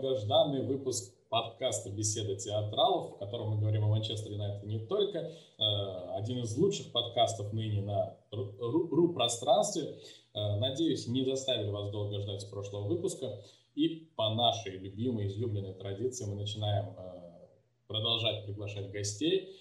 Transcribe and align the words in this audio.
долгожданный 0.00 0.62
выпуск 0.62 1.12
подкаста 1.28 1.90
«Беседа 1.90 2.36
театралов», 2.36 3.16
в 3.16 3.18
котором 3.18 3.50
мы 3.50 3.60
говорим 3.60 3.84
о 3.84 3.88
Манчестер 3.88 4.32
Юнайтед 4.32 4.64
не 4.64 4.78
только. 4.86 5.18
Э, 5.18 6.16
один 6.16 6.42
из 6.44 6.56
лучших 6.56 6.92
подкастов 6.92 7.52
ныне 7.52 7.82
на 7.82 8.16
РУ-пространстве. 8.30 9.98
Э, 10.34 10.56
надеюсь, 10.56 11.08
не 11.08 11.24
заставили 11.24 11.70
вас 11.70 11.90
долго 11.90 12.20
ждать 12.20 12.42
с 12.42 12.44
прошлого 12.44 12.86
выпуска. 12.86 13.42
И 13.74 14.10
по 14.16 14.34
нашей 14.34 14.78
любимой, 14.78 15.26
излюбленной 15.26 15.74
традиции 15.74 16.24
мы 16.26 16.36
начинаем 16.36 16.94
э, 16.96 17.48
продолжать 17.86 18.44
приглашать 18.44 18.90
гостей. 18.90 19.56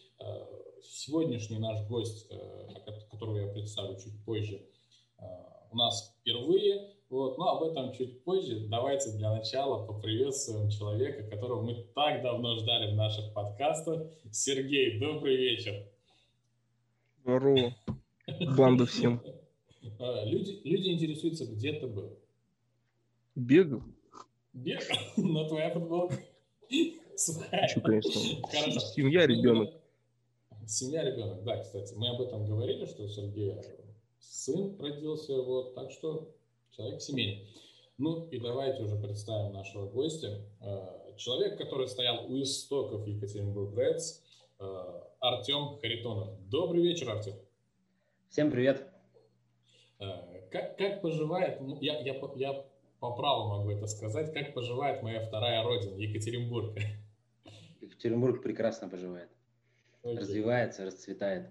Сегодняшний 0.83 1.59
наш 1.59 1.85
гость, 1.87 2.27
которого 3.11 3.37
я 3.37 3.47
представлю 3.47 3.97
чуть 3.99 4.23
позже, 4.25 4.65
у 5.71 5.75
нас 5.75 6.15
впервые– 6.21 6.93
вот, 7.09 7.37
но 7.37 7.57
об 7.57 7.63
этом 7.63 7.93
чуть 7.93 8.23
позже. 8.23 8.67
Давайте 8.67 9.11
для 9.11 9.33
начала 9.33 9.85
поприветствуем 9.85 10.69
человека, 10.69 11.23
которого 11.29 11.61
мы 11.61 11.85
так 11.95 12.21
давно 12.21 12.57
ждали 12.57 12.91
в 12.91 12.95
наших 12.95 13.33
подкастах. 13.33 14.07
Сергей, 14.31 14.99
добрый 14.99 15.37
вечер. 15.37 15.85
Здорово. 17.21 17.75
Банда 18.57 18.85
всем. 18.85 19.21
А, 19.99 20.25
люди, 20.25 20.59
люди 20.63 20.89
интересуются, 20.89 21.45
где 21.45 21.73
ты 21.73 21.87
был? 21.87 22.19
Бегал. 23.35 23.81
Бегал? 24.53 24.97
Но 25.17 25.47
твоя 25.47 25.71
футболка 25.71 26.15
Хочу, 27.49 27.81
конечно. 27.81 28.11
Хорошо. 28.47 28.79
Семья, 28.79 29.25
ребенок. 29.25 29.73
Семья, 30.67 31.03
ребенок. 31.03 31.43
Да, 31.43 31.57
кстати, 31.57 31.93
мы 31.95 32.09
об 32.09 32.21
этом 32.21 32.45
говорили, 32.45 32.85
что 32.85 33.03
у 33.03 33.07
Сергея 33.07 33.63
сын 34.19 34.79
родился, 34.79 35.41
вот, 35.41 35.73
так 35.73 35.91
что 35.91 36.35
человек 36.77 37.01
семейный. 37.01 37.47
Ну 37.97 38.27
и 38.29 38.39
давайте 38.39 38.83
уже 38.83 38.95
представим 38.97 39.53
нашего 39.53 39.89
гостя. 39.89 40.45
Э, 40.61 41.15
человек, 41.17 41.57
который 41.57 41.87
стоял 41.87 42.31
у 42.31 42.39
истоков 42.39 43.07
Екатеринбург 43.07 43.75
Рeds, 43.75 44.21
э, 44.59 45.01
Артем 45.19 45.79
Харитонов. 45.81 46.39
Добрый 46.49 46.83
вечер, 46.83 47.09
Артем. 47.09 47.33
Всем 48.29 48.51
привет. 48.51 48.87
Э, 49.99 50.47
как, 50.51 50.77
как 50.77 51.01
поживает, 51.01 51.59
ну, 51.61 51.79
я, 51.81 51.99
я, 52.01 52.13
я 52.35 52.65
по 52.99 53.15
праву 53.15 53.49
могу 53.49 53.71
это 53.71 53.87
сказать, 53.87 54.31
как 54.31 54.53
поживает 54.53 55.01
моя 55.01 55.25
вторая 55.25 55.63
родина, 55.63 55.95
Екатеринбург? 55.95 56.77
Екатеринбург 57.81 58.43
прекрасно 58.43 58.87
поживает. 58.87 59.29
Okay. 60.03 60.19
Развивается, 60.19 60.85
расцветает 60.85 61.49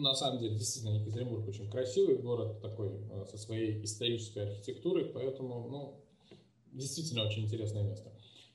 на 0.00 0.14
самом 0.14 0.40
деле, 0.40 0.56
действительно, 0.56 0.96
Екатеринбург 0.96 1.46
очень 1.46 1.70
красивый 1.70 2.16
город 2.16 2.60
такой, 2.60 2.90
э, 3.10 3.26
со 3.26 3.38
своей 3.38 3.82
исторической 3.84 4.48
архитектурой, 4.48 5.04
поэтому, 5.04 5.68
ну, 5.68 6.00
действительно 6.72 7.24
очень 7.24 7.44
интересное 7.44 7.84
место. 7.84 8.10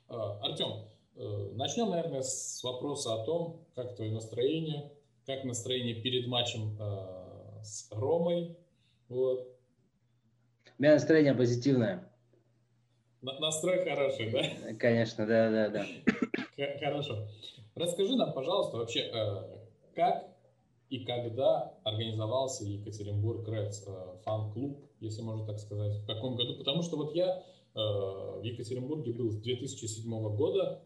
Э, 0.10 0.16
Артем, 0.42 0.86
э, 1.16 1.52
начнем, 1.54 1.90
наверное, 1.92 2.24
с 2.24 2.62
вопроса 2.62 3.14
о 3.16 3.26
том, 3.26 3.66
как 3.74 3.96
твое 3.96 4.12
настроение, 4.12 4.92
как 5.26 5.46
настроение 5.46 5.96
перед 5.96 6.28
матчем 6.28 6.78
с 7.62 7.88
Ромой. 7.92 8.58
Вот. 9.10 9.48
У 10.78 10.82
меня 10.82 10.94
настроение 10.94 11.36
позитивное. 11.36 12.10
На 13.22 13.38
настрой 13.40 13.84
хороший, 13.84 14.32
да? 14.32 14.74
Конечно, 14.74 15.28
да, 15.28 15.52
да, 15.52 15.70
да. 15.70 15.86
Хорошо. 16.80 17.28
Расскажи 17.76 18.16
нам, 18.16 18.34
пожалуйста, 18.34 18.78
вообще, 18.78 19.12
как 19.94 20.39
и 20.90 21.06
когда 21.06 21.74
организовался 21.84 22.66
Екатеринбург 22.66 23.48
Редс 23.48 23.86
э, 23.88 23.92
фан-клуб, 24.24 24.80
если 25.00 25.22
можно 25.22 25.46
так 25.46 25.60
сказать, 25.60 25.98
в 25.98 26.06
каком 26.06 26.36
году? 26.36 26.58
Потому 26.58 26.82
что 26.82 26.98
вот 26.98 27.14
я 27.14 27.38
э, 27.38 27.80
в 27.80 28.42
Екатеринбурге 28.44 29.14
был 29.14 29.30
с 29.32 29.36
2007 29.38 30.10
года, 30.36 30.84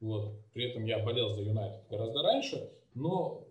вот, 0.00 0.34
при 0.52 0.70
этом 0.70 0.84
я 0.84 0.98
болел 0.98 1.30
за 1.30 1.42
Юнайтед 1.42 1.88
гораздо 1.88 2.22
раньше, 2.22 2.70
но 2.94 3.46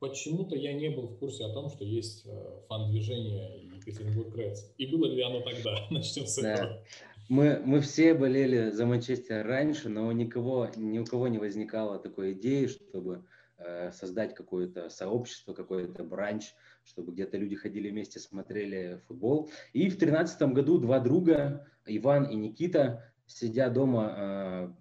почему-то 0.00 0.54
я 0.54 0.74
не 0.74 0.90
был 0.90 1.08
в 1.08 1.18
курсе 1.18 1.44
о 1.46 1.52
том, 1.52 1.70
что 1.70 1.84
есть 1.84 2.26
э, 2.26 2.60
фан-движение 2.68 3.70
Екатеринбург 3.74 4.36
Редс. 4.36 4.70
И 4.76 4.86
было 4.86 5.06
ли 5.06 5.22
оно 5.22 5.40
тогда? 5.40 5.78
Начнем 5.90 6.26
с 6.26 6.38
этого. 6.38 6.68
Да. 6.68 6.82
Мы, 7.28 7.62
мы 7.64 7.80
все 7.80 8.12
болели 8.12 8.70
за 8.70 8.84
Манчестер 8.84 9.46
раньше, 9.46 9.88
но 9.88 10.12
никого, 10.12 10.68
ни 10.76 10.98
у 10.98 11.06
кого 11.06 11.28
не 11.28 11.38
возникало 11.38 11.98
такой 11.98 12.34
идеи, 12.34 12.66
чтобы 12.66 13.24
создать 13.92 14.34
какое-то 14.34 14.88
сообщество, 14.88 15.54
какой-то 15.54 16.04
бранч, 16.04 16.54
чтобы 16.84 17.12
где-то 17.12 17.36
люди 17.36 17.56
ходили 17.56 17.90
вместе, 17.90 18.18
смотрели 18.18 19.00
футбол. 19.06 19.50
И 19.72 19.88
в 19.88 19.98
2013 19.98 20.42
году 20.52 20.78
два 20.78 20.98
друга, 21.00 21.66
Иван 21.86 22.24
и 22.24 22.34
Никита, 22.34 23.12
сидя 23.26 23.70
дома 23.70 24.74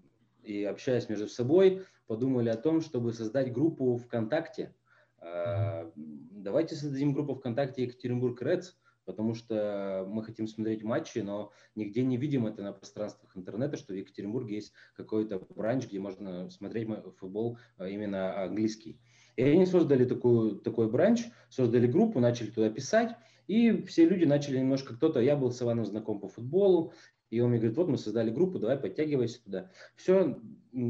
э, 0.43 0.47
и 0.47 0.63
общаясь 0.63 1.09
между 1.09 1.27
собой, 1.27 1.85
подумали 2.07 2.49
о 2.49 2.57
том, 2.57 2.81
чтобы 2.81 3.13
создать 3.13 3.53
группу 3.53 3.97
ВКонтакте. 3.97 4.73
Э, 5.21 5.89
давайте 5.95 6.75
создадим 6.75 7.13
группу 7.13 7.35
ВКонтакте 7.35 7.83
Екатеринбург 7.83 8.41
Редс 8.41 8.73
потому 9.05 9.33
что 9.33 10.05
мы 10.07 10.23
хотим 10.23 10.47
смотреть 10.47 10.83
матчи, 10.83 11.19
но 11.19 11.51
нигде 11.75 12.03
не 12.03 12.17
видим 12.17 12.45
это 12.45 12.61
на 12.61 12.73
пространствах 12.73 13.35
интернета, 13.35 13.77
что 13.77 13.93
в 13.93 13.97
Екатеринбурге 13.97 14.55
есть 14.55 14.73
какой-то 14.95 15.39
бранч, 15.39 15.85
где 15.87 15.99
можно 15.99 16.49
смотреть 16.49 16.87
футбол 17.19 17.57
а, 17.77 17.87
именно 17.87 18.43
английский. 18.43 18.99
И 19.35 19.43
они 19.43 19.65
создали 19.65 20.05
такую, 20.05 20.57
такой 20.57 20.89
бранч, 20.89 21.23
создали 21.49 21.87
группу, 21.87 22.19
начали 22.19 22.51
туда 22.51 22.69
писать, 22.69 23.15
и 23.47 23.81
все 23.83 24.07
люди 24.07 24.25
начали 24.25 24.59
немножко 24.59 24.95
кто-то, 24.95 25.19
я 25.19 25.35
был 25.35 25.51
с 25.51 25.61
Иваном 25.61 25.85
знаком 25.85 26.19
по 26.19 26.27
футболу, 26.27 26.93
и 27.29 27.39
он 27.39 27.49
мне 27.49 27.59
говорит, 27.59 27.77
вот 27.77 27.87
мы 27.87 27.97
создали 27.97 28.29
группу, 28.29 28.59
давай 28.59 28.77
подтягивайся 28.77 29.43
туда. 29.43 29.71
Все, 29.95 30.39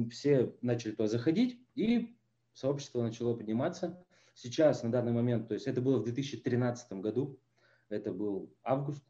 все 0.10 0.56
начали 0.62 0.92
туда 0.92 1.08
заходить, 1.08 1.60
и 1.76 2.16
сообщество 2.54 3.02
начало 3.02 3.36
подниматься. 3.36 4.04
Сейчас, 4.34 4.82
на 4.82 4.92
данный 4.92 5.12
момент, 5.12 5.48
то 5.48 5.54
есть 5.54 5.68
это 5.68 5.82
было 5.82 6.00
в 6.00 6.04
2013 6.04 6.94
году, 6.94 7.40
это 7.92 8.12
был 8.12 8.54
август, 8.64 9.04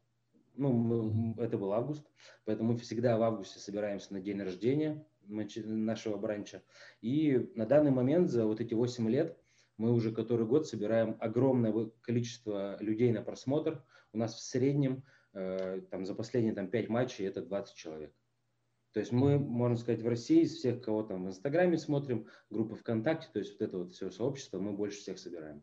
ну, 0.54 0.72
мы, 0.72 1.42
это 1.42 1.56
был 1.56 1.72
август, 1.72 2.06
поэтому 2.44 2.72
мы 2.72 2.78
всегда 2.78 3.16
в 3.16 3.22
августе 3.22 3.58
собираемся 3.58 4.12
на 4.12 4.20
день 4.20 4.40
рождения 4.42 5.04
нашего 5.26 6.16
бранча. 6.16 6.62
И 7.00 7.50
на 7.54 7.66
данный 7.66 7.90
момент 7.90 8.30
за 8.30 8.44
вот 8.46 8.60
эти 8.60 8.74
8 8.74 9.08
лет 9.08 9.38
мы 9.78 9.92
уже 9.92 10.12
который 10.12 10.46
год 10.46 10.66
собираем 10.66 11.16
огромное 11.20 11.90
количество 12.02 12.76
людей 12.80 13.12
на 13.12 13.22
просмотр. 13.22 13.82
У 14.12 14.18
нас 14.18 14.34
в 14.34 14.40
среднем 14.40 15.04
э, 15.32 15.80
там, 15.90 16.04
за 16.04 16.14
последние 16.14 16.54
там, 16.54 16.68
5 16.68 16.88
матчей 16.88 17.26
это 17.26 17.42
20 17.42 17.74
человек. 17.74 18.12
То 18.92 19.00
есть 19.00 19.10
мы, 19.10 19.38
можно 19.38 19.78
сказать, 19.78 20.02
в 20.02 20.08
России 20.08 20.42
из 20.42 20.54
всех, 20.54 20.82
кого 20.82 21.02
там 21.02 21.24
в 21.24 21.28
Инстаграме 21.28 21.78
смотрим, 21.78 22.26
группы 22.50 22.76
ВКонтакте, 22.76 23.28
то 23.32 23.38
есть 23.38 23.52
вот 23.52 23.62
это 23.62 23.78
вот 23.78 23.92
все 23.92 24.10
сообщество, 24.10 24.58
мы 24.58 24.72
больше 24.72 24.98
всех 24.98 25.18
собираем 25.18 25.62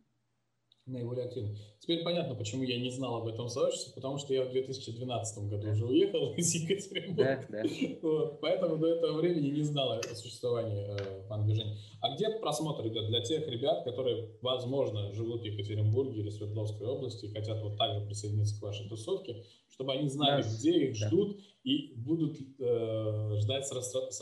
наиболее 0.91 1.25
активный. 1.25 1.57
Теперь 1.79 2.03
понятно, 2.03 2.35
почему 2.35 2.63
я 2.63 2.79
не 2.79 2.89
знал 2.91 3.15
об 3.17 3.27
этом 3.27 3.49
сообществе, 3.49 3.93
потому 3.93 4.17
что 4.17 4.33
я 4.33 4.43
в 4.43 4.51
2012 4.51 5.49
году 5.49 5.71
уже 5.71 5.85
уехал 5.85 6.33
из 6.37 6.53
Екатеринбурга. 6.53 7.45
Да, 7.49 7.63
да. 7.63 7.69
Вот, 8.01 8.39
поэтому 8.41 8.77
до 8.77 8.87
этого 8.87 9.17
времени 9.19 9.49
не 9.49 9.63
знал 9.63 9.93
о 9.93 10.15
существовании 10.15 10.85
э, 10.87 11.27
фан-движения. 11.27 11.77
А 12.01 12.15
где 12.15 12.29
просмотр 12.29 12.87
идет 12.87 13.07
для 13.07 13.21
тех 13.21 13.47
ребят, 13.47 13.83
которые, 13.83 14.29
возможно, 14.41 15.13
живут 15.13 15.41
в 15.41 15.45
Екатеринбурге 15.45 16.21
или 16.21 16.29
Свердловской 16.29 16.87
области 16.87 17.25
и 17.25 17.33
хотят 17.33 17.61
вот 17.61 17.77
также 17.77 18.05
присоединиться 18.05 18.59
к 18.59 18.61
вашей 18.61 18.87
тусовке, 18.87 19.43
чтобы 19.69 19.93
они 19.93 20.09
знали, 20.09 20.41
да. 20.41 20.47
где 20.47 20.71
их 20.85 20.99
да. 20.99 21.07
ждут 21.07 21.39
и 21.63 21.93
будут 21.95 22.37
э, 22.59 23.37
ждать 23.39 23.67
с, 23.67 23.71
расстро... 23.71 24.09
с 24.11 24.21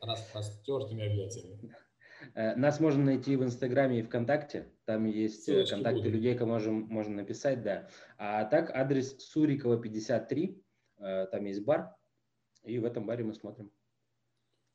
распростертыми 0.00 1.06
объятиями. 1.06 1.58
Э, 1.62 1.85
нас 2.34 2.80
можно 2.80 3.04
найти 3.04 3.36
в 3.36 3.44
Инстаграме 3.44 4.00
и 4.00 4.02
ВКонтакте. 4.02 4.72
Там 4.84 5.04
есть 5.04 5.48
э, 5.48 5.52
Ссылочки 5.52 5.70
контакты 5.74 5.98
будут. 6.00 6.14
людей, 6.14 6.34
кому 6.34 6.52
можем, 6.52 6.74
можно 6.88 7.16
написать, 7.16 7.62
да. 7.62 7.88
А 8.18 8.44
так 8.44 8.70
адрес 8.70 9.16
Сурикова 9.18 9.80
53, 9.80 10.62
э, 10.98 11.26
там 11.30 11.44
есть 11.44 11.64
бар, 11.64 11.94
и 12.64 12.78
в 12.78 12.84
этом 12.84 13.06
баре 13.06 13.24
мы 13.24 13.34
смотрим. 13.34 13.70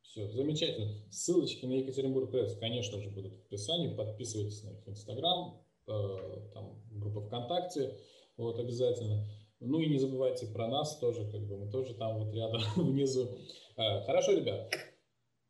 Все, 0.01 0.27
замечательно. 0.27 0.89
Ссылочки 1.09 1.65
на 1.65 1.73
Екатеринбург 1.73 2.31
Пресс, 2.31 2.57
конечно 2.57 2.99
же, 2.99 3.09
будут 3.09 3.35
в 3.35 3.45
описании. 3.45 3.95
Подписывайтесь 3.95 4.63
на 4.63 4.71
их 4.71 4.87
Инстаграм, 4.87 5.63
там 5.85 6.83
группа 6.91 7.21
ВКонтакте, 7.21 7.97
вот 8.35 8.59
обязательно. 8.59 9.25
Ну 9.61 9.79
и 9.79 9.87
не 9.87 9.99
забывайте 9.99 10.47
про 10.47 10.67
нас 10.67 10.97
тоже, 10.97 11.29
как 11.31 11.41
бы 11.47 11.57
мы 11.57 11.71
тоже 11.71 11.93
там 11.93 12.17
вот 12.17 12.33
рядом 12.33 12.61
внизу. 12.75 13.29
Хорошо, 13.75 14.33
ребят. 14.33 14.73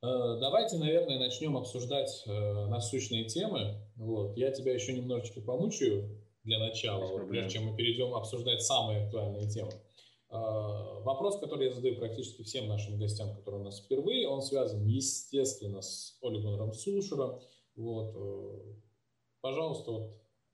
Э, 0.04 0.38
давайте, 0.40 0.78
наверное, 0.78 1.20
начнем 1.20 1.56
обсуждать 1.58 2.24
э, 2.26 2.66
насущные 2.68 3.26
темы. 3.26 3.76
Вот. 3.96 4.36
Я 4.36 4.52
тебя 4.52 4.74
еще 4.74 4.94
немножечко 4.94 5.42
помучаю 5.42 6.18
для 6.44 6.58
начала, 6.58 7.06
вот, 7.06 7.30
прежде 7.30 7.52
чем 7.52 7.66
мы 7.68 7.78
перейдем 7.78 8.16
обсуждать 8.16 8.64
самые 8.64 9.06
актуальные 9.06 9.48
темы. 9.48 9.72
Э, 10.30 11.02
вопрос, 11.04 11.40
который 11.40 11.68
я 11.68 11.74
задаю 11.74 11.98
практически 11.98 12.42
всем 12.42 12.68
нашим 12.68 12.98
гостям, 12.98 13.36
которые 13.36 13.62
у 13.62 13.64
нас 13.66 13.80
впервые, 13.80 14.28
он 14.28 14.42
связан, 14.42 14.86
естественно, 14.88 15.82
с 15.82 16.18
Олигонором 16.24 16.74
Сушером. 16.74 17.40
Вот. 17.76 18.16
Пожалуйста, 19.42 19.92
вот, 19.92 20.14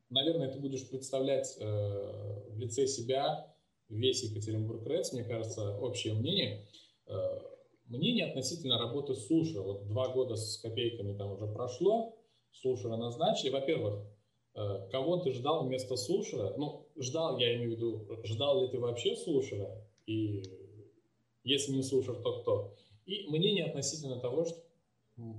наверное, 0.10 0.52
ты 0.52 0.60
будешь 0.60 0.88
представлять 0.90 1.58
в 1.58 2.58
лице 2.58 2.86
себя 2.88 3.54
весь 3.90 4.24
Екатеринбург 4.24 4.86
Рeds, 4.86 5.14
мне 5.14 5.24
кажется, 5.24 5.78
общее 5.80 6.14
мнение. 6.14 6.68
Э, 7.08 7.40
мнение 7.88 8.26
относительно 8.26 8.78
работы 8.78 9.16
Суши. 9.16 9.60
Вот 9.60 9.88
два 9.88 10.10
года 10.10 10.36
с 10.36 10.58
копейками 10.58 11.18
там 11.18 11.32
уже 11.32 11.48
прошло, 11.48 12.16
Сушера 12.52 12.96
назначили. 12.98 13.50
Во-первых, 13.50 14.06
э, 14.56 14.90
кого 14.92 15.18
ты 15.18 15.32
ждал 15.32 15.66
вместо 15.66 15.96
Сушера? 15.96 16.54
Ну, 16.58 16.88
ждал, 16.98 17.38
я 17.38 17.56
имею 17.56 17.72
в 17.72 17.76
виду, 17.76 18.20
ждал 18.24 18.62
ли 18.62 18.68
ты 18.70 18.80
вообще 18.80 19.16
Сушера? 19.16 19.86
И 20.06 20.44
если 21.44 21.74
не 21.74 21.84
Сушер, 21.84 22.16
то 22.22 22.42
кто? 22.42 22.76
И 23.06 23.28
мнение 23.30 23.66
относительно 23.66 24.20
того, 24.20 24.46
что, 24.46 24.60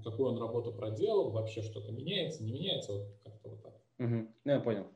какую 0.05 0.31
он 0.31 0.39
работу 0.39 0.73
проделал, 0.73 1.31
вообще 1.31 1.63
что-то 1.63 1.93
меняется, 1.93 2.43
не 2.43 2.53
меняется, 2.53 2.93
вот 2.93 3.07
как-то 3.25 3.49
вот 3.51 3.63
так. 3.63 3.75
Угу. 3.99 4.29
Ну, 4.45 4.53
я 4.53 4.61
понял. 4.61 4.87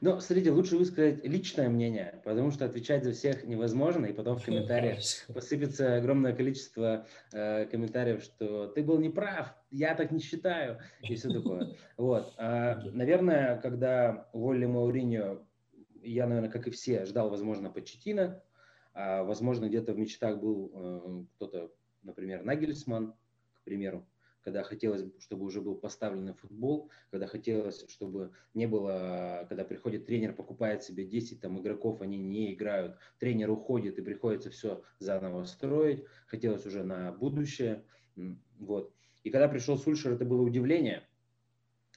Но, 0.00 0.20
смотрите, 0.20 0.50
лучше 0.50 0.76
высказать 0.76 1.24
личное 1.24 1.68
мнение, 1.68 2.20
потому 2.24 2.50
что 2.50 2.64
отвечать 2.64 3.04
за 3.04 3.12
всех 3.12 3.44
невозможно, 3.44 4.06
и 4.06 4.12
потом 4.12 4.38
в 4.38 4.44
комментариях 4.44 4.98
посыпется 5.32 5.96
огромное 5.96 6.34
количество 6.34 7.06
э, 7.32 7.66
комментариев, 7.66 8.22
что 8.22 8.68
ты 8.68 8.82
был 8.82 8.98
неправ, 8.98 9.54
я 9.70 9.94
так 9.94 10.10
не 10.10 10.20
считаю, 10.20 10.80
и 11.02 11.14
все 11.14 11.30
такое. 11.30 11.76
Вот. 11.96 12.34
А, 12.36 12.80
наверное, 12.92 13.58
когда 13.60 14.28
уволили 14.32 14.66
Мауриньо, 14.66 15.46
я, 16.02 16.26
наверное, 16.26 16.50
как 16.50 16.66
и 16.66 16.70
все, 16.70 17.04
ждал, 17.04 17.30
возможно, 17.30 17.70
Почетина, 17.70 18.42
а, 18.94 19.22
возможно, 19.22 19.66
где-то 19.66 19.92
в 19.92 19.98
мечтах 19.98 20.40
был 20.40 20.72
э, 20.74 21.24
кто-то, 21.36 21.70
например, 22.02 22.42
Нагельсман, 22.42 23.14
к 23.54 23.64
примеру 23.64 24.06
когда 24.42 24.62
хотелось, 24.62 25.04
чтобы 25.18 25.44
уже 25.44 25.60
был 25.60 25.76
поставленный 25.76 26.34
футбол, 26.34 26.90
когда 27.10 27.26
хотелось, 27.26 27.84
чтобы 27.88 28.32
не 28.54 28.66
было, 28.66 29.46
когда 29.48 29.64
приходит 29.64 30.06
тренер, 30.06 30.34
покупает 30.34 30.82
себе 30.82 31.04
10 31.04 31.40
там, 31.40 31.60
игроков, 31.60 32.00
они 32.00 32.18
не 32.18 32.52
играют, 32.52 32.96
тренер 33.18 33.50
уходит 33.50 33.98
и 33.98 34.02
приходится 34.02 34.50
все 34.50 34.82
заново 34.98 35.44
строить, 35.44 36.04
хотелось 36.26 36.66
уже 36.66 36.82
на 36.82 37.12
будущее. 37.12 37.84
Вот. 38.58 38.92
И 39.24 39.30
когда 39.30 39.48
пришел 39.48 39.78
Сульшер, 39.78 40.12
это 40.12 40.24
было 40.24 40.42
удивление, 40.42 41.08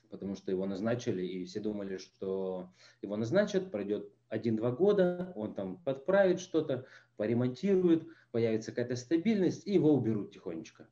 потому 0.09 0.35
что 0.35 0.51
его 0.51 0.65
назначили, 0.65 1.25
и 1.25 1.45
все 1.45 1.59
думали, 1.59 1.97
что 1.97 2.69
его 3.01 3.17
назначат, 3.17 3.71
пройдет 3.71 4.11
один-два 4.29 4.71
года, 4.71 5.33
он 5.35 5.53
там 5.53 5.77
подправит 5.77 6.39
что-то, 6.39 6.85
поремонтирует, 7.17 8.07
появится 8.31 8.71
какая-то 8.71 8.95
стабильность, 8.95 9.65
и 9.65 9.73
его 9.73 9.93
уберут 9.93 10.31
тихонечко. 10.31 10.87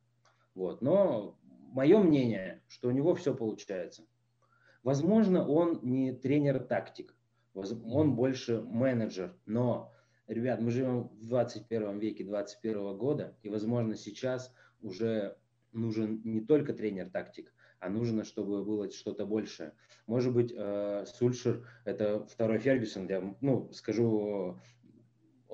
Вот. 0.54 0.82
Но 0.82 1.38
мое 1.74 1.98
мнение, 1.98 2.62
что 2.68 2.88
у 2.88 2.92
него 2.92 3.14
все 3.14 3.34
получается. 3.34 4.06
Возможно, 4.84 5.46
он 5.46 5.80
не 5.82 6.12
тренер-тактик, 6.12 7.14
он 7.52 8.14
больше 8.14 8.62
менеджер, 8.62 9.36
но, 9.44 9.92
ребят, 10.28 10.60
мы 10.60 10.70
живем 10.70 11.08
в 11.08 11.26
21 11.26 11.98
веке 11.98 12.24
21 12.24 12.96
года, 12.96 13.36
и, 13.42 13.48
возможно, 13.48 13.96
сейчас 13.96 14.54
уже 14.82 15.36
нужен 15.72 16.20
не 16.24 16.40
только 16.40 16.74
тренер-тактик, 16.74 17.52
а 17.80 17.88
нужно, 17.88 18.24
чтобы 18.24 18.64
было 18.64 18.90
что-то 18.90 19.26
большее. 19.26 19.72
Может 20.06 20.32
быть, 20.32 20.52
э, 20.56 21.04
Сульшер– 21.06 21.66
это 21.84 22.24
второй 22.26 22.58
Фергюсон, 22.58 23.08
я 23.08 23.36
ну, 23.40 23.72
скажу 23.72 24.60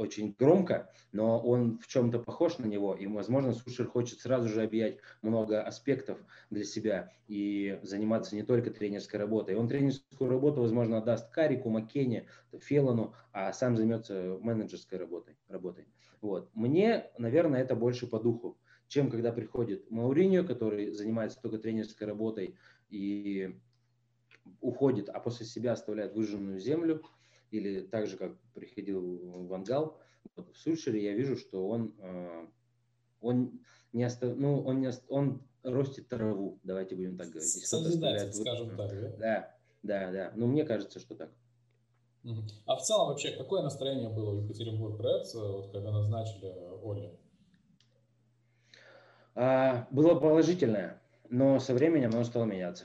очень 0.00 0.35
громко, 0.38 0.91
но 1.12 1.38
он 1.38 1.79
в 1.79 1.87
чем-то 1.87 2.20
похож 2.20 2.56
на 2.58 2.64
него, 2.64 2.94
и, 2.94 3.06
возможно, 3.06 3.52
Сушер 3.52 3.87
хочет 3.87 4.20
сразу 4.20 4.49
же 4.49 4.62
объять 4.62 4.99
много 5.20 5.62
аспектов 5.62 6.19
для 6.49 6.64
себя 6.64 7.12
и 7.29 7.79
заниматься 7.82 8.35
не 8.35 8.43
только 8.43 8.70
тренерской 8.70 9.20
работой. 9.20 9.56
Он 9.56 9.69
тренерскую 9.69 10.31
работу, 10.31 10.62
возможно, 10.62 10.99
отдаст 10.99 11.31
Карику, 11.31 11.69
Маккене, 11.69 12.29
Фелану, 12.61 13.14
а 13.32 13.52
сам 13.52 13.76
займется 13.76 14.38
менеджерской 14.41 14.99
работой. 14.99 15.37
работой. 15.49 15.87
Вот. 16.23 16.49
Мне, 16.55 17.11
наверное, 17.19 17.61
это 17.61 17.76
больше 17.76 18.06
по 18.06 18.19
духу, 18.19 18.56
чем 18.88 19.11
когда 19.11 19.32
приходит 19.32 19.91
Мауриньо, 19.91 20.44
который 20.44 20.93
занимается 20.93 21.38
только 21.43 21.58
тренерской 21.58 22.06
работой 22.06 22.56
и 22.88 23.55
уходит, 24.62 25.11
а 25.11 25.20
после 25.20 25.44
себя 25.44 25.73
оставляет 25.73 26.14
выжженную 26.14 26.58
землю– 26.58 27.03
или 27.50 27.81
так 27.81 28.06
же, 28.06 28.17
как 28.17 28.38
приходил 28.55 29.47
Вангал, 29.47 29.99
вот 30.37 30.55
в 30.55 30.56
Сульшере 30.56 31.02
я 31.02 31.14
вижу, 31.14 31.37
что 31.37 31.69
он, 31.69 31.94
э, 31.99 32.47
он 33.20 33.61
не 33.93 34.05
остав... 34.05 34.37
ну, 34.37 34.62
он, 34.62 34.81
не 34.81 34.88
ост... 34.88 35.05
он 35.08 35.43
ростит 35.62 36.08
траву, 36.08 36.58
давайте 36.62 36.94
будем 36.97 37.17
так 37.17 37.29
говорить. 37.29 37.49
Созидатель, 37.49 38.32
скажем 38.32 38.76
так, 38.76 38.91
да? 38.91 39.17
Да, 39.19 39.56
да, 39.82 40.12
да. 40.12 40.32
Ну, 40.37 40.47
мне 40.47 40.64
кажется, 40.64 41.00
что 41.00 41.14
так. 41.14 41.31
А 42.67 42.76
в 42.76 42.82
целом 42.82 43.08
вообще, 43.08 43.31
какое 43.31 43.62
настроение 43.62 44.11
было 44.11 44.31
у 44.31 44.43
Екатеринбург 44.43 45.00
Редс, 45.00 45.35
вот, 45.35 45.73
когда 45.73 45.91
назначили 45.91 46.55
Оли? 46.85 47.19
А, 49.35 49.88
было 49.91 50.14
положительное, 50.20 51.00
но 51.31 51.58
со 51.61 51.73
временем 51.73 52.11
оно 52.12 52.25
стало 52.25 52.44
меняться. 52.44 52.85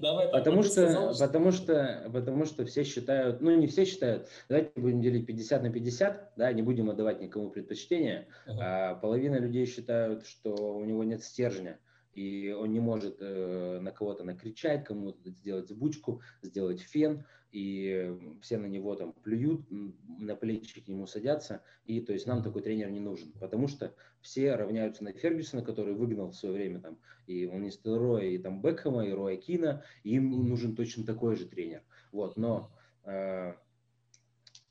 Давай, 0.00 0.28
потому 0.28 0.62
что, 0.62 0.72
сказал, 0.72 1.14
что... 1.14 1.26
потому 1.26 1.52
что, 1.52 2.10
потому 2.12 2.44
что 2.44 2.66
все 2.66 2.84
считают, 2.84 3.40
ну 3.40 3.56
не 3.56 3.66
все 3.66 3.84
считают, 3.84 4.28
давайте 4.48 4.70
будем 4.76 5.00
делить 5.00 5.26
50 5.26 5.62
на 5.62 5.70
50, 5.70 6.32
да, 6.36 6.52
не 6.52 6.62
будем 6.62 6.90
отдавать 6.90 7.20
никому 7.20 7.50
предпочтение, 7.50 8.26
ага. 8.46 8.90
а 8.90 8.94
половина 8.96 9.36
людей 9.36 9.66
считают, 9.66 10.26
что 10.26 10.50
у 10.50 10.84
него 10.84 11.04
нет 11.04 11.22
стержня, 11.22 11.78
и 12.18 12.50
он 12.50 12.72
не 12.72 12.80
может 12.80 13.18
э, 13.20 13.78
на 13.80 13.92
кого-то 13.92 14.24
накричать, 14.24 14.84
кому-то 14.84 15.30
сделать 15.30 15.68
сбучку, 15.68 16.20
сделать 16.42 16.80
фен, 16.80 17.24
и 17.52 18.12
все 18.42 18.58
на 18.58 18.66
него 18.66 18.96
там 18.96 19.12
плюют, 19.12 19.64
на 19.70 20.34
плечи 20.34 20.80
к 20.80 20.88
нему 20.88 21.06
садятся, 21.06 21.62
и 21.84 22.00
то 22.00 22.12
есть 22.12 22.26
нам 22.26 22.42
такой 22.42 22.62
тренер 22.62 22.90
не 22.90 22.98
нужен, 22.98 23.32
потому 23.38 23.68
что 23.68 23.94
все 24.20 24.56
равняются 24.56 25.04
на 25.04 25.12
Фергюсона, 25.12 25.62
который 25.62 25.94
выгнал 25.94 26.30
в 26.30 26.34
свое 26.34 26.54
время 26.54 26.80
там 26.80 26.98
и 27.28 27.46
он 27.46 27.62
не 27.62 27.70
Роя, 27.84 28.24
и 28.24 28.38
там 28.38 28.62
Бекхэма, 28.62 29.06
и 29.06 29.12
Роя 29.12 29.36
Кина, 29.36 29.84
и 30.02 30.16
им 30.16 30.48
нужен 30.48 30.74
точно 30.74 31.04
такой 31.04 31.36
же 31.36 31.46
тренер. 31.46 31.84
Вот, 32.10 32.36
но 32.36 32.72
э 33.04 33.52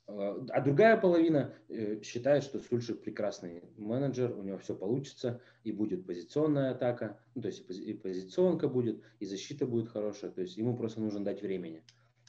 а 0.08 0.60
другая 0.62 0.96
половина 0.96 1.54
э, 1.68 2.00
считает, 2.02 2.42
что 2.42 2.60
Сульшер 2.60 2.96
прекрасный 2.96 3.62
менеджер, 3.76 4.34
у 4.38 4.42
него 4.42 4.56
все 4.56 4.74
получится, 4.74 5.42
и 5.64 5.72
будет 5.72 6.06
позиционная 6.06 6.70
атака, 6.70 7.20
ну, 7.34 7.42
то 7.42 7.48
есть 7.48 7.68
и 7.68 7.92
позиционка 7.92 8.68
будет, 8.68 9.02
и 9.20 9.26
защита 9.26 9.66
будет 9.66 9.90
хорошая, 9.90 10.30
то 10.30 10.40
есть 10.40 10.56
ему 10.56 10.74
просто 10.76 11.00
нужно 11.00 11.22
дать 11.22 11.42
времени. 11.42 11.84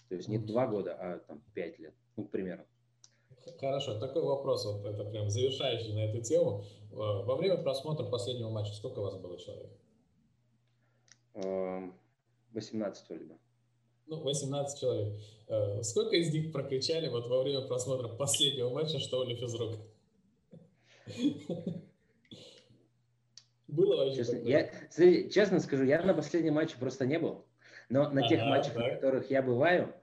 То 0.10 0.16
есть 0.16 0.28
не 0.28 0.38
два 0.38 0.68
года, 0.68 0.94
а 0.94 1.20
там 1.20 1.42
пять 1.54 1.80
лет, 1.80 1.94
ну, 2.18 2.26
к 2.26 2.32
примеру. 2.32 2.66
Хорошо, 3.60 3.98
такой 3.98 4.24
вопрос, 4.24 4.66
вот 4.66 4.86
это 4.86 5.06
прям 5.06 5.30
завершающий 5.30 5.94
на 5.94 6.00
эту 6.00 6.22
тему. 6.22 6.66
Э, 6.92 6.96
во 6.96 7.38
время 7.38 7.64
просмотра 7.64 8.06
последнего 8.06 8.50
матча 8.50 8.74
сколько 8.74 9.00
у 9.00 9.04
вас 9.04 9.16
было 9.16 9.40
человек? 9.40 9.72
18 12.52 13.10
вроде 13.10 13.24
бы. 13.24 13.38
Ну, 14.10 14.22
18 14.22 14.80
человек. 14.80 15.14
Э, 15.48 15.84
сколько 15.84 16.16
из 16.16 16.34
них 16.34 16.52
прокричали 16.52 17.08
вот 17.10 17.28
во 17.28 17.44
время 17.44 17.62
просмотра 17.62 18.08
последнего 18.08 18.70
матча, 18.72 18.98
что 19.00 19.20
Оля 19.20 19.36
физрук? 19.36 19.76
Было 23.68 23.98
вообще 23.98 24.16
честно, 24.16 24.38
я, 24.38 24.72
честно 25.30 25.60
скажу, 25.60 25.84
я 25.84 26.02
на 26.02 26.16
последнем 26.16 26.56
матче 26.56 26.76
просто 26.80 27.06
не 27.06 27.20
был. 27.20 27.46
Но 27.90 28.10
на 28.10 28.28
тех 28.28 28.42
матчах, 28.42 28.74
так. 28.74 28.84
на 28.84 28.96
которых 28.96 29.30
я 29.30 29.44
бываю, 29.44 29.94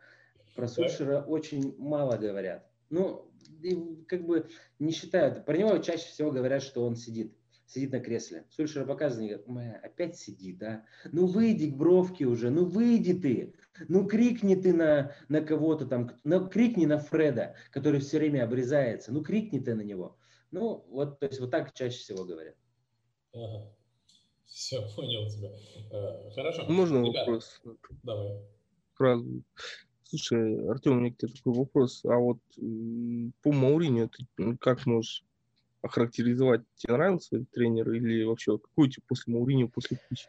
про 0.54 0.68
Сульшера 0.68 1.22
очень 1.22 1.75
мало 1.76 2.16
говорят. 2.16 2.64
Ну, 2.90 3.28
как 4.06 4.25
бы 4.25 4.48
не 4.78 4.92
считают. 4.92 5.44
Про 5.44 5.56
него 5.56 5.78
чаще 5.78 6.06
всего 6.06 6.30
говорят, 6.30 6.62
что 6.62 6.86
он 6.86 6.94
сидит. 6.94 7.36
Сидит 7.66 7.92
на 7.92 8.00
кресле. 8.00 8.46
Сульшера 8.50 8.85
показывает, 8.85 9.44
говорит, 9.44 9.76
опять 9.82 10.16
сидит, 10.16 10.62
а? 10.62 10.85
Ну 11.11 11.26
выйди 11.26 11.68
к 11.68 11.75
бровке 11.76 12.25
уже, 12.25 12.50
ну 12.50 12.64
выйди 12.64 13.12
ты. 13.12 13.54
Ну 13.88 14.06
крикни 14.06 14.54
ты 14.54 14.73
на, 14.73 15.12
на 15.28 15.40
кого-то 15.40 15.85
там, 15.87 16.12
ну, 16.23 16.49
крикни 16.49 16.87
на 16.87 16.99
Фреда, 16.99 17.56
который 17.70 18.00
все 18.00 18.18
время 18.18 18.44
обрезается. 18.44 19.12
Ну 19.12 19.23
крикни 19.23 19.58
ты 19.58 19.75
на 19.75 19.82
него. 19.82 20.16
Ну 20.52 20.87
вот, 20.88 21.18
то 21.18 21.26
есть 21.26 21.40
вот 21.40 21.50
так 21.50 21.75
чаще 21.75 21.99
всего 21.99 22.25
говорят. 22.25 22.54
Ага. 23.32 23.73
Все, 24.46 24.80
понял 24.96 25.28
тебя. 25.28 25.50
Э, 25.90 26.30
хорошо. 26.35 26.64
Можно 26.68 27.04
Ребята, 27.04 27.18
вопрос? 27.18 27.61
Давай. 28.04 28.40
Сразу. 28.96 29.42
Слушай, 30.04 30.68
Артем, 30.68 30.92
у 30.92 31.00
меня 31.00 31.12
к 31.12 31.16
тебе 31.16 31.32
такой 31.32 31.52
вопрос. 31.52 32.04
А 32.04 32.16
вот 32.16 32.38
по 33.42 33.52
Мауриню 33.52 34.08
ты 34.08 34.56
как 34.58 34.87
можешь 34.87 35.25
охарактеризовать? 35.83 36.62
Тебе 36.76 36.95
нравился 36.95 37.45
тренер 37.52 37.92
или 37.92 38.25
вообще 38.25 38.59
какой 38.59 38.88
тебе 38.90 39.02
после 39.09 39.35
Мауриню, 39.35 39.68
после 39.68 39.99
Пичи? 40.09 40.28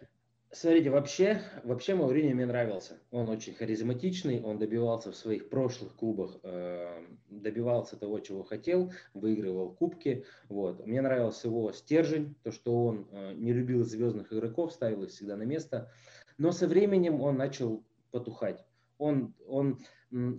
Смотрите, 0.52 0.90
вообще, 0.90 1.42
вообще 1.66 1.94
Мауриньо 1.94 2.34
мне 2.34 2.46
нравился. 2.46 2.98
Он 3.12 3.28
очень 3.30 3.54
харизматичный, 3.54 4.42
он 4.42 4.58
добивался 4.58 5.12
в 5.12 5.16
своих 5.16 5.50
прошлых 5.50 5.94
клубах, 5.96 6.38
э, 6.42 7.06
добивался 7.30 7.98
того, 7.98 8.20
чего 8.20 8.44
хотел, 8.44 8.92
выигрывал 9.14 9.72
кубки. 9.74 10.26
Вот. 10.48 10.86
Мне 10.86 11.02
нравился 11.02 11.50
его 11.50 11.72
стержень, 11.74 12.36
то, 12.44 12.52
что 12.52 12.86
он 12.86 13.08
э, 13.12 13.34
не 13.34 13.52
любил 13.52 13.84
звездных 13.84 14.32
игроков, 14.32 14.72
ставил 14.72 15.04
их 15.04 15.10
всегда 15.10 15.36
на 15.36 15.44
место. 15.44 15.92
Но 16.38 16.52
со 16.52 16.68
временем 16.68 17.22
он 17.22 17.38
начал 17.38 17.84
потухать. 18.12 18.66
Он, 18.98 19.34
он 19.48 19.80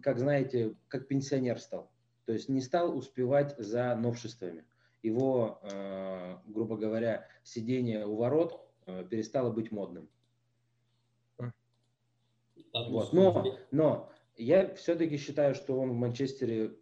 как 0.02 0.18
знаете, 0.18 0.74
как 0.88 1.06
пенсионер 1.06 1.58
стал. 1.58 1.92
То 2.24 2.32
есть 2.32 2.48
не 2.48 2.60
стал 2.60 2.96
успевать 2.96 3.54
за 3.58 3.94
новшествами. 3.94 4.64
Его, 5.02 5.60
э, 5.62 6.36
грубо 6.46 6.76
говоря, 6.76 7.26
сидение 7.44 8.06
у 8.06 8.16
ворот 8.16 8.60
э, 8.86 9.04
перестало 9.08 9.50
быть 9.50 9.70
модным. 9.70 10.08
Вот. 12.72 13.12
Но, 13.12 13.58
но 13.70 14.12
я 14.36 14.74
все-таки 14.74 15.16
считаю, 15.16 15.54
что 15.54 15.80
он 15.80 15.90
в 15.90 15.94
Манчестере 15.94 16.76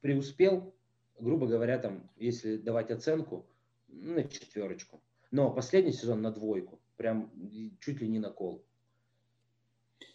преуспел, 0.00 0.74
грубо 1.18 1.46
говоря, 1.46 1.78
там, 1.78 2.10
если 2.16 2.56
давать 2.56 2.90
оценку, 2.90 3.46
на 3.88 4.24
четверочку. 4.24 5.02
Но 5.30 5.52
последний 5.52 5.92
сезон 5.92 6.22
на 6.22 6.30
двойку. 6.30 6.80
Прям 6.96 7.30
чуть 7.80 8.00
ли 8.00 8.08
не 8.08 8.18
на 8.18 8.30
кол. 8.30 8.64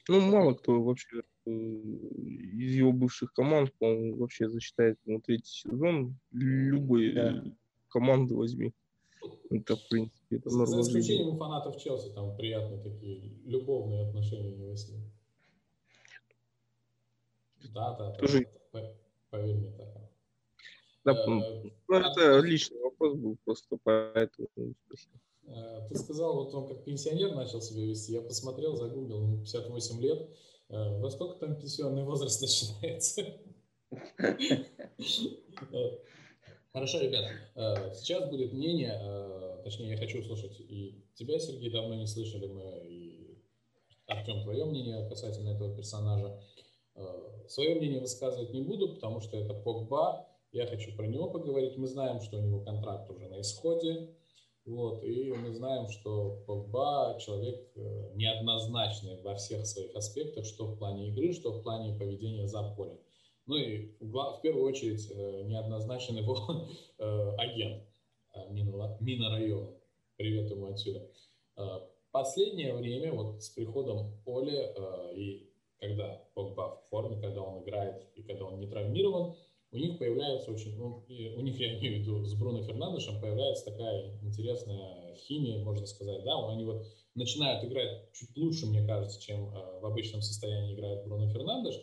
Ну, 0.08 0.22
мало 0.22 0.54
кто 0.54 0.82
вообще 0.82 1.24
из 1.46 2.76
его 2.76 2.92
бывших 2.92 3.34
команд, 3.34 3.74
он 3.80 4.16
вообще 4.16 4.50
засчитает 4.50 4.98
ему 5.06 5.22
третий 5.22 5.52
сезон. 5.52 6.18
Любой 6.32 7.14
да. 7.14 7.44
команды 7.90 8.36
возьми. 8.36 8.74
Это, 9.50 9.76
в 9.76 9.88
принципе, 9.88 10.38
это 10.38 10.50
За 10.50 10.82
исключением 10.82 11.38
фанатов 11.38 11.82
Челси, 11.82 12.10
там 12.14 12.36
приятные 12.36 12.82
такие 12.82 13.32
любовные 13.46 14.08
отношения 14.08 14.54
у 14.54 14.58
него 14.58 14.76
с 14.76 14.90
ним. 14.90 15.02
Да, 17.74 17.96
да, 17.96 18.12
Тоже... 18.12 18.46
да, 18.74 18.94
поверь 19.30 19.56
мне, 19.56 19.72
так. 19.72 19.88
Да, 21.06 21.12
э, 21.12 21.72
ну, 21.88 21.96
это 21.96 22.40
личный 22.40 22.80
вопрос 22.82 23.16
был, 23.16 23.38
просто 23.44 23.78
поэтому 23.84 24.48
спасибо. 24.88 25.20
Э, 25.48 25.88
ты 25.90 25.96
сказал, 25.96 26.36
вот 26.36 26.54
он 26.54 26.68
как 26.68 26.84
пенсионер 26.84 27.36
начал 27.36 27.62
себя 27.62 27.86
вести. 27.86 28.14
Я 28.14 28.22
посмотрел, 28.22 28.76
загуглил, 28.76 29.22
ему 29.22 29.38
58 29.40 30.02
лет. 30.02 30.30
Э, 30.74 31.00
во 31.00 31.10
сколько 31.12 31.36
там 31.36 31.56
пенсионный 31.56 32.04
возраст 32.04 32.42
начинается? 32.82 33.24
Хорошо, 36.74 37.00
ребят. 37.00 37.26
Сейчас 37.96 38.28
будет 38.28 38.52
мнение, 38.52 39.00
точнее, 39.64 39.92
я 39.92 39.98
хочу 39.98 40.22
услышать 40.22 40.60
и 40.60 41.06
тебя, 41.14 41.38
Сергей, 41.38 41.70
давно 41.70 41.94
не 41.94 42.08
слышали 42.08 42.48
мы, 42.48 42.82
и 42.84 43.38
Артем, 44.08 44.42
твое 44.42 44.66
мнение 44.66 45.08
касательно 45.08 45.50
этого 45.50 45.76
персонажа. 45.76 46.42
Свое 47.48 47.76
мнение 47.76 48.00
высказывать 48.00 48.52
не 48.54 48.64
буду, 48.64 48.96
потому 48.96 49.22
что 49.22 49.38
это 49.38 49.54
Погба. 49.54 50.28
Я 50.52 50.66
хочу 50.66 50.96
про 50.96 51.06
него 51.06 51.30
поговорить. 51.30 51.78
Мы 51.78 51.86
знаем, 51.86 52.20
что 52.22 52.38
у 52.38 52.42
него 52.42 52.62
контракт 52.62 53.08
уже 53.12 53.28
на 53.28 53.40
исходе. 53.42 54.10
Вот, 54.66 55.04
и 55.04 55.30
мы 55.34 55.52
знаем, 55.52 55.90
что 55.90 56.42
Погба 56.48 57.18
человек 57.20 57.70
э, 57.76 58.12
неоднозначный 58.16 59.22
во 59.22 59.36
всех 59.36 59.66
своих 59.66 59.94
аспектах, 59.94 60.46
что 60.46 60.68
в 60.68 60.78
плане 60.78 61.10
игры, 61.10 61.34
что 61.34 61.52
в 61.52 61.64
плане 61.64 62.00
поведения 62.00 62.48
за 62.48 62.64
полем. 62.78 62.98
Ну 63.46 63.58
и 63.58 63.94
в 64.00 64.40
первую 64.42 64.66
очередь 64.66 65.12
э, 65.12 65.44
неоднозначен 65.44 66.16
его 66.16 66.70
э, 66.98 67.36
агент 67.40 67.84
Минорайона. 69.02 69.76
Привет 70.16 70.50
ему 70.50 70.68
отсюда. 70.68 71.08
Последнее 72.12 72.74
время, 72.74 73.14
вот 73.14 73.44
с 73.44 73.50
приходом 73.50 74.22
Оли 74.26 74.74
и 75.16 75.52
когда 75.78 76.24
Погба 76.34 76.82
в 76.86 76.90
форме, 76.90 77.20
когда 77.20 77.42
он 77.42 77.64
играет 77.64 78.08
и 78.16 78.24
когда 78.24 78.46
он 78.46 78.60
не 78.60 78.68
травмирован, 78.68 79.36
у 79.74 79.78
них 79.78 79.98
появляется 79.98 80.52
очень, 80.52 80.78
ну, 80.78 81.04
у 81.08 81.42
них, 81.42 81.60
я 81.60 81.78
имею 81.78 81.98
в 81.98 82.00
виду, 82.02 82.26
с 82.26 82.36
Бруно 82.36 82.64
Фернандешем 82.64 83.20
появляется 83.20 83.66
такая 83.66 84.20
интересная 84.22 85.16
химия, 85.16 85.64
можно 85.64 85.86
сказать, 85.86 86.24
да, 86.24 86.48
они 86.50 86.64
вот 86.64 86.86
начинают 87.16 87.64
играть 87.64 88.12
чуть 88.14 88.38
лучше, 88.38 88.68
мне 88.68 88.86
кажется, 88.86 89.20
чем 89.22 89.50
э, 89.50 89.80
в 89.82 89.86
обычном 89.86 90.22
состоянии 90.22 90.76
играет 90.76 91.06
Бруно 91.06 91.28
Фернандеш, 91.28 91.76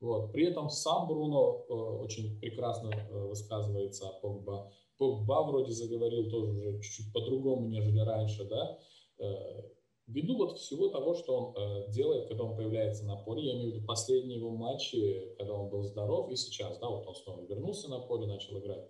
вот. 0.00 0.32
При 0.32 0.44
этом 0.46 0.68
сам 0.68 1.08
Бруно 1.08 1.64
э, 1.68 1.72
очень 1.72 2.38
прекрасно 2.38 2.90
э, 2.90 3.26
высказывается 3.26 4.08
о 4.08 4.20
Погба. 4.20 4.70
Погба 4.98 5.44
вроде 5.44 5.72
заговорил 5.72 6.28
тоже 6.30 6.52
уже 6.52 6.80
чуть-чуть 6.82 7.12
по-другому, 7.12 7.68
нежели 7.68 8.00
раньше, 8.00 8.44
да, 8.44 8.78
э, 9.18 9.62
Ввиду 10.06 10.36
вот 10.36 10.58
всего 10.58 10.88
того, 10.88 11.14
что 11.14 11.34
он 11.34 11.56
э, 11.56 11.90
делает, 11.90 12.28
когда 12.28 12.44
он 12.44 12.56
появляется 12.56 13.06
на 13.06 13.16
поле, 13.16 13.42
я 13.42 13.54
имею 13.54 13.70
в 13.70 13.74
виду 13.76 13.86
последние 13.86 14.38
его 14.38 14.50
матчи, 14.50 15.34
когда 15.38 15.54
он 15.54 15.70
был 15.70 15.82
здоров, 15.82 16.30
и 16.30 16.36
сейчас, 16.36 16.78
да, 16.78 16.88
вот 16.90 17.06
он 17.06 17.14
снова 17.14 17.40
вернулся 17.46 17.88
на 17.88 18.00
поле, 18.00 18.26
начал 18.26 18.58
играть. 18.58 18.86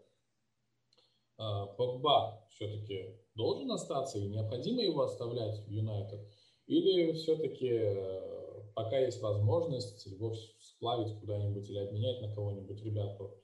Э, 1.39 1.67
Погба 1.77 2.45
все-таки 2.51 3.17
должен 3.37 3.71
остаться, 3.71 4.19
и 4.19 4.27
необходимо 4.27 4.83
его 4.83 5.03
оставлять 5.03 5.61
в 5.61 5.71
Юнайтед? 5.71 6.21
Или 6.67 7.13
все-таки, 7.13 7.69
э, 7.69 8.73
пока 8.75 8.99
есть 8.99 9.21
возможность, 9.23 10.05
его 10.07 10.35
сплавить 10.59 11.17
куда-нибудь 11.21 11.71
или 11.71 11.79
обменять 11.79 12.23
на 12.23 12.35
кого-нибудь, 12.35 12.83
ребят, 12.83 13.17
вот. 13.21 13.41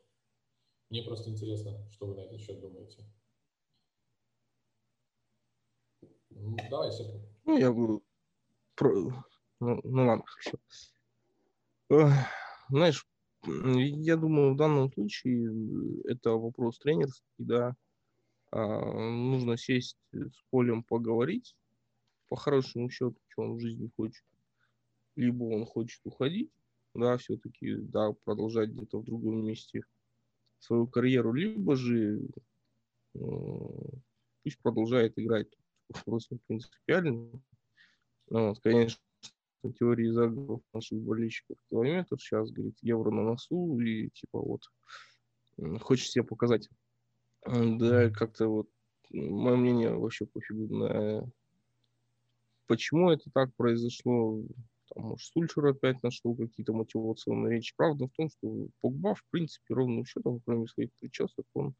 Мне 0.88 1.04
просто 1.04 1.30
интересно, 1.30 1.88
что 1.92 2.06
вы 2.06 2.16
на 2.16 2.22
этот 2.22 2.40
счет 2.40 2.60
думаете. 2.60 3.04
Ну, 6.30 6.56
давай, 6.68 6.90
Сергей. 6.90 7.29
Ну, 7.44 7.58
я 7.58 7.72
бы... 7.72 8.00
Ну, 8.80 9.80
ну 9.84 10.06
ладно, 10.06 10.24
хорошо. 10.26 10.58
Знаешь, 12.68 13.06
я 13.46 14.16
думаю, 14.16 14.54
в 14.54 14.56
данном 14.56 14.92
случае 14.92 15.50
это 16.04 16.30
вопрос 16.30 16.78
тренерский, 16.78 17.24
да. 17.38 17.74
А, 18.52 18.80
нужно 19.10 19.56
сесть 19.56 19.96
с 20.12 20.42
Полем 20.50 20.82
поговорить 20.82 21.56
по 22.28 22.36
хорошему 22.36 22.90
счету, 22.90 23.16
что 23.28 23.42
он 23.42 23.56
в 23.56 23.60
жизни 23.60 23.90
хочет. 23.96 24.24
Либо 25.16 25.44
он 25.44 25.66
хочет 25.66 26.00
уходить, 26.04 26.50
да, 26.94 27.16
все-таки, 27.18 27.74
да, 27.74 28.12
продолжать 28.24 28.70
где-то 28.70 29.00
в 29.00 29.04
другом 29.04 29.44
месте 29.44 29.82
свою 30.60 30.86
карьеру, 30.86 31.32
либо 31.32 31.76
же 31.76 32.20
э, 33.14 33.18
пусть 34.42 34.58
продолжает 34.58 35.18
играть 35.18 35.48
вопрос 35.90 36.30
не 36.30 36.38
принципиальный. 36.38 37.30
Ну, 38.28 38.48
вот, 38.48 38.60
конечно, 38.60 39.00
теории 39.78 40.10
заговоров 40.10 40.62
наших 40.72 40.98
болельщиков 41.00 41.58
километр 41.68 42.18
сейчас, 42.18 42.50
говорит, 42.50 42.78
евро 42.80 43.10
на 43.10 43.22
носу, 43.22 43.78
и 43.80 44.08
типа 44.10 44.40
вот 44.40 44.62
хочешь 45.80 46.10
себе 46.10 46.24
показать. 46.24 46.68
Да, 47.46 48.10
как-то 48.10 48.48
вот 48.48 48.68
мое 49.10 49.56
мнение 49.56 49.94
вообще 49.94 50.26
пофигу 50.26 50.74
на 50.74 51.30
почему 52.66 53.10
это 53.10 53.28
так 53.32 53.54
произошло. 53.56 54.42
Там, 54.94 55.04
может, 55.04 55.26
Сульшер 55.26 55.66
опять 55.66 56.02
нашел 56.02 56.36
какие-то 56.36 56.72
мотивационные 56.72 57.56
речи. 57.56 57.74
Правда 57.76 58.06
в 58.06 58.12
том, 58.12 58.30
что 58.30 58.68
Погба, 58.80 59.14
в 59.14 59.24
принципе, 59.30 59.74
ровным 59.74 60.04
счетом, 60.04 60.40
кроме 60.44 60.68
своих 60.68 60.90
причесок, 61.00 61.46
он 61.54 61.74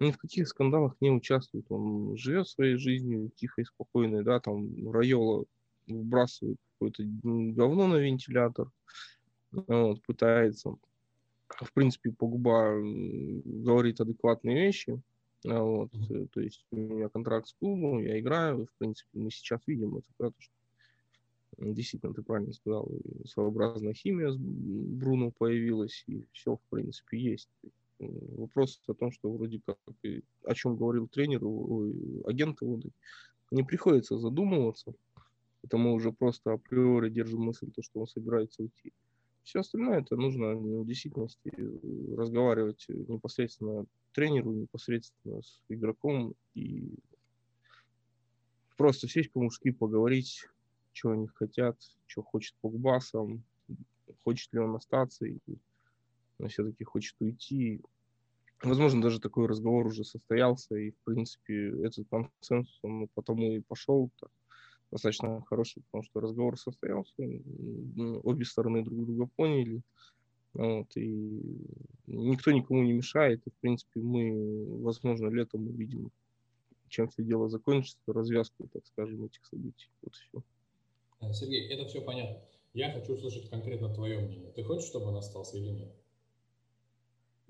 ни 0.00 0.10
в 0.10 0.18
каких 0.18 0.48
скандалах 0.48 0.96
не 1.00 1.10
участвует. 1.10 1.66
Он 1.68 2.16
живет 2.16 2.48
своей 2.48 2.76
жизнью 2.76 3.30
тихо 3.36 3.60
и 3.60 3.64
спокойно, 3.64 4.24
да, 4.24 4.40
там 4.40 4.90
Райола 4.90 5.44
вбрасывает 5.86 6.58
какое-то 6.72 7.02
говно 7.04 7.86
на 7.86 7.96
вентилятор, 7.96 8.70
вот, 9.52 10.02
пытается. 10.02 10.76
В 11.48 11.72
принципе, 11.72 12.12
Погба 12.12 12.76
говорит 12.80 14.00
адекватные 14.00 14.66
вещи, 14.66 15.00
вот, 15.44 15.92
mm-hmm. 15.92 16.28
то 16.28 16.40
есть 16.40 16.64
у 16.70 16.76
меня 16.76 17.08
контракт 17.08 17.48
с 17.48 17.54
клубом, 17.54 18.00
я 18.00 18.20
играю, 18.20 18.66
в 18.66 18.78
принципе, 18.78 19.18
мы 19.18 19.30
сейчас 19.30 19.60
видим 19.66 19.96
это, 19.96 20.06
да, 20.18 20.32
что 20.38 20.54
действительно, 21.58 22.14
ты 22.14 22.22
правильно 22.22 22.52
сказал, 22.52 22.88
своеобразная 23.26 23.92
химия 23.92 24.30
с 24.30 24.36
Бруно 24.38 25.32
появилась, 25.32 26.04
и 26.06 26.24
все, 26.32 26.56
в 26.56 26.60
принципе, 26.70 27.18
есть 27.18 27.50
вопрос 28.00 28.80
о 28.86 28.94
том, 28.94 29.12
что 29.12 29.30
вроде 29.30 29.60
как, 29.64 29.78
о 30.44 30.54
чем 30.54 30.76
говорил 30.76 31.08
тренер, 31.08 31.42
агент 32.26 32.58
не 33.50 33.62
приходится 33.62 34.18
задумываться. 34.18 34.94
Это 35.62 35.76
мы 35.76 35.92
уже 35.92 36.12
просто 36.12 36.52
априори 36.52 37.10
держим 37.10 37.42
мысль, 37.42 37.70
то, 37.70 37.82
что 37.82 38.00
он 38.00 38.06
собирается 38.06 38.62
уйти. 38.62 38.92
Все 39.42 39.60
остальное 39.60 40.00
это 40.00 40.16
нужно 40.16 40.54
в 40.54 40.86
действительности 40.86 41.52
разговаривать 42.16 42.86
непосредственно 42.88 43.86
тренеру, 44.12 44.52
непосредственно 44.52 45.42
с 45.42 45.60
игроком 45.68 46.34
и 46.54 46.94
просто 48.76 49.08
сесть 49.08 49.32
по-мужски, 49.32 49.72
поговорить, 49.72 50.46
что 50.92 51.10
они 51.10 51.26
хотят, 51.26 51.76
что 52.06 52.22
хочет 52.22 52.54
Погба 52.60 53.00
сам, 53.00 53.42
хочет 54.24 54.52
ли 54.52 54.60
он 54.60 54.76
остаться, 54.76 55.26
и 55.26 55.38
он 56.40 56.48
все-таки 56.48 56.84
хочет 56.84 57.14
уйти. 57.20 57.80
Возможно, 58.62 59.00
даже 59.00 59.20
такой 59.20 59.46
разговор 59.46 59.86
уже 59.86 60.04
состоялся, 60.04 60.76
и, 60.76 60.90
в 60.90 60.98
принципе, 61.04 61.70
этот 61.84 62.06
консенсус, 62.08 62.78
он 62.82 63.08
потому 63.14 63.52
и 63.52 63.60
пошел 63.60 64.10
так, 64.20 64.30
достаточно 64.90 65.42
хороший, 65.46 65.82
потому 65.84 66.04
что 66.04 66.20
разговор 66.20 66.58
состоялся, 66.58 67.14
обе 68.22 68.44
стороны 68.44 68.84
друг 68.84 69.06
друга 69.06 69.30
поняли, 69.36 69.80
вот, 70.52 70.94
и 70.96 71.40
никто 72.06 72.50
никому 72.50 72.82
не 72.82 72.92
мешает, 72.92 73.46
и, 73.46 73.50
в 73.50 73.54
принципе, 73.60 74.00
мы, 74.00 74.82
возможно, 74.82 75.28
летом 75.28 75.66
увидим, 75.68 76.10
чем 76.88 77.08
все 77.08 77.22
дело 77.22 77.48
закончится, 77.48 77.98
развязку, 78.08 78.68
так 78.72 78.84
скажем, 78.86 79.24
этих 79.24 79.44
событий. 79.46 79.88
Вот 80.02 80.14
все. 80.14 80.42
Сергей, 81.32 81.68
это 81.72 81.86
все 81.86 82.02
понятно. 82.02 82.42
Я 82.72 82.92
хочу 82.92 83.14
услышать 83.14 83.48
конкретно 83.48 83.92
твое 83.94 84.18
мнение. 84.18 84.52
Ты 84.52 84.62
хочешь, 84.64 84.88
чтобы 84.88 85.06
он 85.06 85.16
остался 85.16 85.56
или 85.56 85.70
нет? 85.70 85.99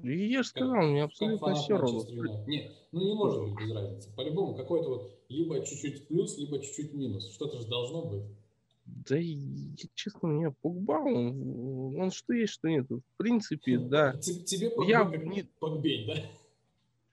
И 0.02 0.28
я 0.28 0.42
же 0.42 0.48
сказал, 0.48 0.82
мне 0.82 1.02
абсолютно 1.02 1.54
все 1.54 1.76
равно. 1.76 2.04
Нет, 2.46 2.72
ну 2.92 3.00
не 3.00 3.14
может 3.14 3.42
быть 3.42 3.54
без 3.60 3.74
разницы. 3.74 4.08
По-любому 4.16 4.54
какой-то 4.54 4.88
вот 4.88 5.20
либо 5.28 5.64
чуть-чуть 5.64 6.08
плюс, 6.08 6.38
либо 6.38 6.58
чуть-чуть 6.58 6.94
минус. 6.94 7.32
Что-то 7.32 7.60
же 7.60 7.68
должно 7.68 8.04
быть. 8.06 8.22
Да, 8.84 9.16
честно, 9.94 10.28
мне 10.28 10.50
Погба, 10.62 10.92
он, 10.92 12.00
он 12.00 12.10
что 12.10 12.32
есть, 12.32 12.54
что 12.54 12.68
нет. 12.68 12.88
В 12.90 13.02
принципе, 13.16 13.78
да. 13.78 14.14
Тебе 14.14 14.70
Погба 14.70 14.90
я... 14.90 15.04
как 15.04 15.24
не 15.24 15.42
Погбей, 15.58 16.06
да? 16.06 16.14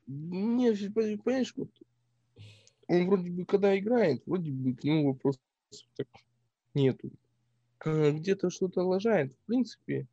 Не, 0.07 0.71
понимаешь, 0.89 1.53
вот 1.55 1.69
он 2.87 3.07
вроде 3.07 3.29
бы, 3.29 3.45
когда 3.45 3.77
играет, 3.77 4.23
вроде 4.25 4.51
бы 4.51 4.73
к 4.73 4.83
нему 4.83 5.07
вопросов 5.07 5.41
так 5.95 6.07
нету. 6.73 7.11
А 7.79 8.11
где-то 8.11 8.49
что-то 8.49 8.81
лажает. 8.83 9.33
В 9.33 9.47
принципе, 9.47 10.07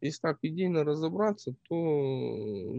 если 0.00 0.20
так 0.20 0.38
идейно 0.42 0.84
разобраться, 0.84 1.54
то 1.68 1.74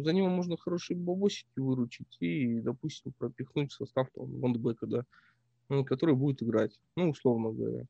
за 0.03 0.13
него 0.13 0.29
можно 0.29 0.57
хорошие 0.57 0.97
бабосики 0.97 1.59
выручить 1.59 2.17
и, 2.19 2.59
допустим, 2.59 3.13
пропихнуть 3.17 3.71
в 3.71 3.75
состав 3.75 4.07
там, 4.15 4.41
лондбека, 4.41 4.87
да, 4.87 5.05
который 5.83 6.15
будет 6.15 6.41
играть, 6.43 6.79
ну, 6.95 7.09
условно 7.09 7.51
говоря. 7.51 7.85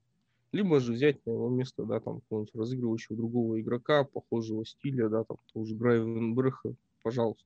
Либо 0.51 0.79
же 0.79 0.93
взять 0.93 1.23
на 1.25 1.31
его 1.31 1.49
место, 1.49 1.83
да, 1.85 1.99
там, 1.99 2.21
какого-нибудь 2.21 2.55
разыгрывающего 2.55 3.15
другого 3.15 3.61
игрока, 3.61 4.03
похожего 4.03 4.65
стиля, 4.65 5.09
да, 5.09 5.23
там, 5.23 5.37
тоже 5.53 5.75
Грайвенберха, 5.75 6.73
пожалуйста 7.03 7.45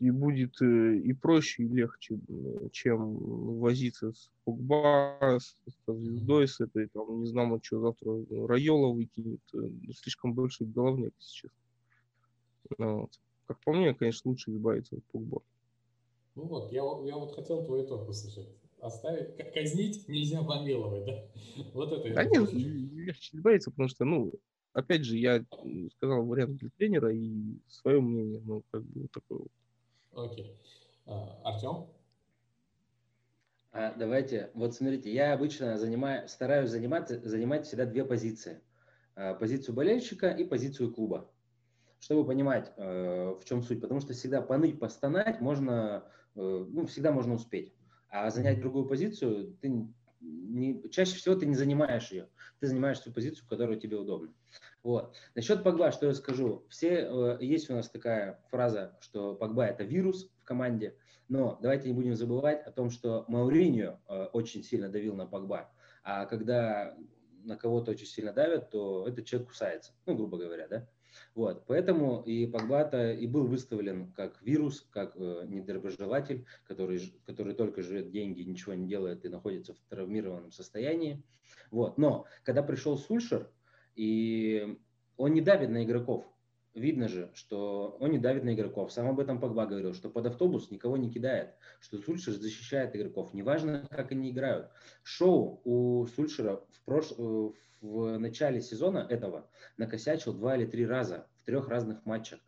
и 0.00 0.10
будет 0.10 0.60
э, 0.60 0.96
и 0.96 1.12
проще, 1.12 1.64
и 1.64 1.68
легче, 1.68 2.18
чем 2.72 3.16
возиться 3.60 4.12
с 4.12 4.30
Погба, 4.44 5.18
с, 5.20 5.56
со 5.86 5.94
звездой, 5.94 6.48
с 6.48 6.60
этой, 6.60 6.88
там, 6.88 7.22
не 7.22 7.26
знаю, 7.26 7.60
что 7.62 7.80
завтра 7.80 8.46
Райола 8.46 8.92
выкинет. 8.92 9.40
Э, 9.54 9.58
слишком 9.94 10.34
большой 10.34 10.66
головняк 10.66 11.14
сейчас. 11.18 11.50
Ну 12.78 13.00
вот. 13.00 13.20
Как 13.46 13.60
по 13.60 13.72
мне, 13.72 13.94
конечно, 13.94 14.30
лучше 14.30 14.50
избавиться 14.50 14.96
от 14.96 15.04
Погба. 15.04 15.42
Ну 16.34 16.44
вот, 16.44 16.72
я, 16.72 16.80
я 16.80 17.16
вот 17.16 17.34
хотел 17.34 17.64
твой 17.64 17.84
итог 17.84 18.08
услышать. 18.08 18.48
Оставить, 18.80 19.36
казнить 19.54 20.06
нельзя 20.08 20.42
помиловать, 20.42 21.06
да? 21.06 21.24
Вот 21.72 21.90
это 21.90 22.12
да 22.12 22.24
нет, 22.24 22.52
легче 22.52 23.36
избавиться, 23.36 23.70
потому 23.70 23.88
что, 23.88 24.04
ну, 24.04 24.32
опять 24.74 25.04
же, 25.04 25.16
я 25.16 25.44
сказал 25.96 26.24
вариант 26.26 26.56
для 26.56 26.68
тренера 26.76 27.12
и 27.12 27.58
свое 27.68 28.00
мнение, 28.00 28.42
ну, 28.44 28.62
как 28.70 28.82
бы 28.84 29.02
вот 29.02 29.10
такое 29.12 29.38
вот. 29.38 30.30
Окей. 30.30 30.58
А, 31.06 31.40
Артем? 31.44 31.86
А, 33.72 33.92
давайте, 33.96 34.50
вот 34.54 34.74
смотрите, 34.74 35.12
я 35.12 35.32
обычно 35.32 35.78
занимаю, 35.78 36.28
стараюсь 36.28 36.70
занимать, 36.70 37.08
занимать 37.08 37.66
всегда 37.66 37.86
две 37.86 38.04
позиции. 38.04 38.60
А, 39.16 39.34
позицию 39.34 39.74
болельщика 39.74 40.30
и 40.30 40.44
позицию 40.44 40.92
клуба. 40.92 41.30
Чтобы 42.00 42.26
понимать, 42.26 42.70
э, 42.76 43.34
в 43.40 43.44
чем 43.46 43.62
суть. 43.62 43.80
Потому 43.80 44.00
что 44.00 44.12
всегда 44.12 44.42
поныть, 44.42 44.78
постонать 44.78 45.40
можно, 45.40 46.04
э, 46.34 46.66
ну, 46.68 46.84
всегда 46.86 47.12
можно 47.12 47.34
успеть. 47.34 47.74
А 48.10 48.28
занять 48.30 48.60
другую 48.60 48.86
позицию 48.86 49.56
ты 49.62 49.88
не, 50.24 50.88
чаще 50.90 51.16
всего 51.16 51.34
ты 51.34 51.46
не 51.46 51.54
занимаешь 51.54 52.10
ее. 52.10 52.28
Ты 52.60 52.68
занимаешь 52.68 52.98
ту 52.98 53.12
позицию, 53.12 53.46
которая 53.48 53.78
тебе 53.78 53.96
удобна. 53.96 54.32
Вот. 54.82 55.14
Насчет 55.34 55.62
Погба, 55.62 55.92
что 55.92 56.06
я 56.06 56.14
скажу. 56.14 56.64
Все, 56.68 57.08
э, 57.10 57.38
есть 57.40 57.70
у 57.70 57.74
нас 57.74 57.90
такая 57.90 58.40
фраза, 58.50 58.96
что 59.00 59.34
Погба 59.34 59.66
это 59.66 59.84
вирус 59.84 60.30
в 60.40 60.44
команде, 60.44 60.96
но 61.28 61.58
давайте 61.60 61.88
не 61.88 61.94
будем 61.94 62.14
забывать 62.14 62.66
о 62.66 62.70
том, 62.70 62.90
что 62.90 63.24
Мауриньо 63.28 64.00
э, 64.08 64.24
очень 64.32 64.62
сильно 64.62 64.88
давил 64.88 65.14
на 65.14 65.26
Погба. 65.26 65.70
А 66.02 66.26
когда 66.26 66.96
на 67.44 67.56
кого-то 67.56 67.92
очень 67.92 68.06
сильно 68.06 68.32
давят, 68.32 68.70
то 68.70 69.06
этот 69.06 69.24
человек 69.24 69.48
кусается, 69.48 69.92
ну, 70.06 70.16
грубо 70.16 70.38
говоря, 70.38 70.68
да. 70.68 70.88
Вот, 71.34 71.64
поэтому 71.66 72.22
и 72.22 72.46
Погбата 72.46 73.12
и 73.12 73.26
был 73.26 73.46
выставлен 73.46 74.12
как 74.12 74.40
вирус, 74.42 74.86
как 74.90 75.16
э, 75.16 75.44
недоброжелатель, 75.46 76.46
который, 76.66 77.14
который 77.26 77.54
только 77.54 77.82
жрет 77.82 78.10
деньги, 78.10 78.42
ничего 78.42 78.74
не 78.74 78.86
делает 78.86 79.24
и 79.24 79.28
находится 79.28 79.74
в 79.74 79.78
травмированном 79.88 80.52
состоянии. 80.52 81.22
Вот, 81.70 81.98
но 81.98 82.26
когда 82.42 82.62
пришел 82.62 82.96
Сульшер, 82.96 83.50
и 83.94 84.78
он 85.16 85.32
не 85.32 85.40
давит 85.40 85.70
на 85.70 85.84
игроков, 85.84 86.26
видно 86.74 87.08
же, 87.08 87.30
что 87.34 87.96
он 88.00 88.10
не 88.10 88.18
давит 88.18 88.44
на 88.44 88.54
игроков. 88.54 88.92
Сам 88.92 89.08
об 89.08 89.20
этом 89.20 89.40
Погба 89.40 89.66
говорил, 89.66 89.94
что 89.94 90.10
под 90.10 90.26
автобус 90.26 90.70
никого 90.70 90.96
не 90.96 91.10
кидает, 91.10 91.54
что 91.80 91.98
Сульшер 91.98 92.34
защищает 92.34 92.94
игроков. 92.96 93.32
Неважно, 93.32 93.86
как 93.90 94.12
они 94.12 94.30
играют. 94.30 94.68
Шоу 95.02 95.60
у 95.64 96.06
Сульшера 96.06 96.56
в, 96.70 96.84
прош... 96.84 97.12
Э, 97.16 97.50
в 97.80 98.18
начале 98.18 98.62
сезона 98.62 99.06
этого 99.10 99.48
накосячил 99.76 100.32
два 100.32 100.56
или 100.56 100.64
три 100.64 100.86
раза 100.86 101.26
в 101.42 101.44
трех 101.44 101.68
разных 101.68 102.04
матчах. 102.06 102.40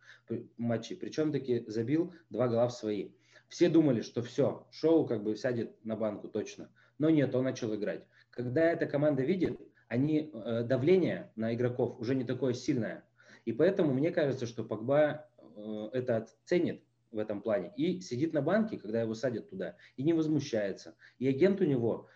матчей. 0.57 0.95
Причем 0.95 1.31
таки 1.31 1.63
забил 1.67 2.13
два 2.29 2.47
гола 2.47 2.67
в 2.67 2.73
свои. 2.73 3.11
Все 3.47 3.69
думали, 3.69 4.01
что 4.01 4.21
все, 4.21 4.67
Шоу 4.71 5.05
как 5.05 5.23
бы 5.23 5.35
сядет 5.35 5.73
на 5.85 5.95
банку 5.95 6.27
точно. 6.27 6.69
Но 6.97 7.09
нет, 7.09 7.33
он 7.35 7.43
начал 7.43 7.73
играть. 7.75 8.03
Когда 8.31 8.63
эта 8.71 8.87
команда 8.87 9.23
видит, 9.23 9.59
они, 9.87 10.31
э, 10.33 10.63
давление 10.63 11.31
на 11.35 11.53
игроков 11.53 11.99
уже 11.99 12.15
не 12.15 12.23
такое 12.23 12.53
сильное. 12.53 13.06
И 13.47 13.53
поэтому 13.53 13.93
мне 13.93 14.11
кажется, 14.11 14.45
что 14.45 14.65
Погба 14.65 15.25
э, 15.37 15.89
это 15.93 16.27
ценит 16.43 16.83
в 17.11 17.17
этом 17.17 17.41
плане 17.41 17.71
и 17.77 18.01
сидит 18.01 18.33
на 18.33 18.41
банке, 18.41 18.77
когда 18.77 19.01
его 19.01 19.13
садят 19.13 19.49
туда, 19.49 19.77
и 19.95 20.03
не 20.03 20.11
возмущается. 20.11 20.97
И 21.17 21.29
агент 21.29 21.61
у 21.61 21.63
него 21.63 22.09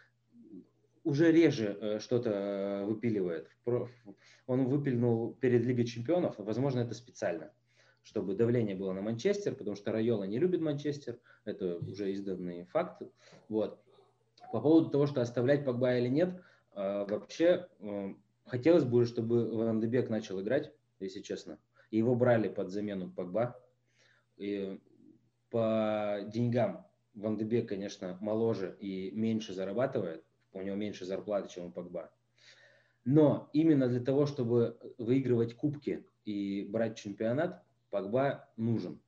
уже 1.05 1.31
реже 1.31 1.77
э, 1.79 1.99
что-то 1.99 2.31
э, 2.31 2.83
выпиливает. 2.83 3.47
Он 4.45 4.65
выпильнул 4.65 5.33
перед 5.35 5.63
Лигой 5.63 5.85
Чемпионов, 5.85 6.35
возможно, 6.37 6.81
это 6.81 6.93
специально, 6.95 7.53
чтобы 8.03 8.35
давление 8.35 8.75
было 8.75 8.91
на 8.91 9.01
Манчестер, 9.01 9.55
потому 9.55 9.77
что 9.77 9.93
Райола 9.93 10.25
не 10.25 10.37
любит 10.37 10.59
Манчестер, 10.59 11.17
это 11.45 11.77
уже 11.77 12.11
изданный 12.11 12.65
факт. 12.65 13.03
Вот. 13.47 13.81
По 14.51 14.59
поводу 14.59 14.89
того, 14.89 15.07
что 15.07 15.21
оставлять 15.21 15.63
Погба 15.63 15.95
или 15.97 16.09
нет, 16.09 16.41
вообще 16.75 17.69
хотелось 18.45 18.83
бы, 18.83 19.05
чтобы 19.05 19.49
Ван 19.55 19.79
Дебек 19.79 20.09
начал 20.09 20.41
играть, 20.41 20.73
если 21.05 21.21
честно. 21.21 21.59
Его 21.89 22.15
брали 22.15 22.47
под 22.47 22.69
замену 22.69 23.11
Погба. 23.11 23.59
И 24.37 24.79
по 25.49 26.19
деньгам 26.27 26.87
Ван 27.13 27.37
Дебек, 27.37 27.69
конечно, 27.69 28.17
моложе 28.21 28.77
и 28.79 29.11
меньше 29.11 29.53
зарабатывает, 29.53 30.23
у 30.53 30.61
него 30.61 30.75
меньше 30.75 31.05
зарплаты, 31.05 31.49
чем 31.49 31.65
у 31.65 31.71
Погба. 31.71 32.11
Но 33.03 33.49
именно 33.53 33.87
для 33.87 33.99
того, 33.99 34.25
чтобы 34.25 34.77
выигрывать 34.97 35.55
кубки 35.55 36.05
и 36.23 36.65
брать 36.69 36.97
чемпионат, 36.97 37.63
Погба 37.89 38.49
нужен. 38.55 39.01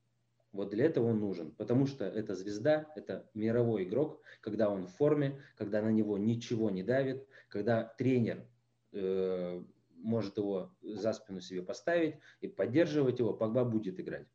Вот 0.52 0.70
для 0.70 0.86
этого 0.86 1.08
он 1.08 1.20
нужен, 1.20 1.52
потому 1.52 1.88
что 1.88 2.06
это 2.06 2.36
звезда, 2.36 2.92
это 2.96 3.28
мировой 3.34 3.86
игрок, 3.86 4.22
когда 4.40 4.70
он 4.70 4.86
в 4.86 4.96
форме, 4.96 5.42
когда 5.56 5.82
на 5.82 5.90
него 5.90 6.18
ничего 6.20 6.70
не 6.70 6.84
давит, 6.84 7.28
когда 7.50 7.84
тренер 7.98 8.46
э, 8.92 9.64
может 10.04 10.38
его 10.38 10.76
за 10.82 11.14
спину 11.14 11.42
себе 11.42 11.64
поставить 11.64 12.16
и 12.42 12.48
поддерживать 12.48 13.20
его, 13.20 13.34
Погба 13.34 13.64
будет 13.64 14.00
играть. 14.00 14.28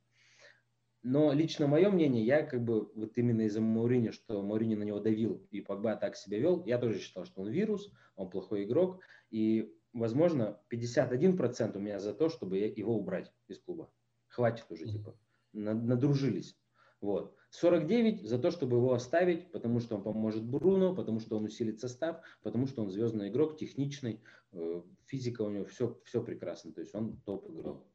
Но 1.03 1.33
лично 1.33 1.69
мое 1.69 1.91
мнение, 1.91 2.25
я 2.25 2.43
как 2.43 2.65
бы 2.65 2.91
вот 2.95 3.17
именно 3.17 3.43
из-за 3.43 3.61
Маурини, 3.61 4.11
что 4.11 4.43
Маурини 4.43 4.75
на 4.75 4.83
него 4.83 4.99
давил 4.99 5.47
и 5.51 5.61
Погба 5.61 5.95
так 5.95 6.17
себя 6.17 6.39
вел, 6.39 6.65
я 6.67 6.79
тоже 6.79 6.99
считал, 6.99 7.25
что 7.25 7.43
он 7.43 7.51
вирус, 7.51 7.93
он 8.17 8.31
плохой 8.31 8.65
игрок. 8.65 9.01
И, 9.31 9.73
возможно, 9.93 10.61
51% 10.71 11.77
у 11.77 11.81
меня 11.81 12.01
за 12.01 12.15
то, 12.15 12.29
чтобы 12.29 12.59
его 12.59 12.97
убрать 12.97 13.33
из 13.47 13.61
клуба. 13.61 13.91
Хватит 14.27 14.67
уже, 14.71 14.87
типа. 14.87 15.17
Надружились. 15.53 16.59
Вот. 17.01 17.38
49 17.51 18.29
за 18.29 18.39
то, 18.39 18.51
чтобы 18.51 18.77
его 18.77 18.93
оставить, 18.93 19.51
потому 19.53 19.81
что 19.81 19.97
он 19.97 20.03
поможет 20.03 20.45
Бруно, 20.45 20.95
потому 20.95 21.21
что 21.21 21.37
он 21.37 21.45
усилит 21.45 21.81
состав, 21.81 22.21
потому 22.43 22.67
что 22.67 22.83
он 22.83 22.91
звездный 22.91 23.29
игрок, 23.29 23.57
техничный, 23.57 24.21
э, 24.53 24.83
физика 25.07 25.43
у 25.43 25.51
него 25.51 25.65
все, 25.65 25.99
все 26.05 26.23
прекрасно, 26.23 26.73
то 26.73 26.81
есть 26.81 26.95
он 26.95 27.17
топ 27.25 27.49
игрок. 27.51 27.87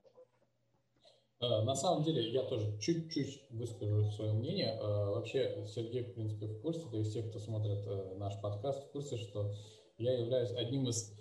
Э, 1.43 1.61
на 1.63 1.75
самом 1.75 2.03
деле, 2.03 2.31
я 2.31 2.43
тоже 2.43 2.77
чуть-чуть 2.79 3.43
выскажу 3.49 4.09
свое 4.11 4.33
мнение. 4.33 4.77
Э, 4.79 5.09
вообще, 5.09 5.65
Сергей, 5.67 6.03
в 6.03 6.13
принципе, 6.13 6.47
в 6.47 6.61
курсе, 6.61 6.87
то 6.89 6.97
есть 6.97 7.13
те, 7.13 7.21
кто 7.21 7.39
смотрит 7.39 7.85
э, 7.85 8.15
наш 8.17 8.39
подкаст, 8.41 8.87
в 8.87 8.91
курсе, 8.91 9.17
что 9.17 9.53
я 9.97 10.17
являюсь 10.17 10.51
одним 10.51 10.87
из 10.87 11.13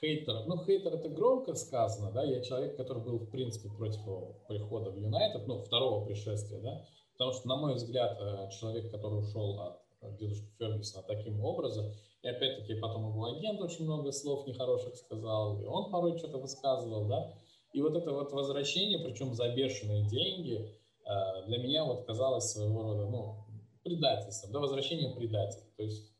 хейтеров. 0.00 0.46
Ну, 0.46 0.64
хейтер 0.64 0.94
это 0.94 1.08
громко 1.08 1.54
сказано, 1.54 2.10
да, 2.12 2.24
я 2.24 2.40
человек, 2.40 2.76
который 2.76 3.02
был, 3.02 3.18
в 3.18 3.30
принципе, 3.30 3.68
против 3.68 4.00
его 4.06 4.40
прихода 4.48 4.90
в 4.90 4.96
Юнайтед, 4.96 5.46
ну, 5.46 5.62
второго 5.62 6.06
пришествия, 6.06 6.60
да, 6.60 6.84
потому 7.12 7.32
что, 7.32 7.48
на 7.48 7.56
мой 7.56 7.74
взгляд, 7.74 8.18
человек, 8.50 8.90
который 8.90 9.20
ушел 9.20 9.60
от 9.60 10.16
дедушки 10.16 10.48
Фергюсона 10.58 11.04
таким 11.06 11.44
образом, 11.44 11.92
и 12.22 12.28
опять-таки 12.28 12.74
потом 12.74 13.08
его 13.10 13.24
агент 13.26 13.60
очень 13.60 13.84
много 13.84 14.12
слов 14.12 14.46
нехороших 14.46 14.96
сказал, 14.96 15.60
и 15.60 15.66
он 15.66 15.90
порой 15.90 16.18
что-то 16.18 16.38
высказывал, 16.38 17.06
да, 17.06 17.34
и 17.72 17.80
вот 17.82 17.96
это 17.96 18.12
вот 18.12 18.32
возвращение, 18.32 18.98
причем 18.98 19.34
за 19.34 19.48
бешеные 19.54 20.08
деньги, 20.08 20.74
э, 21.04 21.46
для 21.46 21.58
меня 21.58 21.84
вот 21.84 22.04
казалось 22.04 22.50
своего 22.50 22.82
рода, 22.82 23.06
ну, 23.06 23.44
предательством, 23.84 24.52
да, 24.52 24.58
возвращение 24.58 25.14
предателя. 25.14 25.64
То 25.76 25.82
есть 25.82 26.12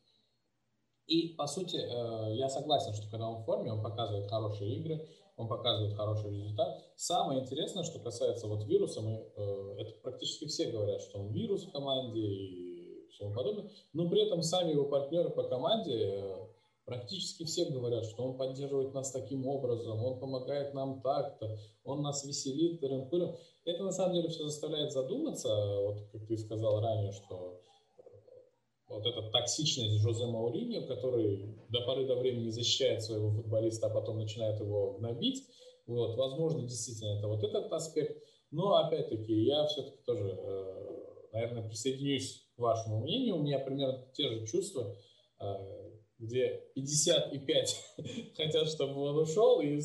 И, 1.11 1.35
по 1.35 1.49
сути, 1.49 1.77
э, 1.77 2.37
я 2.37 2.49
согласен, 2.49 2.95
что 2.95 3.11
когда 3.11 3.29
он 3.29 3.43
в 3.43 3.45
форме, 3.45 3.73
он 3.73 3.83
показывает 3.83 4.31
хорошие 4.31 4.77
игры, 4.77 5.09
он 5.37 5.49
показывает 5.49 5.97
хороший 5.97 6.31
результат. 6.31 6.85
Самое 6.95 7.41
интересное, 7.41 7.83
что 7.83 7.99
касается 7.99 8.47
вот 8.47 8.65
вируса, 8.65 9.01
мы, 9.01 9.27
э, 9.35 9.75
это 9.79 9.93
практически 10.03 10.47
все 10.47 10.71
говорят, 10.71 11.03
что 11.03 11.19
он 11.19 11.33
вирус 11.33 11.65
в 11.65 11.73
команде 11.73 12.21
и 12.21 13.09
всему 13.11 13.35
подобное, 13.35 13.69
но 13.93 14.09
при 14.09 14.25
этом 14.25 14.41
сами 14.45 14.71
его 14.71 14.85
партнеры 14.85 15.31
по 15.31 15.43
команде 15.43 15.97
э, 15.99 16.47
практически 16.85 17.43
все 17.43 17.65
говорят, 17.65 18.05
что 18.05 18.23
он 18.23 18.37
поддерживает 18.37 18.95
нас 18.95 19.11
таким 19.11 19.49
образом, 19.49 20.05
он 20.05 20.21
помогает 20.21 20.75
нам 20.75 21.01
так-то, 21.03 21.59
он 21.83 22.03
нас 22.03 22.25
веселит, 22.25 22.79
тырым 22.79 23.09
Это 23.65 23.83
на 23.83 23.91
самом 23.91 24.15
деле 24.15 24.29
все 24.29 24.45
заставляет 24.45 24.93
задуматься, 24.93 25.49
вот 25.81 26.03
как 26.13 26.25
ты 26.29 26.39
сказал 26.39 26.81
ранее, 26.81 27.11
что 27.11 27.61
вот 28.91 29.07
эта 29.07 29.23
токсичность 29.31 30.03
Жозе 30.03 30.27
Мауриньо, 30.27 30.87
который 30.87 31.57
до 31.69 31.81
поры 31.83 32.07
до 32.07 32.17
времени 32.17 32.51
защищает 32.51 33.03
своего 33.03 33.31
футболиста, 33.31 33.87
а 33.87 33.91
потом 33.91 34.19
начинает 34.19 34.61
его 34.61 34.95
гнобить. 34.95 35.45
Вот, 35.87 36.17
возможно, 36.17 36.63
действительно, 36.63 37.19
это 37.19 37.29
вот 37.29 37.43
этот 37.43 37.73
аспект. 37.73 38.21
Но, 38.51 38.75
опять-таки, 38.75 39.33
я 39.45 39.65
все-таки 39.67 40.03
тоже, 40.05 40.25
э, 40.25 40.97
наверное, 41.33 41.69
присоединюсь 41.69 42.49
к 42.57 42.59
вашему 42.59 43.01
мнению. 43.01 43.37
У 43.37 43.43
меня 43.43 43.61
примерно 43.61 44.05
те 44.13 44.29
же 44.29 44.47
чувства, 44.47 44.97
э, 45.41 45.91
где 46.19 46.61
55 46.75 47.77
хотят, 48.37 48.69
чтобы 48.69 49.01
он 49.03 49.19
ушел, 49.19 49.61
и 49.61 49.79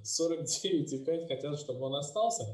49,5 0.00 1.26
хотят, 1.26 1.58
чтобы 1.58 1.86
он 1.86 1.96
остался. 1.96 2.44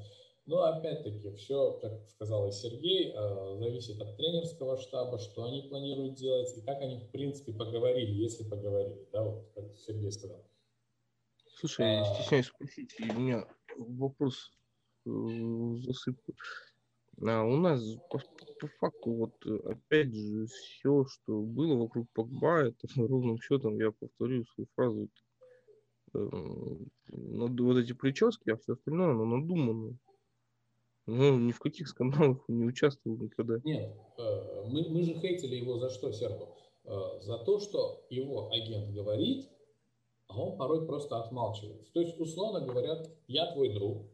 Но 0.48 0.62
опять-таки, 0.62 1.30
все, 1.32 1.72
как 1.72 2.08
сказал 2.08 2.48
и 2.48 2.52
Сергей, 2.52 3.12
э, 3.14 3.58
зависит 3.58 4.00
от 4.00 4.16
тренерского 4.16 4.78
штаба, 4.78 5.18
что 5.18 5.44
они 5.44 5.68
планируют 5.68 6.14
делать 6.14 6.56
и 6.56 6.62
как 6.62 6.80
они, 6.80 6.96
в 6.96 7.10
принципе, 7.10 7.52
поговорили, 7.52 8.12
если 8.12 8.44
поговорили, 8.44 9.06
да, 9.12 9.24
вот 9.24 9.46
как 9.54 9.76
Сергей 9.76 10.10
сказал. 10.10 10.42
Слушай, 11.54 11.84
а... 11.84 11.98
я 11.98 12.04
стесняюсь 12.14 12.46
спросить, 12.46 12.96
у 12.98 13.20
меня 13.20 13.46
вопрос 13.76 14.50
э, 15.04 15.10
засыпку. 15.82 16.32
А 17.20 17.42
у 17.44 17.56
нас 17.58 17.82
по, 18.08 18.18
по 18.58 18.68
факту 18.80 19.10
вот 19.10 19.46
опять 19.66 20.14
же 20.14 20.46
все, 20.46 21.04
что 21.04 21.42
было 21.42 21.74
вокруг 21.74 22.08
Погба, 22.14 22.68
это 22.68 22.88
ровным 22.96 23.38
счетом, 23.38 23.78
я 23.78 23.90
повторю 23.90 24.46
свою 24.46 24.66
фразу, 24.74 25.10
это, 26.14 26.20
э, 26.20 26.86
вот 27.10 27.76
эти 27.76 27.92
прически, 27.92 28.48
а 28.48 28.56
все 28.56 28.72
остальное, 28.72 29.10
оно 29.10 29.26
надумано. 29.26 29.98
Ну, 31.08 31.38
ни 31.38 31.52
в 31.52 31.58
каких 31.58 31.88
скандалах 31.88 32.44
не 32.48 32.64
участвовал 32.64 33.16
никогда. 33.16 33.60
Нет, 33.64 33.96
э, 34.18 34.64
мы, 34.66 34.86
мы 34.90 35.02
же 35.02 35.14
хейтили 35.14 35.56
его 35.56 35.78
за 35.78 35.88
что, 35.88 36.12
Серго? 36.12 36.50
Э, 36.84 37.20
за 37.22 37.38
то, 37.38 37.60
что 37.60 38.04
его 38.10 38.50
агент 38.50 38.90
говорит, 38.90 39.48
а 40.26 40.38
он 40.38 40.58
порой 40.58 40.86
просто 40.86 41.18
отмалчивается. 41.18 41.90
То 41.94 42.00
есть, 42.00 42.20
условно 42.20 42.60
говорят, 42.60 43.10
я 43.26 43.50
твой 43.52 43.72
друг, 43.72 44.04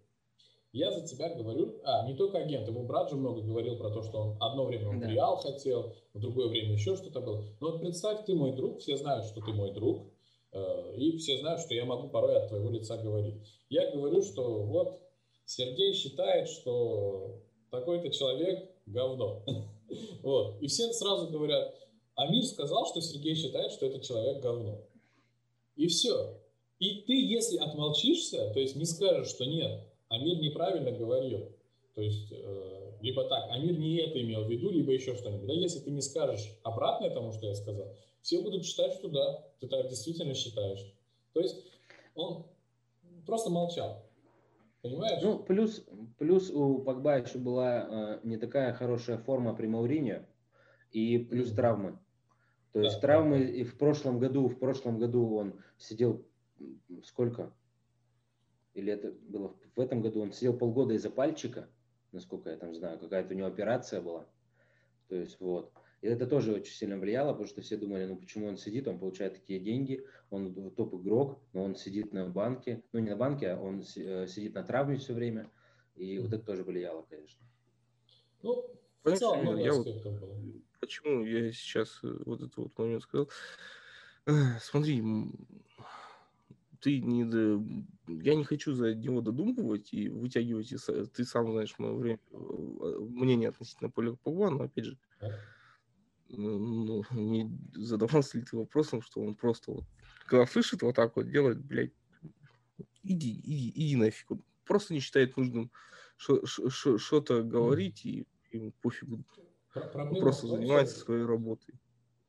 я 0.72 0.92
за 0.92 1.04
тебя 1.04 1.35
говорю, 1.35 1.80
а, 1.83 2.07
не 2.07 2.14
только 2.14 2.38
агент, 2.38 2.68
его 2.68 2.85
брат 2.85 3.11
же 3.11 3.16
много 3.16 3.42
говорил 3.42 3.76
про 3.76 3.90
то, 3.90 4.02
что 4.02 4.18
он 4.18 4.37
одно 4.40 4.64
время 4.64 4.88
он 4.88 5.00
да. 5.00 5.09
Реал 5.09 5.37
хотел, 5.38 5.94
в 6.14 6.20
другое 6.20 6.46
время 6.46 6.74
еще 6.74 6.94
что-то 6.94 7.20
было. 7.20 7.44
Но 7.61 7.72
вот 7.72 7.80
представь, 7.80 8.24
ты 8.24 8.35
мой 8.37 8.52
друг, 8.52 8.78
все 8.78 8.96
знают, 8.96 9.24
что 9.24 9.40
ты 9.40 9.52
мой 9.52 9.72
друг, 9.72 10.12
э, 10.52 10.96
и 10.96 11.16
все 11.16 11.38
знают, 11.38 11.61
что 11.61 11.74
я 11.74 11.85
могу 11.85 12.09
порой 12.09 12.37
от 12.37 12.48
твоего 12.48 12.70
лица 12.70 12.96
говорить. 12.98 13.35
Я 13.68 13.90
говорю, 13.90 14.22
что 14.22 14.62
вот 14.62 15.03
Сергей 15.44 15.92
считает, 15.94 16.48
что 16.48 17.40
такой-то 17.70 18.11
человек 18.11 18.70
говно. 18.87 19.44
Вот. 20.22 20.61
И 20.62 20.66
все 20.66 20.90
сразу 20.94 21.28
говорят, 21.28 21.74
Амир 22.16 22.42
сказал, 22.44 22.87
что 22.87 23.00
Сергей 23.02 23.35
считает, 23.35 23.70
что 23.70 23.87
этот 23.87 24.02
человек 24.02 24.42
говно. 24.42 24.80
И 25.76 25.87
все. 25.88 26.40
И 26.78 27.02
ты, 27.02 27.12
если 27.12 27.59
отмолчишься, 27.59 28.50
то 28.52 28.61
есть 28.61 28.76
не 28.76 28.87
скажешь, 28.87 29.28
что 29.28 29.44
нет, 29.44 29.85
Амир 30.09 30.38
неправильно 30.40 30.90
говорил, 30.90 31.52
то 31.94 32.00
есть 32.00 32.33
э, 32.33 32.92
либо 33.00 33.24
так, 33.24 33.50
Амир 33.50 33.78
не 33.78 33.98
это 33.98 34.20
имел 34.20 34.44
в 34.44 34.50
виду, 34.50 34.70
либо 34.70 34.92
еще 34.92 35.14
что-нибудь. 35.14 35.46
Да, 35.46 35.52
если 35.52 35.80
ты 35.80 35.90
не 35.90 36.00
скажешь 36.00 36.59
обратное 36.62 37.11
тому, 37.11 37.33
что 37.33 37.46
я 37.46 37.54
сказал, 37.54 37.94
все 38.22 38.40
будут 38.40 38.64
считать, 38.64 38.94
что 38.94 39.09
да, 39.09 39.46
ты 39.61 39.68
так 39.68 39.88
действительно 39.88 40.35
считаешь. 40.35 40.80
То 41.35 41.40
есть 41.40 41.57
он 42.14 42.46
просто 43.26 43.50
молчал. 43.50 44.03
Понимаешь? 44.84 45.22
Ну, 45.22 45.38
плюс, 45.38 45.86
плюс 46.18 46.50
у 46.50 46.78
Погба 46.80 47.16
еще 47.16 47.38
была 47.38 47.88
э, 47.88 48.20
не 48.22 48.36
такая 48.36 48.74
хорошая 48.74 49.16
форма 49.16 49.54
при 49.54 49.66
Мауриньо, 49.66 50.26
и 50.90 51.16
плюс 51.16 51.52
травмы. 51.52 51.92
То 52.72 52.80
да, 52.80 52.82
есть 52.82 53.00
травмы 53.00 53.38
да. 53.38 53.44
и 53.44 53.64
в 53.64 53.78
прошлом 53.78 54.18
году, 54.18 54.46
в 54.46 54.58
прошлом 54.58 54.98
году 54.98 55.36
он 55.36 55.58
сидел 55.78 56.26
сколько? 57.02 57.50
Или 58.74 58.92
это 58.92 59.12
было 59.12 59.56
в 59.74 59.80
этом 59.80 60.02
году? 60.02 60.20
Он 60.20 60.32
сидел 60.32 60.52
полгода 60.54 60.92
из-за 60.92 61.08
пальчика, 61.08 61.66
насколько 62.12 62.50
я 62.50 62.58
там 62.58 62.74
знаю, 62.74 62.98
какая-то 62.98 63.32
у 63.32 63.38
него 63.38 63.46
операция 63.46 64.02
была. 64.02 64.26
То 65.08 65.16
есть 65.16 65.40
вот. 65.40 65.72
И 66.04 66.06
это 66.06 66.26
тоже 66.26 66.52
очень 66.52 66.74
сильно 66.74 66.98
влияло, 66.98 67.30
потому 67.30 67.46
что 67.46 67.62
все 67.62 67.78
думали, 67.78 68.04
ну 68.04 68.18
почему 68.18 68.46
он 68.46 68.58
сидит, 68.58 68.86
он 68.86 68.98
получает 68.98 69.36
такие 69.36 69.58
деньги, 69.58 70.04
он 70.28 70.70
топ-игрок, 70.72 71.40
но 71.54 71.64
он 71.64 71.76
сидит 71.76 72.12
на 72.12 72.28
банке, 72.28 72.84
ну 72.92 73.00
не 73.00 73.08
на 73.08 73.16
банке, 73.16 73.52
а 73.52 73.58
он 73.58 73.82
э, 73.96 74.26
сидит 74.26 74.52
на 74.52 74.62
травме 74.64 74.98
все 74.98 75.14
время, 75.14 75.50
и 75.94 76.18
вот 76.18 76.30
это 76.34 76.44
тоже 76.44 76.62
влияло, 76.62 77.06
конечно. 77.08 77.42
Ну, 78.42 78.70
в 79.02 79.16
целом, 79.16 79.56
я 79.56 79.72
вот, 79.72 79.86
почему 80.78 81.24
я 81.24 81.50
сейчас 81.52 82.00
э, 82.02 82.14
вот 82.26 82.42
этот 82.42 82.56
вот 82.58 82.78
момент 82.78 83.02
сказал, 83.02 83.30
смотри, 84.60 85.02
ты 86.80 87.00
не, 87.00 87.22
я 88.22 88.34
не 88.34 88.44
хочу 88.44 88.74
за 88.74 88.94
него 88.94 89.22
додумывать 89.22 89.94
и 89.94 90.10
вытягивать, 90.10 90.74
ты 91.14 91.24
сам 91.24 91.50
знаешь 91.50 91.74
мое 91.78 91.94
время, 91.94 92.20
э, 92.30 92.36
мнение 92.36 93.48
относительно 93.48 93.88
Поля 93.88 94.12
Погба, 94.22 94.50
но 94.50 94.64
опять 94.64 94.84
же, 94.84 94.98
ну, 96.36 97.04
не 97.10 97.50
задавался 97.74 98.38
ли 98.38 98.44
ты 98.44 98.56
вопросом, 98.56 99.02
что 99.02 99.20
он 99.20 99.34
просто 99.34 99.72
вот, 99.72 99.84
когда 100.26 100.46
слышит 100.46 100.82
вот 100.82 100.96
так 100.96 101.16
вот 101.16 101.30
делает, 101.30 101.64
блядь, 101.64 101.92
иди, 103.02 103.40
иди, 103.44 103.72
иди 103.74 103.96
нафиг. 103.96 104.30
Он 104.30 104.42
просто 104.64 104.94
не 104.94 105.00
считает 105.00 105.36
нужным 105.36 105.70
что-то 106.16 107.42
говорить, 107.42 108.04
и 108.04 108.26
ему 108.50 108.72
пофигу. 108.82 109.24
Он 109.74 110.16
просто 110.16 110.46
занимается 110.46 110.98
своей 110.98 111.24
работой. 111.24 111.74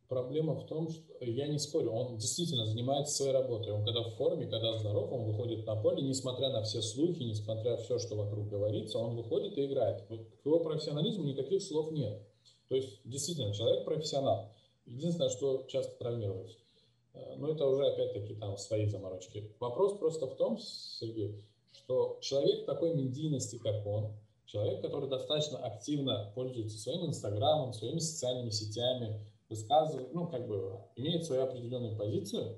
Проблема 0.07 0.53
в 0.53 0.67
том, 0.67 0.87
что 0.89 1.01
я 1.21 1.47
не 1.47 1.57
спорю, 1.57 1.89
он 1.89 2.17
действительно 2.17 2.65
занимается 2.67 3.15
своей 3.15 3.31
работой. 3.31 3.73
Он 3.73 3.83
когда 3.83 4.03
в 4.03 4.15
форме, 4.15 4.45
когда 4.45 4.77
здоров, 4.77 5.11
он 5.11 5.25
выходит 5.25 5.65
на 5.65 5.75
поле, 5.75 6.03
несмотря 6.03 6.49
на 6.49 6.61
все 6.61 6.81
слухи, 6.81 7.23
несмотря 7.23 7.71
на 7.71 7.77
все, 7.77 7.97
что 7.97 8.15
вокруг 8.15 8.47
говорится, 8.49 8.99
он 8.99 9.15
выходит 9.15 9.57
и 9.57 9.65
играет. 9.65 10.03
К 10.03 10.45
его 10.45 10.59
профессионализму 10.59 11.23
никаких 11.23 11.61
слов 11.63 11.91
нет. 11.91 12.21
То 12.67 12.75
есть, 12.75 12.99
действительно, 13.06 13.54
человек 13.54 13.86
профессионал. 13.86 14.51
Единственное, 14.86 15.30
что 15.30 15.65
часто 15.67 15.95
травмируется. 15.97 16.58
Э, 17.13 17.36
но 17.38 17.49
это 17.49 17.65
уже, 17.67 17.86
опять-таки, 17.88 18.36
там 18.36 18.58
свои 18.58 18.88
заморочки. 18.88 19.51
Вопрос 19.60 19.97
просто 19.97 20.28
в 20.28 20.36
том, 20.36 20.58
Сергей, 20.58 21.43
что 21.73 22.17
человек 22.21 22.65
такой 22.65 22.93
медийности, 22.93 23.58
как 23.58 23.86
он, 23.86 24.13
человек, 24.45 24.82
который 24.82 25.10
достаточно 25.10 25.60
активно 25.60 26.32
пользуется 26.36 26.78
своим 26.78 27.06
инстаграмом, 27.08 27.73
своими 27.73 27.99
социальными 27.99 28.49
сетями, 28.49 29.19
высказывает, 29.49 30.13
ну, 30.13 30.28
как 30.28 30.47
бы, 30.47 30.80
имеет 30.95 31.25
свою 31.25 31.43
определенную 31.43 31.95
позицию, 31.97 32.58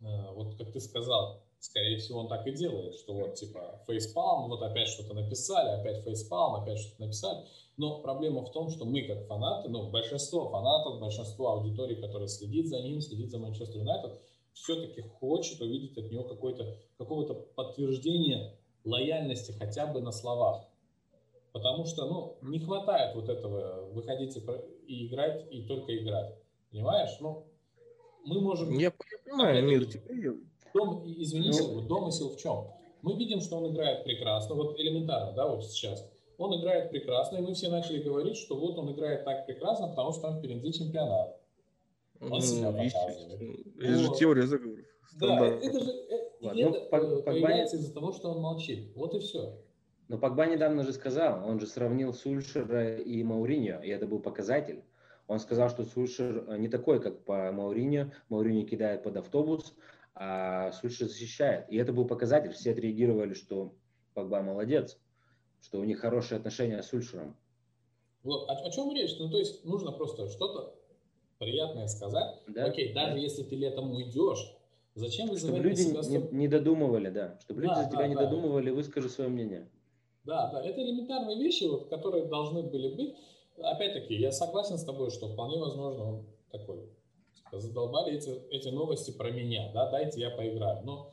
э, 0.00 0.32
вот 0.32 0.56
как 0.56 0.72
ты 0.72 0.80
сказал, 0.80 1.42
скорее 1.58 1.98
всего, 1.98 2.20
он 2.20 2.28
так 2.28 2.46
и 2.46 2.52
делает, 2.52 2.94
что 2.94 3.14
вот, 3.14 3.34
типа, 3.34 3.82
фейспалм, 3.86 4.48
вот 4.48 4.62
опять 4.62 4.88
что-то 4.88 5.14
написали, 5.14 5.80
опять 5.80 6.04
фейспалм, 6.04 6.62
опять 6.62 6.78
что-то 6.78 7.02
написали. 7.02 7.44
Но 7.76 8.00
проблема 8.00 8.42
в 8.44 8.52
том, 8.52 8.70
что 8.70 8.84
мы, 8.84 9.02
как 9.02 9.26
фанаты, 9.26 9.68
ну, 9.68 9.90
большинство 9.90 10.48
фанатов, 10.48 11.00
большинство 11.00 11.52
аудитории, 11.52 12.00
которая 12.00 12.28
следит 12.28 12.68
за 12.68 12.80
ним, 12.80 13.00
следит 13.00 13.30
за 13.30 13.38
Манчестер 13.38 13.80
Юнайтед, 13.80 14.18
все-таки 14.54 15.02
хочет 15.02 15.60
увидеть 15.60 15.98
от 15.98 16.10
него 16.10 16.24
какое-то, 16.24 16.76
какого-то 16.96 17.34
подтверждения 17.34 18.56
лояльности 18.84 19.52
хотя 19.52 19.86
бы 19.86 20.00
на 20.00 20.12
словах. 20.12 20.64
Потому 21.52 21.84
что, 21.84 22.06
ну, 22.06 22.36
не 22.42 22.60
хватает 22.60 23.14
вот 23.14 23.28
этого 23.28 23.86
выходить 23.92 24.36
и 24.86 25.06
играть, 25.06 25.46
и 25.50 25.62
только 25.62 25.96
играть. 25.96 26.34
Понимаешь? 26.70 27.16
Ну, 27.20 27.46
мы 28.24 28.40
можем... 28.40 28.76
Я 28.78 28.90
понимаю, 28.90 29.64
мир 29.64 29.86
Дом, 30.76 31.02
извините, 31.06 31.62
ну, 31.62 31.80
домысел 31.80 32.30
в 32.30 32.36
чем? 32.36 32.68
Мы 33.02 33.14
видим, 33.14 33.40
что 33.40 33.56
он 33.56 33.72
играет 33.72 34.04
прекрасно, 34.04 34.54
вот 34.54 34.78
элементарно, 34.78 35.32
да, 35.32 35.48
вот 35.48 35.64
сейчас. 35.64 36.10
Он 36.38 36.60
играет 36.60 36.90
прекрасно, 36.90 37.38
и 37.38 37.40
мы 37.40 37.54
все 37.54 37.68
начали 37.70 38.02
говорить, 38.02 38.36
что 38.36 38.56
вот 38.56 38.76
он 38.78 38.92
играет 38.92 39.24
так 39.24 39.46
прекрасно, 39.46 39.88
потому 39.88 40.12
что 40.12 40.22
там 40.22 40.38
впереди 40.38 40.72
чемпионат. 40.72 41.40
Он 42.20 42.28
ну, 42.28 42.40
себя 42.40 42.72
показывает. 42.72 43.66
Это 43.80 43.98
же 43.98 44.14
теория 44.18 44.46
заговоров. 44.46 44.84
Да, 45.18 45.46
это 45.46 45.80
же 45.80 45.90
это, 45.90 46.26
Ладно, 46.42 46.60
это 46.60 46.78
ну, 46.92 47.08
Пог, 47.16 47.24
появляется 47.24 47.76
из-за 47.76 47.94
того, 47.94 48.12
что 48.12 48.30
он 48.30 48.40
молчит. 48.40 48.92
Вот 48.94 49.14
и 49.14 49.20
все. 49.20 49.58
Но 50.08 50.18
Погба 50.18 50.46
недавно 50.46 50.84
же 50.84 50.92
сказал, 50.92 51.48
он 51.48 51.58
же 51.58 51.66
сравнил 51.66 52.12
Сульшера 52.12 52.96
и 52.96 53.22
Мауриньо, 53.22 53.80
и 53.82 53.88
это 53.88 54.06
был 54.06 54.20
показатель. 54.20 54.82
Он 55.28 55.40
сказал, 55.40 55.70
что 55.70 55.84
Сульшер 55.84 56.58
не 56.58 56.68
такой, 56.68 57.00
как 57.00 57.24
по 57.24 57.50
Мауриньо. 57.52 58.12
Мауриньо 58.28 58.66
кидает 58.66 59.02
под 59.02 59.16
автобус, 59.16 59.74
а 60.14 60.72
Сульшер 60.72 61.08
защищает. 61.08 61.70
И 61.70 61.76
это 61.76 61.92
был 61.92 62.06
показатель. 62.06 62.52
Все 62.52 62.72
отреагировали, 62.72 63.34
что 63.34 63.74
Погба 64.14 64.40
молодец, 64.40 64.98
что 65.60 65.80
у 65.80 65.84
них 65.84 66.00
хорошие 66.00 66.38
отношения 66.38 66.82
с 66.82 66.88
Сульшером. 66.88 67.36
Вот, 68.22 68.48
о, 68.48 68.52
о 68.52 68.70
чем 68.70 68.92
речь? 68.94 69.16
Ну, 69.18 69.30
то 69.30 69.38
есть 69.38 69.64
нужно 69.64 69.92
просто 69.92 70.28
что-то 70.28 70.74
приятное 71.38 71.86
сказать. 71.86 72.42
Да? 72.48 72.64
Окей, 72.64 72.92
даже 72.92 73.14
да. 73.14 73.18
если 73.18 73.42
ты 73.42 73.56
летом 73.56 73.92
уйдешь, 73.92 74.56
зачем 74.94 75.28
вы 75.28 75.38
Чтобы 75.38 75.58
люди 75.58 75.82
себя... 75.82 76.00
не, 76.02 76.36
не 76.36 76.48
додумывали, 76.48 77.10
да. 77.10 77.38
Чтобы 77.40 77.62
да, 77.62 77.68
люди 77.68 77.84
за 77.84 77.90
тебя 77.90 77.98
да, 77.98 78.08
не 78.08 78.14
да. 78.14 78.24
додумывали, 78.24 78.70
выскажи 78.70 79.08
свое 79.08 79.28
мнение. 79.28 79.68
Да, 80.24 80.50
да, 80.50 80.64
это 80.64 80.82
элементарные 80.82 81.38
вещи, 81.38 81.64
вот, 81.64 81.88
которые 81.88 82.24
должны 82.24 82.62
были 82.62 82.94
быть. 82.94 83.14
Опять-таки, 83.58 84.14
я 84.14 84.32
согласен 84.32 84.78
с 84.78 84.84
тобой, 84.84 85.10
что 85.10 85.28
вполне 85.28 85.58
возможно 85.58 86.04
он 86.04 86.26
такой. 86.50 86.90
Задолбали 87.52 88.16
эти, 88.16 88.30
эти 88.50 88.68
новости 88.68 89.12
про 89.12 89.30
меня, 89.30 89.70
да, 89.72 89.90
дайте 89.90 90.20
я 90.20 90.30
поиграю. 90.30 90.84
Но 90.84 91.12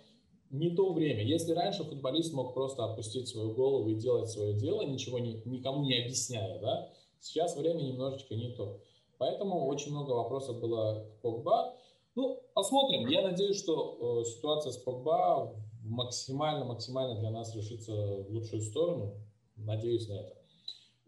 не 0.49 0.69
то 0.69 0.93
время. 0.93 1.23
Если 1.23 1.53
раньше 1.53 1.83
футболист 1.83 2.33
мог 2.33 2.53
просто 2.53 2.83
опустить 2.85 3.27
свою 3.27 3.53
голову 3.53 3.89
и 3.89 3.95
делать 3.95 4.29
свое 4.29 4.53
дело, 4.53 4.83
ничего 4.83 5.19
не, 5.19 5.41
никому 5.45 5.83
не 5.83 5.97
объясняя, 5.99 6.59
да, 6.59 6.89
сейчас 7.19 7.55
время 7.55 7.81
немножечко 7.81 8.35
не 8.35 8.51
то. 8.51 8.79
Поэтому 9.17 9.65
очень 9.67 9.91
много 9.91 10.11
вопросов 10.11 10.59
было 10.59 11.05
к 11.05 11.21
Погба. 11.21 11.75
Ну, 12.15 12.41
посмотрим. 12.53 13.07
Я 13.07 13.21
надеюсь, 13.21 13.57
что 13.57 14.21
э, 14.21 14.25
ситуация 14.25 14.71
с 14.71 14.77
Погба 14.77 15.55
максимально-максимально 15.83 17.19
для 17.19 17.31
нас 17.31 17.55
решится 17.55 17.93
в 17.93 18.29
лучшую 18.29 18.61
сторону. 18.61 19.15
Надеюсь 19.55 20.07
на 20.07 20.13
это. 20.13 20.42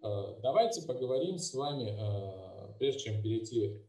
Э, 0.05 0.35
давайте 0.41 0.85
поговорим 0.85 1.39
с 1.39 1.53
вами, 1.53 1.97
э, 1.97 2.73
прежде 2.77 2.99
чем 2.99 3.21
перейти 3.23 3.81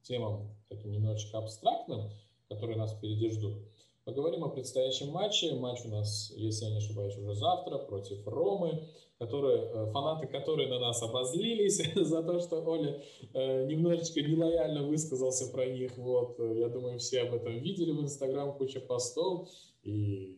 к 0.00 0.02
темам 0.02 0.50
таким 0.68 0.90
немножечко 0.90 1.38
абстрактным, 1.38 2.10
которые 2.48 2.76
нас 2.76 2.92
впереди 2.92 3.30
ждут. 3.30 3.58
Поговорим 4.04 4.42
о 4.42 4.48
предстоящем 4.48 5.10
матче. 5.10 5.54
Матч 5.54 5.84
у 5.84 5.90
нас, 5.90 6.32
если 6.34 6.64
я 6.64 6.70
не 6.72 6.78
ошибаюсь, 6.78 7.16
уже 7.16 7.34
завтра 7.34 7.78
против 7.78 8.26
Ромы, 8.26 8.88
которые, 9.18 9.58
э, 9.58 9.92
фанаты 9.92 10.26
которые 10.26 10.68
на 10.68 10.80
нас 10.80 11.00
обозлились 11.02 11.80
за 11.94 12.22
то, 12.24 12.40
что 12.40 12.56
Оля 12.64 13.00
немножечко 13.32 14.20
нелояльно 14.20 14.82
высказался 14.82 15.52
про 15.52 15.66
них. 15.66 15.96
Вот, 15.98 16.38
я 16.40 16.68
думаю, 16.68 16.98
все 16.98 17.22
об 17.22 17.34
этом 17.34 17.58
видели 17.58 17.92
в 17.92 18.00
Инстаграм, 18.00 18.56
куча 18.56 18.80
постов. 18.80 19.48
И 19.84 20.36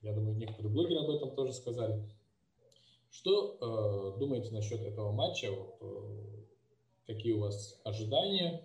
я 0.00 0.12
думаю, 0.12 0.36
некоторые 0.36 0.72
блогеры 0.72 1.00
об 1.00 1.10
этом 1.10 1.34
тоже 1.34 1.52
сказали. 1.52 2.04
Что 3.10 4.14
э, 4.16 4.18
думаете 4.18 4.52
насчет 4.52 4.80
этого 4.80 5.12
матча? 5.12 5.50
Вот, 5.50 5.76
э, 5.80 7.12
какие 7.12 7.32
у 7.32 7.40
вас 7.40 7.80
ожидания 7.84 8.62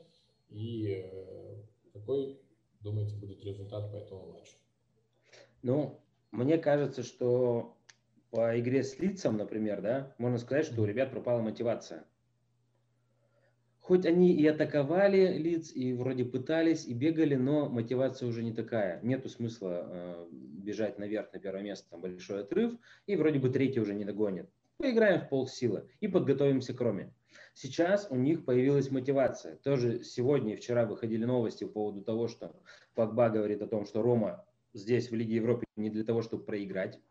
и 0.50 0.88
э, 0.88 1.56
какой 1.94 2.40
думаете, 2.82 3.16
будет 3.16 3.44
результат 3.44 3.92
по 3.92 3.96
этому 3.96 4.34
матчу? 4.34 4.56
Ну, 5.62 6.00
мне 6.32 6.58
кажется, 6.58 7.04
что 7.04 7.78
по 8.32 8.60
игре 8.60 8.84
с 8.84 9.00
лицом, 9.00 9.38
например, 9.38 9.82
да, 9.82 10.14
можно 10.18 10.38
сказать, 10.38 10.66
что 10.66 10.82
у 10.82 10.86
ребят 10.86 11.12
пропала 11.12 11.42
мотивация. 11.42 12.06
Хоть 13.84 14.06
они 14.06 14.32
и 14.32 14.48
атаковали 14.48 15.38
лиц, 15.38 15.70
и 15.76 15.92
вроде 15.92 16.24
пытались, 16.24 16.86
и 16.86 16.94
бегали, 16.94 17.36
но 17.36 17.68
мотивация 17.68 18.30
уже 18.30 18.42
не 18.42 18.54
такая. 18.54 19.02
Нету 19.04 19.28
смысла 19.28 19.86
э, 19.86 20.28
бежать 20.32 20.98
наверх 21.00 21.34
на 21.34 21.40
первое 21.40 21.64
место, 21.64 21.90
там 21.90 22.00
большой 22.00 22.44
отрыв, 22.44 22.76
и 23.08 23.18
вроде 23.18 23.40
бы 23.40 23.50
третий 23.50 23.82
уже 23.82 23.94
не 23.94 24.06
догонит. 24.06 24.50
Поиграем 24.78 25.20
в 25.20 25.28
полсилы 25.28 25.90
и 26.00 26.08
подготовимся 26.08 26.74
к 26.74 26.80
Роме. 26.80 27.14
Сейчас 27.54 28.08
у 28.10 28.16
них 28.16 28.46
появилась 28.46 28.90
мотивация. 28.90 29.58
Тоже 29.58 30.02
сегодня 30.06 30.54
и 30.54 30.56
вчера 30.56 30.86
выходили 30.86 31.26
новости 31.26 31.66
по 31.66 31.72
поводу 31.72 32.04
того, 32.04 32.30
что 32.30 32.56
Пакба 32.96 33.30
говорит 33.30 33.62
о 33.62 33.68
том, 33.68 33.86
что 33.86 34.02
Рома 34.02 34.46
здесь 34.74 35.12
в 35.12 35.14
Лиге 35.14 35.36
Европы 35.36 35.66
не 35.76 35.90
для 35.90 36.06
того, 36.06 36.22
чтобы 36.22 36.46
проиграть. 36.46 37.02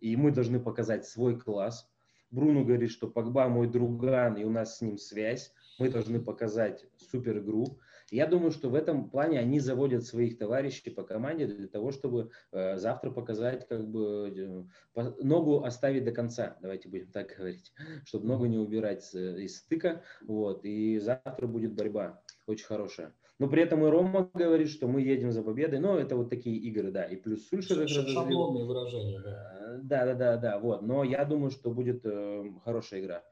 И 0.00 0.16
мы 0.16 0.32
должны 0.32 0.58
показать 0.58 1.06
свой 1.06 1.38
класс. 1.38 1.88
Бруно 2.32 2.64
говорит, 2.64 2.90
что 2.90 3.06
Пакба 3.06 3.48
мой 3.48 3.68
друган, 3.68 4.36
и 4.36 4.42
у 4.42 4.50
нас 4.50 4.78
с 4.78 4.80
ним 4.80 4.98
связь. 4.98 5.52
Мы 5.78 5.88
должны 5.88 6.20
показать 6.20 6.86
супер 7.10 7.38
игру. 7.38 7.78
Я 8.10 8.26
думаю, 8.26 8.52
что 8.52 8.70
в 8.70 8.74
этом 8.74 9.10
плане 9.10 9.40
они 9.40 9.58
заводят 9.58 10.04
своих 10.04 10.38
товарищей 10.38 10.90
по 10.90 11.02
команде 11.02 11.46
для 11.46 11.66
того, 11.66 11.90
чтобы 11.90 12.30
э, 12.52 12.76
завтра 12.76 13.10
показать, 13.10 13.66
как 13.66 13.88
бы 13.88 14.66
э, 14.94 15.02
ногу 15.22 15.64
оставить 15.64 16.04
до 16.04 16.12
конца, 16.12 16.56
давайте 16.62 16.88
будем 16.88 17.10
так 17.10 17.34
говорить, 17.36 17.72
чтобы 18.04 18.26
ногу 18.26 18.46
не 18.46 18.58
убирать 18.58 19.12
из 19.12 19.58
стыка, 19.58 20.02
вот, 20.22 20.64
и 20.64 20.98
завтра 20.98 21.48
будет 21.48 21.74
борьба 21.74 22.22
очень 22.46 22.66
хорошая. 22.66 23.12
Но 23.38 23.48
при 23.48 23.62
этом 23.62 23.84
и 23.84 23.90
Рома 23.90 24.30
говорит, 24.32 24.70
что 24.70 24.88
мы 24.88 25.02
едем 25.02 25.30
за 25.30 25.42
победой. 25.42 25.78
Но 25.78 25.98
это 25.98 26.16
вот 26.16 26.30
такие 26.30 26.56
игры, 26.56 26.90
да. 26.90 27.04
И 27.04 27.16
плюс 27.16 27.46
Сульшер... 27.48 27.86
Шаблонные 27.86 28.64
выражения, 28.64 29.20
да. 29.20 29.52
Э, 29.60 29.78
да, 29.82 30.06
да, 30.06 30.14
да, 30.14 30.36
да. 30.36 30.58
Вот. 30.58 30.82
Но 30.82 31.04
я 31.04 31.24
думаю, 31.24 31.50
что 31.50 31.70
будет 31.70 32.00
э, 32.04 32.44
хорошая 32.64 33.00
игра. 33.00 33.24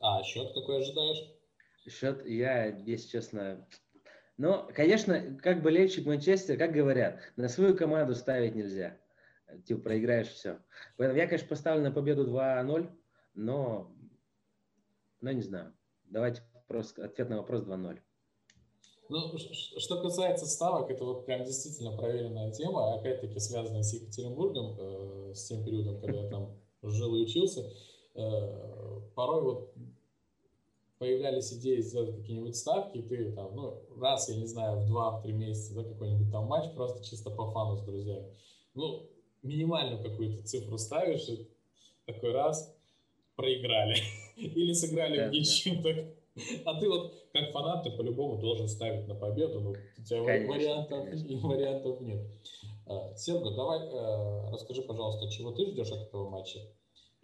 А 0.00 0.22
счет 0.22 0.52
какой 0.52 0.78
ожидаешь? 0.78 1.32
Счет 1.88 2.26
я, 2.26 2.66
если 2.66 3.08
честно... 3.08 3.66
Ну, 4.36 4.68
конечно, 4.74 5.38
как 5.42 5.62
болельщик 5.62 6.04
Манчестера, 6.04 6.58
как 6.58 6.72
говорят, 6.72 7.20
на 7.36 7.48
свою 7.48 7.74
команду 7.74 8.14
ставить 8.14 8.54
нельзя. 8.54 8.98
Типа 9.64 9.82
проиграешь 9.82 10.28
все. 10.28 10.58
Поэтому 10.96 11.18
я, 11.18 11.26
конечно, 11.26 11.48
поставлю 11.48 11.82
на 11.82 11.92
победу 11.92 12.26
2-0, 12.26 12.90
но, 13.34 13.94
но 15.20 15.32
не 15.32 15.42
знаю. 15.42 15.74
Давайте 16.04 16.42
просто 16.66 17.04
ответ 17.04 17.30
на 17.30 17.38
вопрос 17.38 17.62
2-0. 17.62 17.98
Ну, 19.08 19.38
что 19.38 20.02
касается 20.02 20.46
ставок, 20.46 20.90
это 20.90 21.04
вот 21.04 21.26
прям 21.26 21.44
действительно 21.44 21.96
проверенная 21.96 22.50
тема, 22.50 22.94
опять-таки 22.94 23.38
связанная 23.38 23.84
с 23.84 23.94
Екатеринбургом, 23.94 24.76
э, 24.78 25.34
с 25.34 25.46
тем 25.46 25.64
периодом, 25.64 26.00
когда 26.00 26.22
я 26.22 26.28
там 26.28 26.60
жил 26.82 27.14
и 27.14 27.22
учился. 27.22 27.70
Э, 28.16 29.00
порой 29.14 29.42
вот 29.42 29.74
появлялись 30.98 31.52
идеи 31.52 31.80
сделать 31.80 32.16
какие-нибудь 32.16 32.56
ставки, 32.56 32.98
и 32.98 33.02
ты 33.02 33.32
там, 33.32 33.54
ну, 33.54 33.82
раз, 33.98 34.28
я 34.28 34.36
не 34.36 34.46
знаю, 34.46 34.80
в 34.80 34.86
два-три 34.86 35.32
месяца, 35.32 35.74
да, 35.74 35.84
какой-нибудь 35.84 36.30
там 36.30 36.46
матч, 36.46 36.72
просто 36.74 37.04
чисто 37.04 37.30
по 37.30 37.50
фану 37.50 37.76
с 37.76 37.82
друзьями. 37.82 38.26
Ну, 38.74 39.08
минимальную 39.42 40.02
какую-то 40.02 40.42
цифру 40.44 40.78
ставишь, 40.78 41.28
и 41.28 41.48
такой 42.06 42.32
раз, 42.32 42.74
проиграли. 43.36 43.96
Или 44.36 44.72
сыграли 44.72 45.28
в 45.28 45.32
ничью. 45.32 45.82
Так. 45.82 46.06
А 46.66 46.78
ты 46.78 46.88
вот, 46.88 47.14
как 47.32 47.50
фанат, 47.52 47.84
ты 47.84 47.90
по-любому 47.90 48.38
должен 48.38 48.68
ставить 48.68 49.08
на 49.08 49.14
победу, 49.14 49.60
но 49.60 49.70
у 49.70 50.02
тебя 50.04 50.24
конечно, 50.24 50.52
вариантов, 50.52 51.04
конечно. 51.04 51.38
вариантов 51.48 52.00
нет. 52.00 52.26
А, 52.86 53.14
Серго, 53.16 53.50
давай 53.52 53.80
э, 53.80 54.50
расскажи, 54.50 54.82
пожалуйста, 54.82 55.30
чего 55.30 55.52
ты 55.52 55.66
ждешь 55.66 55.90
от 55.90 56.08
этого 56.08 56.28
матча? 56.28 56.60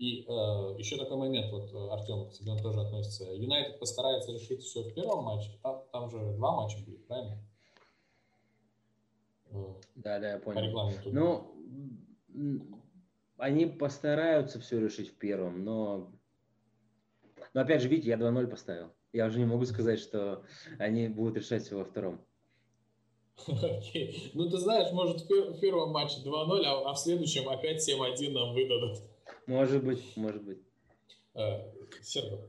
И 0.03 0.25
э, 0.27 0.33
еще 0.79 0.97
такой 0.97 1.17
момент, 1.17 1.53
вот, 1.53 1.73
э, 1.73 1.89
Артем, 1.93 2.29
к 2.29 2.33
тебе 2.33 2.51
он 2.51 2.59
тоже 2.59 2.81
относится. 2.81 3.23
Юнайтед 3.23 3.79
постарается 3.79 4.33
решить 4.33 4.61
все 4.61 4.83
в 4.83 4.93
первом 4.95 5.23
матче, 5.23 5.53
там, 5.63 5.85
там 5.93 6.11
же 6.11 6.19
два 6.33 6.57
матча 6.57 6.77
будет, 6.85 7.07
правильно? 7.07 7.39
Да, 9.95 10.19
да, 10.19 10.33
я 10.33 10.39
понял. 10.41 10.91
Ну, 11.05 11.55
они 13.37 13.67
постараются 13.67 14.59
все 14.59 14.81
решить 14.81 15.11
в 15.11 15.19
первом, 15.19 15.63
но... 15.63 16.11
Но 17.55 17.61
опять 17.61 17.81
же, 17.81 17.87
видите, 17.87 18.09
я 18.09 18.17
2-0 18.17 18.49
поставил. 18.49 18.91
Я 19.13 19.27
уже 19.27 19.39
не 19.39 19.45
могу 19.45 19.65
сказать, 19.67 20.01
что 20.01 20.43
они 20.81 21.07
будут 21.07 21.37
решать 21.37 21.63
все 21.63 21.77
во 21.77 21.85
втором. 21.85 22.21
Okay. 23.47 24.33
Ну, 24.35 24.51
ты 24.51 24.57
знаешь, 24.57 24.93
может, 24.93 25.21
в 25.21 25.61
первом 25.61 25.91
матче 25.91 26.17
2-0, 26.25 26.65
а, 26.65 26.91
а 26.91 26.93
в 26.93 26.99
следующем 26.99 27.49
опять 27.49 27.89
7-1 27.89 28.33
нам 28.33 28.53
выдадут. 28.53 29.12
Может 29.47 29.85
быть, 29.85 30.17
может 30.17 30.43
быть. 30.43 30.59
А, 31.35 31.73
Серго. 32.03 32.49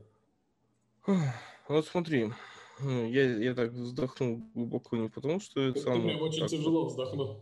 Вот 1.68 1.86
смотри, 1.86 2.32
я, 2.80 3.38
я 3.38 3.54
так 3.54 3.72
вздохнул 3.72 4.42
глубоко 4.54 4.96
не 4.96 5.08
потому, 5.08 5.40
что 5.40 5.60
это 5.60 5.80
самое... 5.80 6.02
Ты 6.02 6.08
прям 6.08 6.22
очень 6.22 6.46
тяжело 6.46 6.86
вздохнул. 6.86 7.40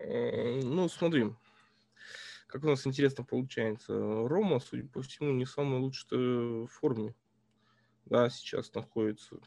Ну, 0.00 0.88
смотри, 0.88 1.32
как 2.46 2.62
у 2.64 2.66
нас 2.66 2.86
интересно 2.86 3.24
получается. 3.24 3.94
Рома, 3.94 4.60
судя 4.60 4.88
по 4.88 5.02
всему, 5.02 5.32
не 5.32 5.44
в 5.44 5.50
самой 5.50 5.80
лучшей 5.80 6.66
форме. 6.68 7.14
Да, 8.06 8.30
сейчас 8.30 8.72
находится. 8.74 9.38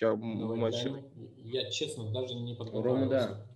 Я, 0.00 0.14
ну, 0.16 0.56
матче... 0.56 1.04
я, 1.38 1.62
я 1.62 1.70
честно 1.70 2.10
даже 2.12 2.34
не 2.34 2.54
подготовился. 2.54 2.88
Рома, 2.88 3.08
да. 3.08 3.46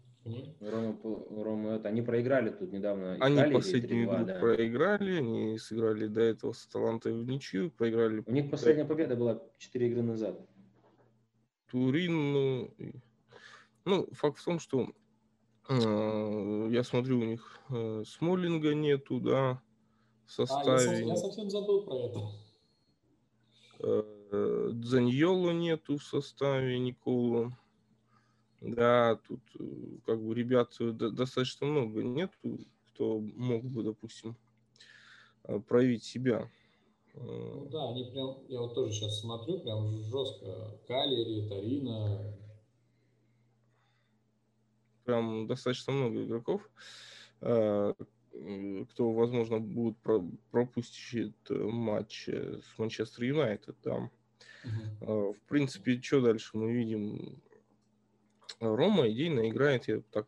Рома, 0.61 0.99
Рома, 1.31 1.71
это, 1.73 1.89
они 1.89 2.03
проиграли 2.03 2.51
тут 2.51 2.73
недавно. 2.73 3.17
Они 3.21 3.37
Италии, 3.37 3.55
последнюю 3.55 4.05
игру 4.05 4.25
да. 4.25 4.39
проиграли, 4.39 5.19
они 5.19 5.59
сыграли 5.59 6.07
до 6.09 6.21
этого 6.21 6.53
с 6.53 6.67
Талантой 6.67 7.13
в 7.13 7.27
ничью, 7.27 7.71
проиграли. 7.71 8.23
У 8.27 8.33
них 8.33 8.51
последняя 8.51 8.85
победа 8.85 9.15
была 9.17 9.41
4 9.59 9.89
игры 9.89 10.03
назад. 10.03 10.41
Турин, 11.71 12.33
ну, 12.33 12.71
ну 13.85 14.09
факт 14.13 14.39
в 14.39 14.45
том, 14.45 14.59
что 14.59 14.89
э, 15.69 16.69
я 16.71 16.83
смотрю, 16.83 17.21
у 17.21 17.25
них 17.25 17.61
э, 17.71 18.03
Смолинга 18.07 18.75
нету, 18.75 19.21
да, 19.21 19.63
в 20.27 20.33
составе. 20.33 20.71
А, 20.71 20.73
я, 20.73 20.79
совсем, 20.79 21.09
я 21.09 21.17
совсем 21.17 21.51
забыл 21.51 21.85
про 21.85 21.97
это. 21.99 22.21
Э, 23.81 24.71
Дзаньолу 24.73 25.53
нету 25.53 25.99
в 25.99 26.03
составе 26.03 26.79
Николу. 26.79 27.53
Да, 28.61 29.17
тут 29.29 29.41
э, 29.59 29.65
как 30.07 30.21
бы 30.23 30.35
ребят 30.35 30.75
достаточно 30.79 31.67
много 31.67 32.03
нету, 32.03 32.59
кто 32.89 33.21
мог 33.21 33.65
бы, 33.65 33.83
допустим, 33.83 34.37
проявить 35.69 36.05
себя. 36.05 36.51
Ну 37.15 37.69
да, 37.71 37.91
они 37.91 38.05
прям, 38.11 38.39
я 38.49 38.61
вот 38.61 38.75
тоже 38.75 38.93
сейчас 38.93 39.21
смотрю, 39.21 39.61
прям 39.61 40.03
жестко. 40.05 40.79
Калери, 40.87 41.49
Тарина. 41.49 42.35
Прям 45.05 45.47
достаточно 45.47 45.93
много 45.93 46.25
игроков, 46.25 46.69
кто, 47.39 49.13
возможно, 49.13 49.61
будет 49.61 49.97
пропустить 50.51 51.35
матч 51.49 52.29
с 52.29 52.79
Манчестер 52.79 53.25
Юнайтед. 53.25 53.77
Да. 53.85 54.11
Угу. 54.65 55.33
В 55.33 55.41
принципе, 55.49 56.01
что 56.03 56.21
дальше 56.21 56.57
мы 56.59 56.73
видим? 56.73 57.41
Рома 58.61 59.09
идейно 59.11 59.49
играет, 59.49 59.89
я 59.89 60.01
так, 60.11 60.27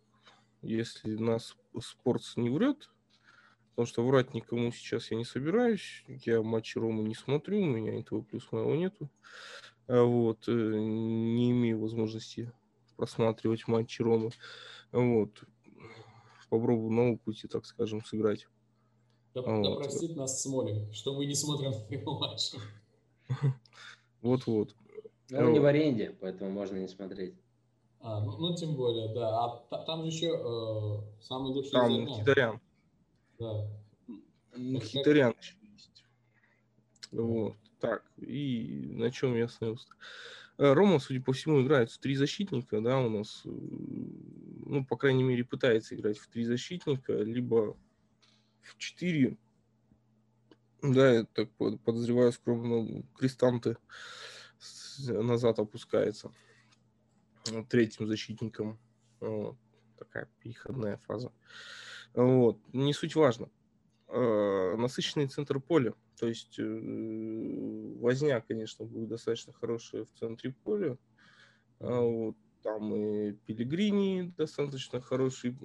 если 0.63 1.15
нас 1.17 1.57
спортс 1.81 2.37
не 2.37 2.51
врет, 2.51 2.91
Потому 3.79 3.87
что 3.87 4.05
врать 4.05 4.35
никому 4.35 4.73
сейчас 4.73 5.13
я 5.13 5.17
не 5.17 5.25
собираюсь. 5.25 6.03
Я 6.09 6.43
матчи 6.43 6.77
Ромы 6.79 7.05
не 7.05 7.15
смотрю, 7.15 7.61
у 7.61 7.65
меня 7.65 7.97
этого 7.97 8.23
плюс 8.23 8.51
моего 8.51 8.75
нету. 8.75 9.09
А 9.87 10.03
вот, 10.03 10.49
э, 10.49 10.53
не 10.53 11.53
имею 11.53 11.79
возможности 11.79 12.53
просматривать 12.97 13.69
матчи 13.69 14.03
Ромы. 14.03 14.33
Вот. 14.91 15.45
Попробую 16.51 16.91
на 16.91 17.13
опыте, 17.13 17.47
так 17.47 17.67
скажем, 17.67 18.05
сыграть. 18.05 18.49
Да, 19.33 19.43
вот. 19.43 19.63
да 19.63 19.77
простит 19.77 20.17
нас 20.17 20.43
Смолин, 20.43 20.93
что 20.93 21.15
мы 21.15 21.27
не 21.27 21.37
смотрим 21.37 21.71
его 21.89 22.19
матчи. 22.19 22.59
Вот-вот. 24.23 24.75
Он 25.31 25.53
не 25.53 25.61
в 25.61 25.67
аренде, 25.67 26.17
поэтому 26.21 26.51
можно 26.51 26.79
не 26.79 26.89
смотреть. 26.89 27.37
А, 28.01 28.21
ну, 28.21 28.37
ну 28.39 28.55
тем 28.55 28.75
более, 28.75 29.13
да. 29.15 29.45
А 29.45 29.85
там 29.85 30.03
же 30.03 30.09
еще 30.09 30.29
э, 30.29 31.23
самый 31.23 31.53
лучший 31.53 31.73
Там 31.73 32.07
Китарян. 32.07 32.61
Да. 33.39 33.67
Мхитарян 34.57 35.35
еще 35.41 35.55
есть. 35.73 36.05
Вот. 37.11 37.57
Так, 37.81 38.05
и 38.17 38.89
на 38.93 39.11
чем 39.11 39.37
я 39.37 39.45
остановился? 39.47 39.89
Э, 40.59 40.73
Рома, 40.73 40.99
судя 40.99 41.23
по 41.23 41.33
всему, 41.33 41.63
играет 41.63 41.91
в 41.91 41.99
три 41.99 42.17
защитника, 42.17 42.81
да, 42.81 42.99
у 42.99 43.09
нас, 43.09 43.43
э, 43.45 43.49
ну, 43.49 44.85
по 44.85 44.97
крайней 44.97 45.23
мере, 45.23 45.45
пытается 45.45 45.95
играть 45.95 46.19
в 46.19 46.29
три 46.29 46.45
защитника, 46.45 47.13
либо 47.13 47.77
в 48.63 48.77
четыре, 48.79 49.37
да, 50.83 51.13
я 51.13 51.25
так 51.25 51.49
подозреваю, 51.85 52.33
скромно, 52.33 53.03
Кристанты 53.17 53.77
назад 55.09 55.59
опускается 55.59 56.33
третьим 57.69 58.07
защитником. 58.07 58.79
Вот. 59.21 59.57
Такая 59.99 60.29
переходная 60.41 60.97
фаза. 60.99 61.33
Вот. 62.15 62.59
Не 62.73 62.93
суть 62.93 63.17
важно. 63.17 63.51
Э, 64.09 64.75
насыщенный 64.77 65.27
центр 65.27 65.61
поля. 65.61 65.93
То 66.19 66.29
есть 66.29 66.59
э, 66.59 67.95
возня, 68.01 68.41
конечно, 68.41 68.85
будет 68.87 69.09
достаточно 69.09 69.53
хорошая 69.53 70.07
в 70.07 70.19
центре 70.19 70.55
поля. 70.65 70.97
А 71.81 72.01
вот, 72.01 72.37
там 72.63 72.95
и 72.95 73.33
Пелигрини 73.33 74.33
достаточно 74.37 75.01
хороший 75.01 75.57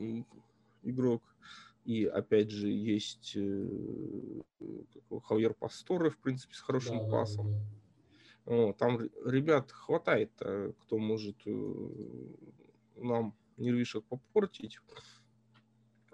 игрок. 0.83 1.23
И 1.85 2.05
опять 2.05 2.51
же 2.51 2.69
есть 2.69 3.33
э, 3.35 3.67
Хавьер 5.23 5.53
Пасторе, 5.53 6.09
в 6.09 6.17
принципе, 6.17 6.53
с 6.53 6.59
хорошим 6.59 6.99
да, 6.99 7.09
пасом. 7.09 7.51
Да, 7.51 7.57
да. 7.57 7.82
Там 8.45 8.99
ребят 9.25 9.71
хватает, 9.71 10.31
кто 10.35 10.97
может 10.97 11.37
нам 12.95 13.35
нервишек 13.57 14.03
попортить. 14.05 14.79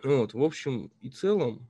Вот, 0.04 0.34
в 0.34 0.44
общем 0.44 0.92
и 1.02 1.10
целом, 1.10 1.68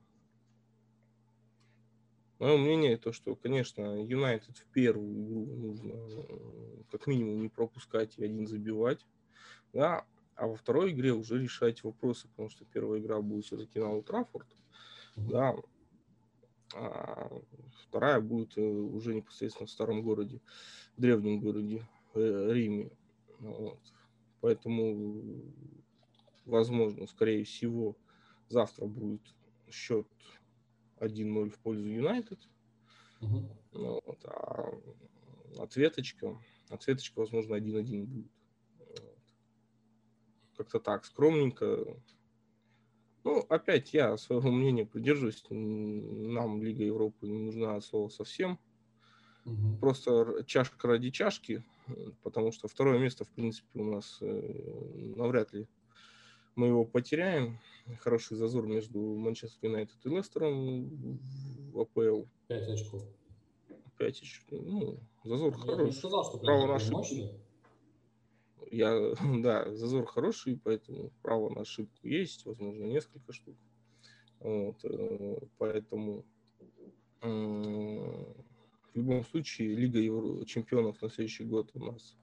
мое 2.38 2.56
мнение 2.56 2.96
то, 2.96 3.12
что, 3.12 3.34
конечно, 3.34 4.02
Юнайтед 4.04 4.56
в 4.56 4.66
первую 4.66 5.24
игру 5.24 5.46
нужно 5.56 5.92
э, 5.92 6.82
как 6.92 7.06
минимум 7.08 7.42
не 7.42 7.48
пропускать 7.48 8.18
и 8.18 8.24
один 8.24 8.46
забивать, 8.46 9.04
да, 9.72 10.04
а 10.36 10.46
во 10.46 10.54
второй 10.54 10.92
игре 10.92 11.12
уже 11.12 11.42
решать 11.42 11.82
вопросы, 11.82 12.28
потому 12.28 12.50
что 12.50 12.64
первая 12.64 13.00
игра 13.00 13.20
будет 13.20 13.46
все-таки 13.46 13.80
на 13.80 13.96
Утрафорд, 13.96 14.48
да, 15.16 15.56
а 16.74 17.30
вторая 17.88 18.20
будет 18.20 18.56
э, 18.56 18.62
уже 18.62 19.14
непосредственно 19.14 19.66
в 19.66 19.70
старом 19.70 20.02
городе, 20.02 20.40
в 20.96 21.00
древнем 21.00 21.40
городе 21.40 21.86
э, 22.14 22.48
Риме. 22.52 22.90
Вот. 23.38 23.80
Поэтому, 24.40 25.42
возможно, 26.46 27.06
скорее 27.06 27.44
всего, 27.44 27.96
Завтра 28.50 28.86
будет 28.86 29.22
счет 29.70 30.08
1-0 30.98 31.50
в 31.50 31.58
пользу 31.60 31.86
Юнайтед. 31.86 32.40
Угу. 33.20 33.48
Вот, 33.72 34.24
а 34.24 34.72
ответочка, 35.58 36.36
ответочка, 36.68 37.20
возможно, 37.20 37.54
1-1 37.54 38.06
будет. 38.06 38.32
Вот. 38.78 39.18
Как-то 40.56 40.80
так, 40.80 41.04
скромненько. 41.04 41.96
Ну, 43.24 43.44
опять 43.48 43.92
я 43.92 44.16
своего 44.16 44.50
мнения 44.50 44.86
придерживаюсь. 44.86 45.44
Нам 45.50 46.62
Лига 46.62 46.84
Европы 46.84 47.26
не 47.26 47.38
нужна 47.38 47.76
от 47.76 47.84
слова 47.84 48.08
совсем. 48.08 48.58
Угу. 49.44 49.78
Просто 49.80 50.44
чашка 50.46 50.88
ради 50.88 51.10
чашки, 51.10 51.62
потому 52.22 52.52
что 52.52 52.68
второе 52.68 52.98
место, 52.98 53.24
в 53.24 53.30
принципе, 53.30 53.80
у 53.80 53.84
нас 53.84 54.18
э, 54.20 55.12
навряд 55.16 55.52
ли 55.52 55.66
мы 56.56 56.68
его 56.68 56.84
потеряем. 56.84 57.58
Хороший 58.00 58.36
зазор 58.36 58.66
между 58.66 59.00
Манчестер 59.00 59.70
Юнайтед 59.70 59.96
и 60.04 60.08
Лестером 60.08 61.18
в 61.72 61.80
АПЛ. 61.80 62.24
Пять 62.48 62.68
очков. 62.68 63.02
Пять 63.98 64.22
очков. 64.22 64.60
Ну, 64.62 64.98
зазор 65.24 65.54
Я 65.54 65.58
хороший. 65.58 65.84
не 65.86 65.92
сказал, 65.92 66.24
что 66.24 66.38
право 66.38 66.66
на 66.66 66.76
ошибку. 66.76 67.04
Я, 68.70 69.14
да, 69.42 69.74
зазор 69.74 70.06
хороший, 70.06 70.58
поэтому 70.62 71.10
право 71.22 71.50
на 71.50 71.62
ошибку 71.62 72.06
есть, 72.06 72.46
возможно, 72.46 72.84
несколько 72.84 73.32
штук. 73.32 73.56
Вот, 74.38 74.84
э, 74.84 75.38
поэтому 75.58 76.24
в 77.22 78.34
любом 78.94 79.24
случае 79.26 79.74
Лига 79.74 79.98
Евро... 79.98 80.44
чемпионов 80.46 81.02
на 81.02 81.10
следующий 81.10 81.44
год 81.44 81.70
у 81.74 81.84
нас 81.84 82.16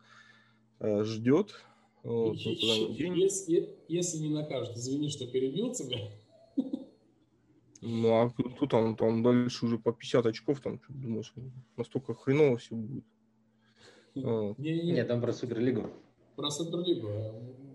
э, 0.79 1.03
ждет. 1.03 1.53
Вот, 2.01 2.35
если, 2.35 3.69
если 3.87 4.17
не 4.17 4.29
накажут, 4.29 4.75
извини, 4.75 5.09
что 5.09 5.27
перебил 5.27 5.73
тебя. 5.73 5.97
Ну, 7.81 8.09
а 8.09 8.29
тут 8.31 8.71
там, 8.71 8.95
там 8.95 9.21
дальше 9.21 9.65
уже 9.65 9.77
по 9.77 9.93
50 9.93 10.25
очков, 10.25 10.61
там, 10.61 10.81
что 10.81 10.93
думаешь, 10.93 11.31
настолько 11.75 12.15
хреново 12.15 12.57
все 12.57 12.75
будет. 12.75 13.05
Не, 14.15 14.81
не, 14.81 14.93
Нет, 14.93 15.07
там 15.07 15.21
про 15.21 15.31
Суперлигу. 15.31 15.91
Про 16.37 16.51
Суперлигу. 16.51 17.09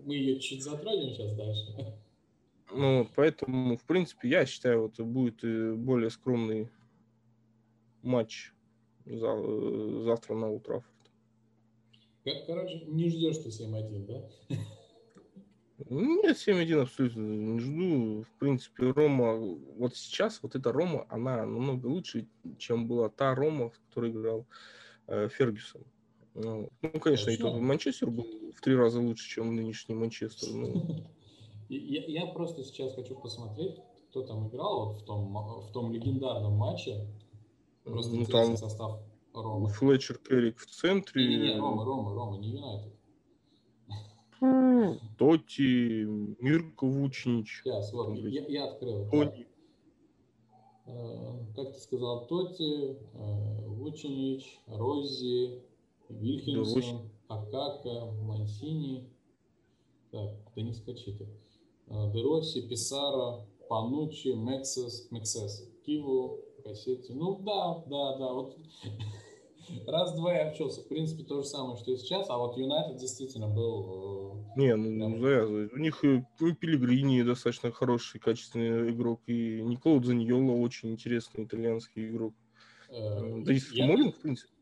Мы 0.05 0.15
ее 0.15 0.39
чуть 0.39 0.63
затронем 0.63 1.13
сейчас 1.13 1.35
дальше. 1.35 1.95
Ну, 2.71 3.07
поэтому, 3.13 3.75
в 3.75 3.83
принципе, 3.83 4.29
я 4.29 4.45
считаю, 4.45 4.83
вот 4.83 4.97
будет 4.99 5.43
э, 5.43 5.73
более 5.73 6.09
скромный 6.09 6.69
матч 8.01 8.53
э, 9.05 10.01
завтра 10.05 10.35
на 10.35 10.49
утро. 10.49 10.81
Короче, 12.47 12.85
не 12.85 13.09
ждешь 13.09 13.37
ты 13.39 13.49
7-1, 13.49 14.05
да? 14.07 14.55
Нет, 15.89 16.37
7-1 16.37 16.81
абсолютно 16.81 17.19
не 17.19 17.59
жду. 17.59 18.23
В 18.23 18.39
принципе, 18.39 18.91
Рома, 18.91 19.35
вот 19.35 19.97
сейчас 19.97 20.39
вот 20.41 20.55
эта 20.55 20.71
Рома, 20.71 21.05
она 21.09 21.45
намного 21.45 21.87
лучше, 21.87 22.27
чем 22.57 22.87
была 22.87 23.09
та 23.09 23.35
Рома, 23.35 23.71
в 23.71 23.79
которой 23.89 24.11
играл 24.11 24.47
э, 25.07 25.27
Фергюсон. 25.27 25.83
Ну, 26.35 26.69
ну 26.81 26.89
конечно, 26.99 27.25
Хорошо. 27.25 27.31
и 27.31 27.37
тот 27.37 27.61
Манчестер 27.61 28.09
был 28.09 28.25
в 28.55 28.61
три 28.61 28.75
раза 28.75 28.99
лучше, 28.99 29.29
чем 29.29 29.55
нынешний 29.55 29.95
Манчестер. 29.95 30.49
Ну. 30.53 31.03
Я, 31.69 32.05
я 32.05 32.25
просто 32.27 32.63
сейчас 32.63 32.93
хочу 32.93 33.15
посмотреть, 33.15 33.79
кто 34.09 34.21
там 34.21 34.47
играл 34.47 34.85
вот 34.85 35.01
в 35.01 35.05
том, 35.05 35.33
в 35.33 35.71
том 35.71 35.91
легендарном 35.91 36.53
матче. 36.53 37.07
Просто 37.83 38.15
ну, 38.15 38.25
там... 38.25 38.57
состав 38.57 38.99
Рома. 39.33 39.69
Флетчер 39.69 40.19
Керрик 40.19 40.59
в 40.59 40.67
центре. 40.67 41.27
Не, 41.27 41.37
не, 41.37 41.59
Рома, 41.59 41.83
Рома, 41.83 42.13
Рома, 42.13 42.37
не 42.37 42.49
Юнайтед. 42.49 42.93
Тоти, 45.17 46.05
Мирко 46.39 46.85
Вучнич. 46.85 47.61
Сейчас, 47.63 47.91
вот, 47.93 48.17
я, 48.17 48.45
я 48.45 48.65
открыл. 48.65 49.09
Тони. 49.09 49.47
Э, 50.85 51.39
как 51.55 51.73
ты 51.73 51.79
сказал, 51.79 52.27
Тоти, 52.27 52.97
э, 53.13 53.67
Вучинич, 53.67 54.59
Рози, 54.67 55.63
Вильхельмсон, 56.19 57.09
Акака, 57.27 58.11
Мансини. 58.21 59.09
Так, 60.11 60.31
да 60.55 60.61
не 60.61 60.73
скачи 60.73 61.13
ты. 61.13 61.27
Э, 61.87 62.11
Дероси, 62.11 62.67
Писаро, 62.67 63.45
Панучи, 63.67 64.33
Мексес, 64.33 65.07
Мексес, 65.11 65.67
Киву, 65.85 66.39
Кассетти. 66.63 67.13
Ну 67.13 67.39
да, 67.39 67.83
да, 67.87 68.17
да. 68.17 68.33
Вот 68.33 68.57
Раз-два 69.87 70.33
я 70.33 70.49
общался. 70.49 70.81
В 70.81 70.87
принципе, 70.87 71.23
то 71.23 71.41
же 71.41 71.47
самое, 71.47 71.77
что 71.77 71.91
и 71.91 71.97
сейчас. 71.97 72.29
А 72.29 72.37
вот 72.37 72.57
Юнайтед 72.57 72.97
действительно 72.97 73.47
был... 73.47 74.43
Э, 74.55 74.59
Не, 74.59 74.75
ну, 74.75 75.09
прям... 75.09 75.21
завязывает. 75.21 75.73
У 75.73 75.77
них 75.77 76.03
и 76.03 76.23
Пелигрини 76.37 77.23
достаточно 77.23 77.71
хороший, 77.71 78.19
качественный 78.19 78.91
игрок. 78.91 79.21
И 79.27 79.61
Никола 79.61 80.01
Заньола 80.03 80.51
очень 80.57 80.91
интересный 80.91 81.45
итальянский 81.45 82.09
игрок. 82.09 82.33
Э, 82.89 83.41
да 83.43 83.53
и 83.53 83.59
Смолинг, 83.59 84.15
в 84.17 84.21
принципе. 84.21 84.52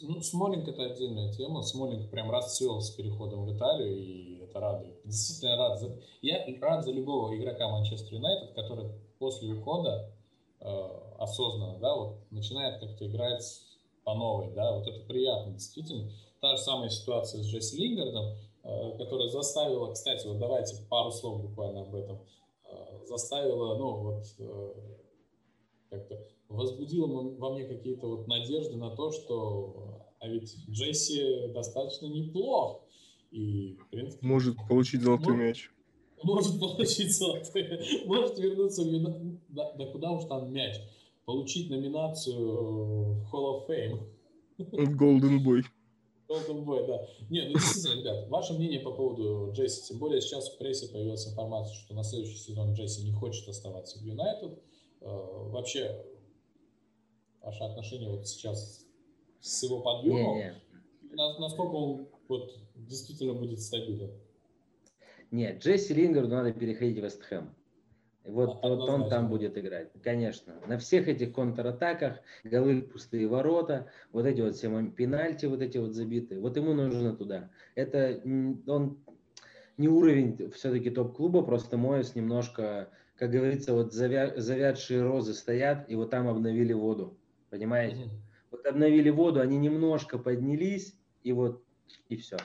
Ну, 0.00 0.20
Смолинг 0.20 0.66
это 0.66 0.82
отдельная 0.84 1.32
тема. 1.32 1.62
Смолинг 1.62 2.10
прям 2.10 2.30
расцвел 2.30 2.80
с 2.80 2.90
переходом 2.90 3.44
в 3.44 3.56
Италию, 3.56 3.96
и 3.96 4.40
это 4.42 4.58
радует. 4.58 5.00
Действительно 5.04 5.56
рад. 5.56 5.78
За... 5.78 5.96
Я 6.22 6.44
рад 6.60 6.84
за 6.84 6.90
любого 6.90 7.36
игрока 7.36 7.68
Манчестер 7.68 8.14
Юнайтед, 8.14 8.52
который 8.54 8.90
после 9.20 9.52
ухода 9.52 10.12
э, 10.60 11.00
осознанно, 11.18 11.78
да, 11.78 11.94
вот 11.94 12.16
начинает 12.30 12.80
как-то 12.80 13.06
играть 13.06 13.44
по 14.02 14.14
новой, 14.14 14.52
да, 14.52 14.72
вот 14.72 14.88
это 14.88 15.06
приятно, 15.06 15.52
действительно. 15.52 16.10
Та 16.40 16.56
же 16.56 16.62
самая 16.62 16.88
ситуация 16.88 17.42
с 17.42 17.46
Джесси 17.46 17.76
Лингардом, 17.76 18.34
э, 18.64 18.98
которая 18.98 19.28
заставила, 19.28 19.92
кстати, 19.92 20.26
вот 20.26 20.38
давайте 20.38 20.82
пару 20.88 21.12
слов 21.12 21.42
буквально 21.42 21.82
об 21.82 21.94
этом, 21.94 22.18
э, 22.64 23.04
заставила, 23.06 23.76
ну, 23.76 23.96
вот, 23.98 24.24
э, 24.38 24.72
как-то 25.90 26.26
возбудила 26.50 27.06
во 27.06 27.54
мне 27.54 27.64
какие-то 27.64 28.08
вот 28.08 28.26
надежды 28.26 28.76
на 28.76 28.90
то, 28.94 29.10
что 29.10 30.00
а 30.20 30.28
ведь 30.28 30.54
Джесси 30.68 31.48
достаточно 31.54 32.06
неплох. 32.06 32.82
И, 33.30 33.74
в 33.74 33.88
принципе, 33.90 34.26
может 34.26 34.56
получить 34.68 35.02
золотой 35.02 35.34
может, 35.34 35.46
мяч. 35.46 35.70
Может 36.22 36.60
получить 36.60 37.16
золотой 37.16 37.80
Может 38.06 38.38
вернуться 38.38 38.82
в 38.82 39.38
да, 39.48 39.72
да 39.72 39.86
куда 39.86 40.10
уж 40.10 40.24
там 40.24 40.52
мяч. 40.52 40.76
Получить 41.24 41.70
номинацию 41.70 42.36
в 42.36 43.32
Hall 43.32 43.66
of 43.66 43.68
Fame. 43.68 44.00
Golden 44.58 45.42
Boy. 45.42 45.62
Golden 46.28 46.64
Boy, 46.64 46.86
да. 46.86 47.06
Не, 47.30 47.48
ну 47.48 47.54
действительно, 47.54 48.00
ребят, 48.00 48.28
ваше 48.28 48.52
мнение 48.54 48.80
по 48.80 48.92
поводу 48.92 49.52
Джесси, 49.52 49.88
тем 49.88 49.98
более 49.98 50.20
сейчас 50.20 50.50
в 50.50 50.58
прессе 50.58 50.88
появилась 50.88 51.26
информация, 51.26 51.74
что 51.74 51.94
на 51.94 52.02
следующий 52.02 52.38
сезон 52.38 52.74
Джесси 52.74 53.04
не 53.04 53.12
хочет 53.12 53.48
оставаться 53.48 53.98
в 53.98 54.02
Юнайтед. 54.02 54.58
Вообще, 55.00 56.04
ваше 57.42 57.64
отношение 57.64 58.10
вот 58.10 58.26
сейчас 58.26 58.86
с 59.40 59.62
его 59.62 59.80
подъемом, 59.80 60.36
не, 60.36 60.54
не. 61.02 61.40
насколько 61.40 61.74
он 61.74 62.08
вот 62.28 62.54
действительно 62.76 63.34
будет 63.34 63.60
стабилен? 63.60 64.10
Нет, 65.30 65.62
Джесси 65.62 65.94
Лингарду 65.94 66.30
надо 66.30 66.52
переходить 66.52 66.98
в 66.98 67.04
Вестхэм. 67.04 67.54
Вот, 68.24 68.58
а, 68.62 68.68
вот 68.68 68.88
он 68.88 69.08
там 69.08 69.28
будет 69.28 69.56
играть, 69.56 69.90
конечно. 70.02 70.54
На 70.66 70.76
всех 70.78 71.08
этих 71.08 71.32
контратаках, 71.32 72.18
голы 72.44 72.82
пустые 72.82 73.26
ворота, 73.26 73.90
вот 74.12 74.26
эти 74.26 74.42
вот 74.42 74.54
все 74.56 74.90
пенальти, 74.90 75.46
вот 75.46 75.62
эти 75.62 75.78
вот 75.78 75.94
забитые, 75.94 76.40
вот 76.40 76.56
ему 76.56 76.74
нужно 76.74 77.16
туда. 77.16 77.50
Это 77.74 78.20
он 78.66 78.98
не 79.78 79.88
уровень 79.88 80.50
все-таки 80.50 80.90
топ-клуба, 80.90 81.42
просто 81.42 81.78
Моэс 81.78 82.14
немножко, 82.14 82.90
как 83.16 83.30
говорится, 83.30 83.72
вот 83.72 83.94
завя, 83.94 84.38
завядшие 84.38 85.02
розы 85.02 85.32
стоят, 85.32 85.88
и 85.88 85.94
вот 85.94 86.10
там 86.10 86.28
обновили 86.28 86.74
воду. 86.74 87.16
Понимаете? 87.50 88.04
Mm-hmm. 88.04 88.50
Вот 88.52 88.66
обновили 88.66 89.10
воду, 89.10 89.40
они 89.40 89.58
немножко 89.58 90.18
поднялись, 90.18 90.96
и 91.22 91.32
вот, 91.32 91.62
и 92.08 92.16
все. 92.16 92.36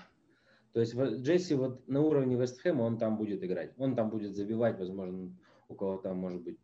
То 0.74 0.82
есть 0.82 0.94
Джесси 0.94 1.56
вот 1.56 1.88
на 1.88 2.02
уровне 2.02 2.36
Вестхэма 2.36 2.82
он 2.82 2.98
там 2.98 3.18
будет 3.18 3.44
играть. 3.44 3.72
Он 3.78 3.96
там 3.96 4.10
будет 4.10 4.36
забивать, 4.36 4.78
возможно, 4.78 5.34
у 5.70 5.76
кого 5.76 5.98
там 5.98 6.18
может 6.18 6.42
быть 6.42 6.58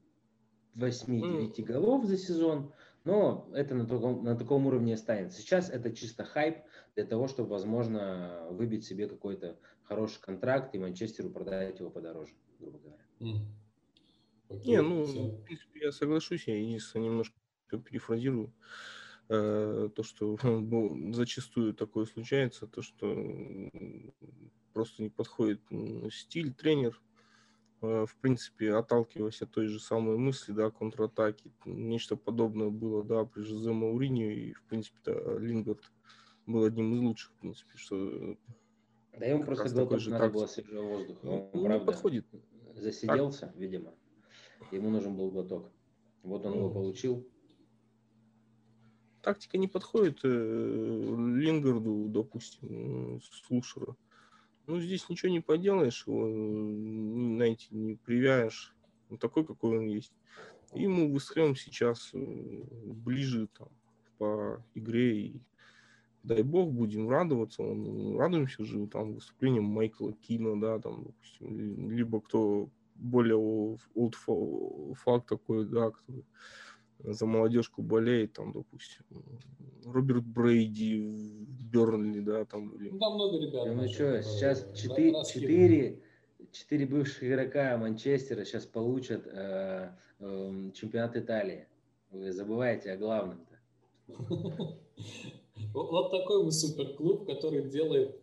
8-9 0.76 1.56
mm. 1.56 1.64
голов 1.64 2.06
за 2.06 2.18
сезон, 2.18 2.74
но 3.04 3.50
это 3.54 3.74
на 3.74 3.86
таком, 3.86 4.24
на 4.24 4.36
таком 4.36 4.68
уровне 4.68 4.94
останется. 4.94 5.42
Сейчас 5.42 5.70
это 5.70 5.96
чисто 5.96 6.24
хайп 6.24 6.58
для 6.96 7.06
того, 7.06 7.28
чтобы, 7.28 7.50
возможно, 7.50 8.48
выбить 8.52 8.86
себе 8.86 9.08
какой-то 9.08 9.58
хороший 9.84 10.22
контракт 10.22 10.76
и 10.76 10.80
Манчестеру 10.80 11.30
продать 11.30 11.80
его 11.80 11.90
подороже, 11.90 12.34
грубо 12.60 12.80
говоря. 12.80 13.04
Mm. 13.20 13.46
Okay. 14.50 14.66
Не, 14.66 14.82
ну, 14.82 15.04
в 15.06 15.44
принципе, 15.44 15.80
я 15.86 15.92
соглашусь, 15.94 16.48
я 16.48 16.60
единственное 16.60 17.06
немножко 17.06 17.41
перефразирую, 17.80 18.54
э, 19.30 19.90
то, 19.96 20.04
что 20.04 20.38
ну, 20.44 21.14
зачастую 21.14 21.74
такое 21.74 22.06
случается, 22.06 22.68
то, 22.68 22.82
что 22.82 23.70
просто 24.74 25.04
не 25.04 25.10
подходит 25.10 25.62
стиль, 26.12 26.54
тренер, 26.54 27.02
э, 27.82 28.06
в 28.08 28.16
принципе, 28.18 28.74
отталкиваясь 28.74 29.42
от 29.42 29.52
той 29.52 29.68
же 29.68 29.80
самой 29.80 30.18
мысли, 30.18 30.54
да, 30.54 30.70
контратаки, 30.70 31.52
нечто 31.66 32.16
подобное 32.16 32.70
было, 32.70 33.04
да, 33.04 33.26
при 33.26 33.42
Жозе 33.42 33.72
Мауриньо, 33.72 34.32
и, 34.32 34.54
в 34.54 34.64
принципе, 34.64 34.98
да, 35.06 35.38
Лингард 35.40 35.92
был 36.46 36.64
одним 36.64 36.94
из 36.94 37.00
лучших, 37.00 37.32
в 37.32 37.40
принципе, 37.40 37.78
что... 37.78 38.38
Да 39.18 39.26
ему 39.26 39.44
просто 39.44 39.70
глоток 39.70 40.00
же 40.00 40.10
надо 40.10 40.26
так... 40.26 40.34
было 40.34 40.48
свежего 40.48 40.84
воздуха. 40.84 41.20
Ну, 41.24 41.50
Он, 41.54 41.66
правда, 41.66 41.86
подходит. 41.86 42.26
засиделся, 42.76 43.48
так. 43.48 43.56
видимо. 43.56 43.94
Ему 44.72 44.90
нужен 44.90 45.18
был 45.18 45.32
глоток. 45.32 45.72
Вот 46.24 46.46
он 46.46 46.54
ну. 46.54 46.58
его 46.60 46.70
получил 46.70 47.28
тактика 49.22 49.58
не 49.58 49.68
подходит 49.68 50.20
э, 50.24 50.28
Лингарду, 50.28 52.08
допустим, 52.10 53.22
Слушеру. 53.22 53.98
Ну, 54.68 54.80
здесь 54.80 55.10
ничего 55.10 55.32
не 55.32 55.40
поделаешь, 55.40 56.06
его, 56.06 56.28
знаете, 57.36 57.68
не 57.72 57.96
привяешь. 57.96 58.76
Он 59.10 59.18
такой, 59.18 59.46
какой 59.46 59.80
он 59.80 59.88
есть. 59.88 60.14
И 60.74 60.84
ему 60.84 61.14
Вестхэм 61.14 61.56
сейчас 61.56 62.12
э, 62.14 62.18
ближе 62.86 63.48
там, 63.58 63.70
по 64.18 64.64
игре. 64.76 65.20
И 65.20 65.42
дай 66.24 66.44
бог, 66.44 66.72
будем 66.72 67.10
радоваться. 67.10 67.64
Он, 67.64 68.18
радуемся 68.18 68.64
же 68.64 68.88
там 68.88 69.16
выступлением 69.16 69.66
Майкла 69.66 70.14
Кина, 70.14 70.60
да, 70.60 70.80
там, 70.80 71.04
допустим, 71.04 71.92
либо 71.92 72.22
кто 72.22 72.70
более 72.96 73.78
факт 74.94 75.28
такой, 75.28 75.66
да, 75.66 75.90
который 75.90 76.24
за 77.04 77.26
молодежку 77.26 77.82
болеет, 77.82 78.34
там, 78.34 78.52
допустим, 78.52 79.04
Роберт 79.86 80.26
Брейди 80.26 81.46
Бернли, 81.72 82.20
да, 82.20 82.46
там. 82.46 82.70
Или... 82.76 82.90
Ну, 82.90 83.00
там 83.00 83.16
много 83.16 83.38
ребят. 83.40 83.66
Ну, 83.68 83.88
что, 83.88 84.22
сейчас 84.24 84.68
четыре, 84.76 85.24
четыре, 85.26 86.02
четыре 86.52 86.86
бывших 86.86 87.24
игрока 87.24 87.78
Манчестера 87.78 88.46
сейчас 88.46 88.66
получат 88.66 89.26
э, 89.28 89.92
э, 90.20 90.72
чемпионат 90.74 91.16
Италии. 91.16 91.68
Вы 92.12 92.32
забываете 92.32 92.92
о 92.92 92.98
главном-то. 92.98 93.58
Вот 95.74 96.12
такой 96.12 96.44
мы 96.44 96.52
суперклуб, 96.52 97.26
который 97.28 97.70
делает 97.70 98.21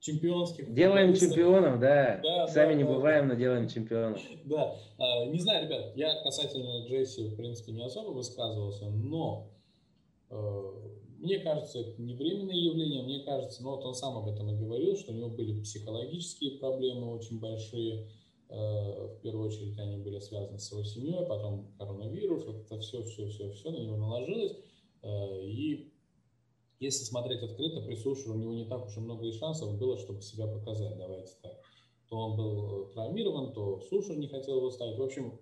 чемпионских. 0.00 0.72
Делаем 0.72 1.14
чемпионов, 1.14 1.78
да. 1.78 2.20
да 2.22 2.48
Сами 2.48 2.72
да, 2.72 2.74
не 2.74 2.84
да, 2.84 2.90
бываем, 2.90 3.28
да. 3.28 3.34
но 3.34 3.40
делаем 3.40 3.68
чемпионов. 3.68 4.20
Да. 4.44 4.76
А, 4.98 5.26
не 5.26 5.38
знаю, 5.38 5.66
ребят, 5.66 5.94
я 5.94 6.22
касательно 6.22 6.86
Джесси, 6.86 7.28
в 7.28 7.36
принципе, 7.36 7.72
не 7.72 7.84
особо 7.84 8.10
высказывался, 8.10 8.86
но 8.86 9.50
э, 10.30 10.62
мне 11.18 11.38
кажется, 11.40 11.80
это 11.80 12.00
не 12.00 12.14
временное 12.14 12.56
явление, 12.56 13.02
мне 13.02 13.20
кажется, 13.20 13.62
ну 13.62 13.70
вот 13.70 13.84
он 13.84 13.94
сам 13.94 14.16
об 14.16 14.28
этом 14.28 14.50
и 14.50 14.56
говорил, 14.56 14.96
что 14.96 15.12
у 15.12 15.14
него 15.14 15.28
были 15.28 15.60
психологические 15.60 16.58
проблемы 16.58 17.14
очень 17.14 17.38
большие, 17.38 18.08
э, 18.48 18.54
в 18.54 19.20
первую 19.20 19.48
очередь 19.48 19.78
они 19.78 19.98
были 19.98 20.18
связаны 20.18 20.58
с 20.58 20.72
его 20.72 20.82
семьей, 20.82 21.26
потом 21.26 21.74
коронавирус, 21.78 22.46
это 22.46 22.80
все, 22.80 23.02
все, 23.02 23.28
все, 23.28 23.50
все 23.52 23.70
на 23.70 23.76
него 23.76 23.96
наложилось, 23.96 24.56
э, 25.02 25.44
и 25.44 25.92
если 26.80 27.04
смотреть 27.04 27.42
открыто, 27.42 27.82
при 27.82 27.94
Сушере 27.94 28.30
у 28.30 28.36
него 28.36 28.54
не 28.54 28.64
так 28.64 28.86
уж 28.86 28.96
и 28.96 29.00
много 29.00 29.26
и 29.26 29.32
шансов 29.32 29.78
было, 29.78 29.98
чтобы 29.98 30.22
себя 30.22 30.46
показать, 30.46 30.96
давайте 30.96 31.32
так. 31.42 31.60
То 32.08 32.16
он 32.18 32.36
был 32.36 32.88
э, 32.88 32.92
травмирован, 32.94 33.52
то 33.52 33.80
Сушер 33.80 34.16
не 34.16 34.28
хотел 34.28 34.56
его 34.56 34.70
ставить. 34.70 34.98
В 34.98 35.02
общем, 35.02 35.38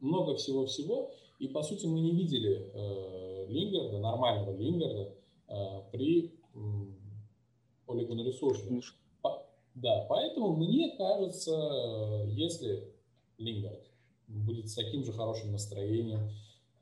много 0.00 0.34
всего-всего. 0.34 1.12
И, 1.38 1.48
по 1.48 1.62
сути, 1.62 1.86
мы 1.86 2.00
не 2.00 2.12
видели 2.12 2.70
э, 2.74 3.46
Лингарда, 3.48 3.98
нормального 3.98 4.56
Лингарда, 4.56 5.14
э, 5.48 5.82
при 5.92 6.26
э, 6.26 6.58
Оле 7.86 8.06
Гуннаре 8.06 8.32
да, 9.74 10.06
поэтому 10.08 10.56
мне 10.56 10.96
кажется, 10.96 12.24
если 12.26 12.92
Лингард 13.38 13.88
будет 14.26 14.68
с 14.68 14.74
таким 14.74 15.04
же 15.04 15.12
хорошим 15.12 15.52
настроением, 15.52 16.30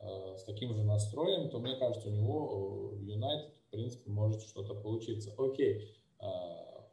э, 0.00 0.36
с 0.38 0.44
таким 0.44 0.72
же 0.72 0.82
настроем, 0.82 1.50
то 1.50 1.58
мне 1.58 1.76
кажется, 1.76 2.08
у 2.08 2.12
него 2.12 2.94
э, 2.94 3.04
Юнайтед 3.04 3.55
в 3.66 3.70
принципе, 3.70 4.10
может 4.10 4.42
что-то 4.42 4.74
получиться. 4.74 5.34
Окей, 5.38 5.96
а, 6.18 6.84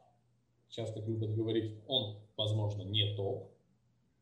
часто 0.68 1.00
любят 1.00 1.34
говорить, 1.34 1.72
он, 1.86 2.16
возможно, 2.36 2.82
не 2.82 3.14
топ, 3.16 3.50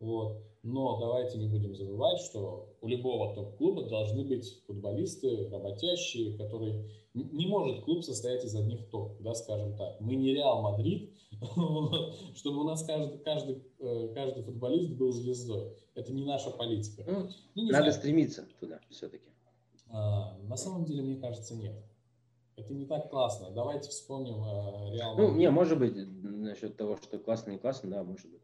вот, 0.01 0.43
но 0.63 0.99
давайте 0.99 1.39
не 1.39 1.49
будем 1.49 1.75
забывать, 1.75 2.21
что 2.21 2.77
у 2.81 2.89
любого 2.89 3.35
топ-клуба 3.35 3.89
должны 3.89 4.25
быть 4.25 4.63
футболисты 4.67 5.49
работящие, 5.49 6.37
которые... 6.37 6.89
Не 7.15 7.47
может 7.47 7.85
клуб 7.85 8.03
состоять 8.03 8.45
из 8.45 8.55
одних 8.55 8.89
топ, 8.89 9.21
да, 9.21 9.35
скажем 9.35 9.77
так. 9.77 10.01
Мы 10.01 10.15
не 10.15 10.33
Реал 10.33 10.63
Мадрид, 10.63 11.13
чтобы 12.35 12.61
у 12.61 12.65
нас 12.65 12.83
каждый, 12.85 13.19
каждый, 13.19 13.63
э, 13.81 14.13
каждый 14.15 14.43
футболист 14.45 14.93
был 14.93 15.13
звездой. 15.13 15.77
Это 15.95 16.13
не 16.13 16.25
наша 16.25 16.51
политика. 16.51 17.05
Ну, 17.07 17.29
ну, 17.55 17.65
не 17.65 17.71
надо 17.71 17.91
знаю. 17.91 17.93
стремиться 17.93 18.47
туда 18.61 18.81
все-таки. 18.89 19.29
А, 19.89 20.39
на 20.45 20.57
самом 20.57 20.85
деле, 20.85 21.03
мне 21.03 21.17
кажется, 21.17 21.55
нет. 21.55 21.75
Это 22.57 22.75
не 22.75 22.87
так 22.87 23.11
классно. 23.11 23.51
Давайте 23.51 23.89
вспомним 23.91 24.43
э, 24.45 24.95
Реал 24.95 25.17
Ну, 25.17 25.35
не, 25.35 25.51
может 25.51 25.79
быть, 25.79 25.95
насчет 26.23 26.77
того, 26.77 26.99
что 26.99 27.19
классно, 27.19 27.53
не 27.53 27.59
классно, 27.59 27.91
да, 27.91 28.03
может 28.03 28.31
быть. 28.31 28.43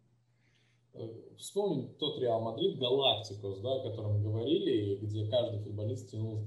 Э, 0.94 1.08
вспомним 1.36 1.94
тот 1.94 2.18
Реал 2.18 2.40
Мадрид, 2.40 2.78
Галактикос, 2.78 3.60
да, 3.60 3.74
о 3.74 3.90
котором 3.90 4.22
говорили, 4.22 4.96
где 4.96 5.30
каждый 5.30 5.60
футболист 5.60 6.10
тянул 6.10 6.44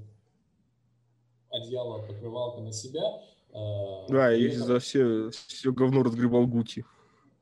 одеяло, 1.52 2.02
покрывалка 2.06 2.62
на 2.62 2.72
себя. 2.72 3.02
Э, 3.54 4.08
да, 4.10 4.34
и 4.34 4.48
этом... 4.48 4.64
за 4.64 4.80
все, 4.80 5.30
все 5.30 5.72
говно 5.72 6.04
разгребал 6.04 6.48
Гути. 6.48 6.86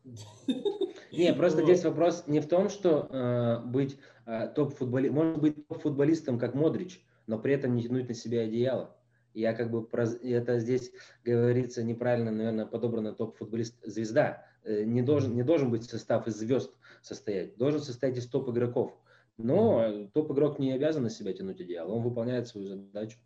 Не, 1.11 1.33
просто 1.33 1.63
здесь 1.63 1.83
вопрос 1.83 2.25
не 2.27 2.39
в 2.39 2.47
том, 2.47 2.69
что 2.69 3.07
э, 3.09 3.59
быть 3.65 3.97
э, 4.25 4.47
топ-футболистом, 4.55 5.15
может 5.15 5.41
быть 5.41 5.67
топ-футболистом, 5.67 6.39
как 6.39 6.53
Модрич, 6.53 7.03
но 7.25 7.39
при 7.39 7.53
этом 7.53 7.75
не 7.75 7.83
тянуть 7.83 8.07
на 8.07 8.13
себя 8.13 8.41
одеяло. 8.41 8.95
Я 9.39 9.53
как 9.53 9.71
бы, 9.71 9.87
это 9.91 10.59
здесь 10.59 10.91
говорится 11.23 11.81
неправильно, 11.81 12.31
наверное, 12.31 12.65
подобрано 12.65 13.13
топ-футболист 13.13 13.75
звезда. 13.83 14.45
Э, 14.63 14.83
не 14.83 15.01
должен, 15.01 15.33
не 15.33 15.43
должен 15.43 15.71
быть 15.71 15.85
состав 15.85 16.27
из 16.27 16.35
звезд 16.35 16.73
состоять, 17.01 17.57
должен 17.57 17.79
состоять 17.79 18.17
из 18.17 18.27
топ-игроков. 18.27 18.91
Но 19.37 20.07
топ-игрок 20.13 20.59
не 20.59 20.73
обязан 20.73 21.03
на 21.03 21.09
себя 21.09 21.31
тянуть 21.31 21.61
одеяло, 21.61 21.93
он 21.93 22.03
выполняет 22.03 22.47
свою 22.47 22.67
задачу. 22.67 23.17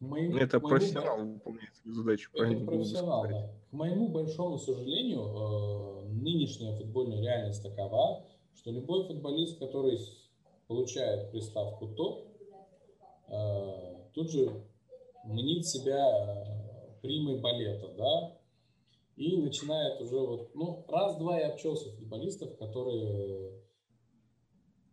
Моему, 0.00 0.38
это 0.38 0.58
моему, 0.58 0.68
профессионал 0.68 1.24
выполняет 1.26 1.76
свою 1.76 1.94
задачу. 1.94 2.30
Это 2.34 2.64
профессионал, 2.64 3.28
да. 3.28 3.50
К 3.70 3.72
моему 3.72 4.08
большому 4.08 4.58
сожалению, 4.58 5.20
э, 5.20 6.08
нынешняя 6.08 6.74
футбольная 6.76 7.20
реальность 7.20 7.62
такова, 7.62 8.26
что 8.56 8.70
любой 8.70 9.06
футболист, 9.06 9.58
который 9.58 9.98
получает 10.66 11.30
приставку 11.30 11.88
топ, 11.88 12.28
э, 13.28 13.96
тут 14.14 14.30
же 14.30 14.50
мнит 15.24 15.66
себя 15.66 16.06
э, 16.06 17.00
примой 17.02 17.38
балета, 17.40 17.88
да, 17.96 18.38
и 19.16 19.36
начинает 19.36 20.00
уже 20.00 20.18
вот, 20.18 20.54
ну, 20.54 20.84
раз-два 20.88 21.38
и 21.38 21.44
обчелся 21.44 21.90
футболистов, 21.92 22.56
которые, 22.56 23.52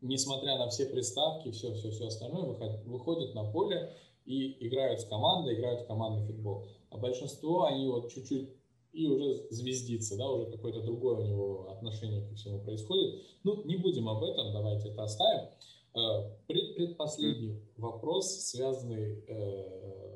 несмотря 0.01 0.57
на 0.57 0.69
все 0.69 0.85
приставки, 0.85 1.51
все-все-все 1.51 2.07
остальное, 2.07 2.43
выходят, 2.43 2.85
выходят 2.85 3.33
на 3.35 3.49
поле 3.51 3.95
и 4.25 4.67
играют 4.67 4.99
с 5.01 5.05
командой, 5.05 5.55
играют 5.55 5.81
в 5.81 5.87
командный 5.87 6.25
футбол. 6.25 6.67
А 6.89 6.97
большинство, 6.97 7.63
они 7.63 7.87
вот 7.87 8.11
чуть-чуть 8.11 8.49
и 8.91 9.07
уже 9.07 9.47
звездится, 9.51 10.17
да, 10.17 10.29
уже 10.29 10.51
какое-то 10.51 10.81
другое 10.81 11.17
у 11.17 11.23
него 11.23 11.69
отношение 11.69 12.27
ко 12.27 12.35
всему 12.35 12.59
происходит. 12.59 13.21
Ну, 13.43 13.63
не 13.63 13.77
будем 13.77 14.09
об 14.09 14.23
этом, 14.23 14.51
давайте 14.51 14.89
это 14.89 15.03
оставим. 15.03 15.49
Э, 15.95 16.31
предпоследний 16.47 17.61
вопрос, 17.77 18.47
связанный 18.47 19.23
э, 19.27 20.08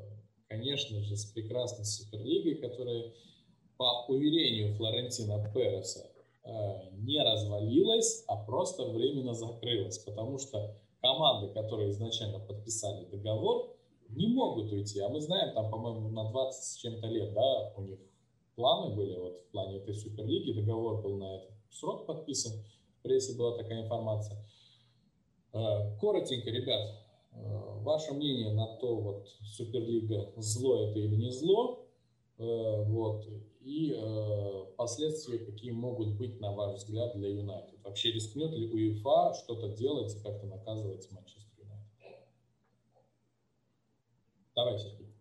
конечно 0.54 1.01
же, 1.01 1.16
с 1.16 1.26
прекрасной 1.26 1.86
Суперлигой, 1.86 2.56
которая, 2.56 3.12
по 3.78 4.06
уверению 4.08 4.76
Флорентина 4.76 5.51
Переса, 5.51 6.12
э, 6.45 6.49
не 6.99 7.20
развалилась, 7.24 8.24
а 8.28 8.36
просто 8.36 8.86
временно 8.86 9.34
закрылась, 9.34 9.97
потому 9.99 10.38
что 10.38 10.76
команды, 11.01 11.51
которые 11.54 11.89
изначально 11.89 12.39
подписали 12.39 13.06
договор, 13.06 13.76
не 14.10 14.28
могут 14.28 14.72
уйти. 14.72 14.99
А 14.99 15.10
мы 15.10 15.22
знаем, 15.22 15.54
там, 15.56 15.72
по-моему, 15.72 16.10
на 16.10 16.30
20 16.30 16.64
с 16.64 16.76
чем-то 16.78 17.08
лет, 17.08 17.34
да, 17.34 17.74
у 17.76 17.82
них 17.82 17.99
планы 18.56 18.95
были, 18.95 19.18
вот 19.18 19.41
в 19.47 19.51
плане 19.51 19.78
этой 19.78 19.95
Суперлиги, 19.95 20.51
договор 20.51 21.01
был 21.01 21.18
на 21.18 21.38
этот 21.38 21.51
срок 21.72 22.06
подписан, 22.06 22.54
в 22.99 23.01
прессе 23.01 23.36
была 23.36 23.58
такая 23.58 23.82
информация. 23.82 24.38
Э, 25.54 25.97
коротенько, 25.99 26.51
ребят, 26.51 27.03
ваше 27.84 28.14
мнение 28.14 28.54
на 28.54 28.78
то, 28.78 28.96
вот 28.96 29.28
Суперлига, 29.44 30.32
зло 30.38 30.90
это 30.90 31.00
или 31.00 31.16
не 31.16 31.32
зло, 31.32 31.88
э, 32.38 32.84
вот, 32.88 33.28
и 33.62 33.94
э, 33.96 34.66
последствия, 34.78 35.40
какие 35.40 35.72
могут 35.72 36.16
быть, 36.16 36.40
на 36.40 36.52
ваш 36.54 36.78
взгляд, 36.78 37.16
для 37.16 37.30
Юнайтед. 37.30 37.82
Вообще 37.84 38.12
рискнет 38.12 38.52
ли 38.52 38.70
УЕФА 38.70 39.34
что-то 39.36 39.70
делать 39.70 40.16
и 40.16 40.20
как-то 40.20 40.48
наказывать 40.48 41.10
Манчестер 41.12 41.64
Юнайтед? 41.64 42.28
Давай, 44.56 44.80
Сергей. 44.80 45.14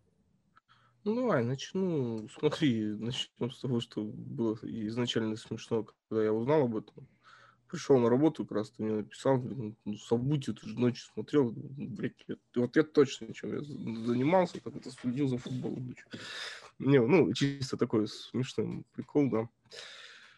Ну, 1.05 1.17
давай, 1.17 1.45
начну. 1.45 2.29
Смотри, 2.29 2.85
начнем 2.99 3.51
с 3.51 3.61
того, 3.61 3.81
что 3.81 4.03
было 4.03 4.57
изначально 4.63 5.37
смешно, 5.37 5.85
когда 6.09 6.25
я 6.25 6.33
узнал 6.33 6.63
об 6.63 6.77
этом 6.77 7.09
пришел 7.73 7.99
на 7.99 8.11
работу, 8.11 8.45
как 8.45 8.59
раз 8.59 8.70
ты 8.70 8.83
мне 8.83 8.93
написал, 8.93 9.39
ну, 9.39 9.97
событие, 9.97 10.55
ты 10.55 10.68
же 10.68 10.79
ночью 10.79 11.07
смотрел, 11.14 11.55
блядь, 11.57 12.12
вот 12.55 12.77
я 12.77 12.83
точно 12.83 13.33
чем 13.33 13.55
я 13.55 13.62
занимался, 13.62 14.61
как 14.61 14.77
это 14.77 14.91
следил 14.91 15.27
за 15.27 15.39
футболом. 15.39 15.95
Не, 16.79 17.01
ну, 17.01 17.33
чисто 17.33 17.79
такой 17.79 18.09
смешной 18.09 18.85
прикол, 18.95 19.31
да. 19.31 19.49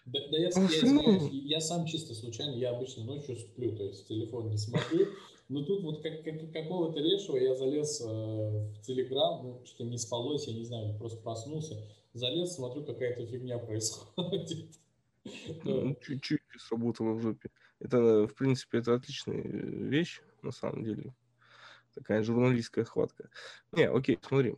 Да, 0.07 0.20
да 0.30 0.39
я, 0.39 0.49
я, 0.49 0.68
я, 0.70 1.30
я 1.32 1.61
сам 1.61 1.87
чисто 1.87 2.14
случайно, 2.14 2.55
я 2.55 2.70
обычно 2.70 3.05
ночью 3.05 3.37
сплю, 3.37 3.74
то 3.74 3.82
есть 3.82 4.07
телефон 4.07 4.51
не 4.51 4.59
смотрю, 4.59 5.09
но 5.49 5.64
тут 5.64 5.82
вот 5.82 6.03
как, 6.03 6.22
как, 6.22 6.53
какого-то 6.53 7.01
лешего 7.01 7.37
я 7.37 7.57
залез 7.57 8.01
э, 8.01 8.05
в 8.05 8.80
Телеграм, 8.82 9.41
ну, 9.43 9.62
что 9.64 9.82
не 9.82 9.99
спалось, 9.99 10.47
я 10.47 10.55
не 10.55 10.64
знаю, 10.64 10.97
просто 10.99 11.20
проснулся, 11.20 11.82
залез, 12.12 12.55
смотрю, 12.55 12.85
какая-то 12.85 13.26
фигня 13.26 13.59
происходит. 13.59 14.68
Ну, 15.64 15.97
чуть-чуть 16.03 16.43
сработало 16.65 17.12
в 17.12 17.21
жопе. 17.21 17.51
Это, 17.81 18.27
в 18.27 18.35
принципе, 18.35 18.79
это 18.79 18.95
отличная 18.95 19.43
э, 19.43 19.49
вещь, 19.49 20.21
на 20.43 20.53
самом 20.53 20.85
деле. 20.85 21.15
Такая 21.95 22.23
журналистская 22.23 22.85
хватка. 22.85 23.31
Не, 23.73 23.89
окей, 23.89 24.19
смотри. 24.23 24.57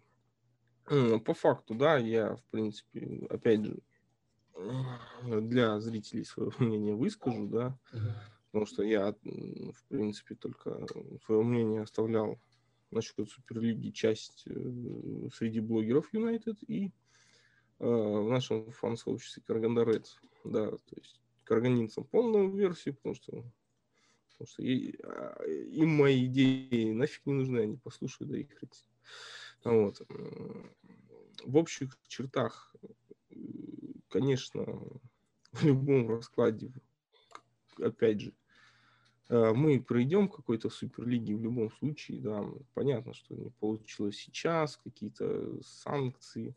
По 0.87 1.35
факту, 1.35 1.75
да, 1.75 1.99
я, 1.99 2.37
в 2.37 2.45
принципе, 2.45 3.27
опять 3.29 3.65
же, 3.65 3.79
для 5.25 5.81
зрителей 5.81 6.25
свое 6.25 6.51
мнение 6.59 6.95
выскажу, 6.95 7.49
да, 7.49 7.79
потому 8.47 8.67
что 8.67 8.83
я, 8.83 9.13
в 9.13 9.85
принципе, 9.89 10.35
только 10.35 10.87
свое 11.25 11.43
мнение 11.43 11.83
оставлял 11.83 12.39
насчет 12.91 13.29
Суперлиги 13.29 13.91
часть 13.91 14.45
э, 14.47 15.29
среди 15.35 15.59
блогеров 15.59 16.09
Юнайтед 16.15 16.57
и 16.69 16.93
э, 17.81 17.85
в 17.85 18.31
нашем 18.31 18.71
фан-сообществе 18.71 19.43
Караганда 19.45 19.83
Редс 19.83 20.17
да, 20.51 20.71
то 20.71 20.97
есть 20.97 21.21
карганинцам 21.47 22.05
полную 22.05 22.51
версию, 22.51 22.97
потому 22.97 23.15
что, 23.15 23.33
потому 24.33 24.49
что 24.49 24.63
и, 24.63 24.97
а, 25.03 25.43
им 25.45 25.91
мои 25.91 26.27
идеи 26.27 26.93
нафиг 26.93 27.25
не 27.25 27.35
нужны, 27.35 27.61
они 27.61 27.77
послушают, 27.77 28.31
да 28.31 28.39
и 28.39 28.45
хотят. 28.45 28.85
Вот. 29.65 30.01
В 31.45 31.57
общих 31.57 31.97
чертах, 32.09 32.75
конечно, 34.09 34.65
в 35.53 35.65
любом 35.65 36.09
раскладе, 36.09 36.73
опять 37.79 38.21
же, 38.21 38.35
а, 39.29 39.55
мы 39.55 39.81
пройдем 39.81 40.29
какой-то 40.29 40.71
суперлиги 40.71 41.33
в 41.33 41.43
любом 41.43 41.71
случае, 41.71 42.21
да, 42.21 42.45
понятно, 42.75 43.15
что 43.15 43.35
не 43.35 43.51
получилось 43.51 44.17
сейчас, 44.17 44.77
какие-то 44.77 45.63
санкции, 45.63 46.55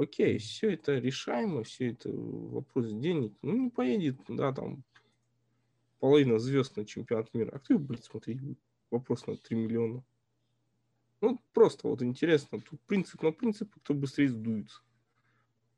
окей, 0.00 0.38
все 0.38 0.72
это 0.72 0.98
решаемо, 0.98 1.62
все 1.62 1.90
это 1.90 2.10
вопрос 2.10 2.90
денег. 2.92 3.34
Ну, 3.42 3.64
не 3.64 3.70
поедет, 3.70 4.16
да, 4.28 4.52
там, 4.52 4.82
половина 5.98 6.38
звезд 6.38 6.76
на 6.76 6.84
чемпионат 6.84 7.32
мира. 7.34 7.50
А 7.52 7.58
кто 7.58 7.74
их 7.74 7.80
будет 7.80 8.04
смотреть? 8.04 8.40
Вопрос 8.90 9.26
на 9.26 9.36
3 9.36 9.56
миллиона. 9.56 10.02
Ну, 11.20 11.38
просто 11.52 11.86
вот 11.86 12.02
интересно. 12.02 12.60
Тут 12.60 12.80
принцип 12.82 13.22
на 13.22 13.30
принцип, 13.30 13.72
кто 13.82 13.94
быстрее 13.94 14.30
сдуется. 14.30 14.80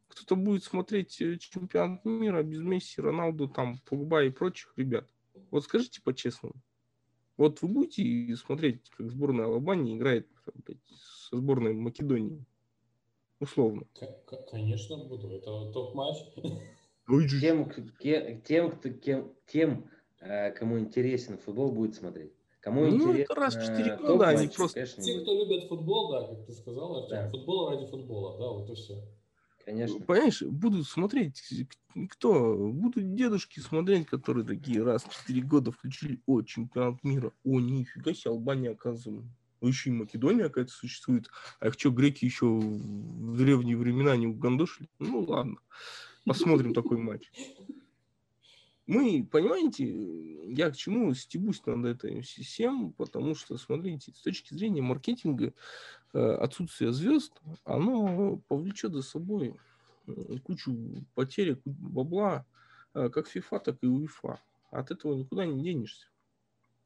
Кто-то 0.09 0.37
будет 0.37 0.63
смотреть 0.63 1.21
э, 1.21 1.37
чемпионат 1.39 2.05
мира 2.05 2.43
без 2.43 2.61
Месси, 2.61 3.01
Роналду, 3.01 3.49
там, 3.49 3.79
Погба 3.79 4.25
и 4.25 4.31
прочих 4.31 4.73
ребят. 4.77 5.11
Вот 5.51 5.65
скажите 5.65 6.01
по-честному. 6.01 6.55
Вот 7.37 7.61
вы 7.63 7.69
будете 7.69 8.37
смотреть, 8.37 8.89
как 8.91 9.11
сборная 9.11 9.47
Албании 9.47 9.97
играет 9.97 10.29
блядь, 10.67 10.79
со 11.29 11.37
сборной 11.37 11.73
Македонии 11.73 12.45
условно. 13.43 13.83
Конечно, 14.51 14.97
буду. 14.97 15.29
Это 15.31 15.71
топ-матч. 15.73 16.17
Тем, 17.41 17.69
тем, 18.45 18.71
кто, 18.71 18.89
кем, 18.91 19.33
тем, 19.47 19.91
э, 20.21 20.53
кому 20.53 20.79
интересен 20.79 21.37
футбол, 21.37 21.73
будет 21.73 21.95
смотреть. 21.95 22.33
Кому 22.61 22.83
ну, 22.83 22.95
интересно, 22.95 23.23
это 23.23 23.35
раз 23.35 23.57
в 23.57 23.61
4 23.61 23.97
года, 23.97 24.29
они 24.29 24.47
просто... 24.47 24.87
Те, 24.87 25.21
кто 25.21 25.35
любят 25.35 25.69
футбол, 25.69 26.13
да, 26.13 26.29
как 26.29 26.47
ты 26.47 26.53
сказал, 26.53 27.03
Артем, 27.03 27.17
да. 27.17 27.31
футбол 27.31 27.71
ради 27.71 27.87
футбола, 27.87 28.39
да, 28.39 28.49
вот 28.51 28.71
и 28.71 28.75
все. 28.75 29.03
Конечно. 29.65 30.01
Понимаешь, 30.01 30.43
будут 30.43 30.87
смотреть, 30.87 31.43
кто? 32.11 32.57
Будут 32.57 33.15
дедушки 33.15 33.59
смотреть, 33.59 34.07
которые 34.07 34.47
такие 34.47 34.83
раз 34.83 35.03
в 35.03 35.11
4 35.11 35.43
года 35.43 35.73
включили, 35.73 36.21
о, 36.27 36.43
чемпионат 36.43 37.03
мира, 37.03 37.33
о, 37.45 37.59
нифига 37.59 38.15
себе, 38.15 38.31
Албания, 38.31 38.71
оказывается, 38.71 39.29
ну, 39.63 39.69
еще 39.69 39.91
и 39.91 39.93
Македония 39.93 40.45
какая-то 40.45 40.73
существует. 40.73 41.31
А 41.61 41.69
их 41.69 41.75
что, 41.75 41.91
греки 41.91 42.25
еще 42.25 42.47
в 42.47 43.37
древние 43.37 43.77
времена 43.77 44.17
не 44.17 44.27
угандошили? 44.27 44.89
Ну, 44.99 45.21
ладно. 45.21 45.57
Посмотрим 46.27 46.75
такой 46.75 46.99
матч. 46.99 47.31
мы, 48.87 49.27
понимаете, 49.31 50.53
я 50.53 50.71
к 50.71 50.77
чему 50.77 51.15
стебусь 51.15 51.65
над 51.65 51.85
этой 51.87 52.23
всем, 52.23 52.93
потому 52.93 53.35
что, 53.37 53.57
смотрите, 53.57 54.13
с 54.13 54.21
точки 54.21 54.53
зрения 54.53 54.83
маркетинга, 54.83 55.55
э, 56.13 56.19
отсутствие 56.19 56.93
звезд, 56.93 57.33
оно 57.65 58.39
повлечет 58.49 58.93
за 58.93 59.03
собой 59.03 59.55
кучу 60.45 61.07
потерь, 61.15 61.61
бабла, 61.65 62.45
э, 62.95 63.09
как 63.11 63.29
FIFA, 63.35 63.61
так 63.65 63.79
и 63.83 63.87
УЕФА. 63.87 64.41
От 64.71 64.91
этого 64.91 65.15
никуда 65.15 65.47
не 65.47 65.63
денешься. 65.63 66.09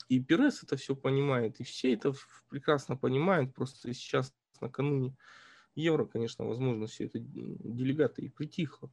И 0.08 0.20
Перес 0.20 0.62
это 0.62 0.76
все 0.76 0.94
понимает, 0.94 1.60
и 1.60 1.64
все 1.64 1.94
это 1.94 2.12
прекрасно 2.48 2.96
понимают, 2.96 3.54
просто 3.54 3.92
сейчас 3.92 4.32
накануне 4.60 5.14
Евро, 5.74 6.06
конечно, 6.06 6.46
возможно, 6.46 6.86
все 6.86 7.04
это 7.04 7.18
делегаты 7.18 8.22
и 8.22 8.28
притихло. 8.28 8.90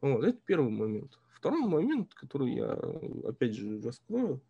Вот, 0.00 0.24
это 0.24 0.38
первый 0.44 0.70
момент. 0.70 1.18
Второй 1.32 1.66
момент, 1.66 2.14
который 2.14 2.54
я, 2.54 2.72
опять 3.28 3.54
же, 3.54 3.80
раскрою, 3.80 4.40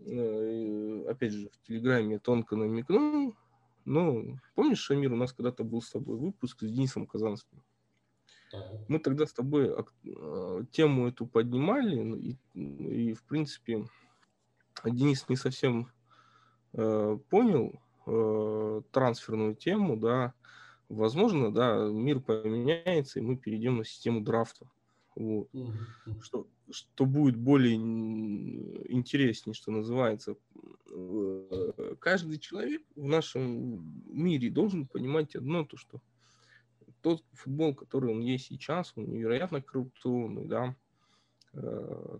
э, 0.00 1.04
опять 1.08 1.32
же, 1.32 1.48
в 1.50 1.66
Телеграме 1.66 2.18
тонко 2.18 2.56
намекнул, 2.56 3.36
но 3.84 4.24
помнишь, 4.54 4.80
Шамир, 4.80 5.12
у 5.12 5.16
нас 5.16 5.32
когда-то 5.32 5.64
был 5.64 5.82
с 5.82 5.90
тобой 5.90 6.16
выпуск 6.16 6.60
с 6.60 6.70
Денисом 6.70 7.06
Казанским? 7.06 7.62
Мы 8.88 8.98
тогда 8.98 9.26
с 9.26 9.32
тобой 9.32 9.74
э, 10.04 10.64
тему 10.72 11.08
эту 11.08 11.26
поднимали, 11.26 12.00
ну, 12.00 12.16
и, 12.16 12.36
и 12.54 13.14
в 13.14 13.22
принципе, 13.22 13.86
Денис 14.90 15.28
не 15.28 15.36
совсем 15.36 15.88
э, 16.72 17.18
понял 17.30 17.80
э, 18.06 18.82
трансферную 18.90 19.54
тему, 19.54 19.96
да, 19.96 20.34
возможно, 20.88 21.52
да, 21.52 21.88
мир 21.88 22.20
поменяется, 22.20 23.18
и 23.18 23.22
мы 23.22 23.36
перейдем 23.36 23.78
на 23.78 23.84
систему 23.84 24.20
драфта. 24.20 24.66
Вот. 25.14 25.48
Что, 26.22 26.46
что 26.70 27.04
будет 27.04 27.36
более 27.36 27.74
интереснее, 27.74 29.54
что 29.54 29.70
называется. 29.70 30.36
Э, 30.90 31.94
каждый 32.00 32.38
человек 32.38 32.82
в 32.96 33.04
нашем 33.04 34.02
мире 34.06 34.50
должен 34.50 34.86
понимать 34.86 35.36
одно, 35.36 35.64
то 35.64 35.76
что 35.76 36.00
тот 37.02 37.22
футбол, 37.32 37.74
который 37.74 38.10
он 38.12 38.20
есть 38.20 38.46
сейчас, 38.46 38.92
он 38.96 39.10
невероятно 39.10 39.60
коррупционный, 39.60 40.46
да, 40.46 40.76
э, 41.52 42.18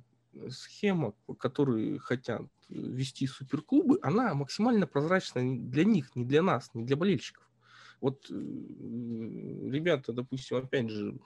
схема, 0.50 1.14
которую 1.38 1.98
хотят 1.98 2.42
вести 2.68 3.26
суперклубы, 3.26 3.98
она 4.02 4.34
максимально 4.34 4.86
прозрачна 4.86 5.42
для 5.42 5.84
них, 5.84 6.14
не 6.16 6.24
для 6.24 6.42
нас, 6.42 6.70
не 6.74 6.84
для 6.84 6.96
болельщиков. 6.96 7.48
Вот 8.00 8.26
э, 8.30 8.34
ребята, 8.34 10.12
допустим, 10.12 10.56
опять 10.56 10.90
же, 10.90 11.18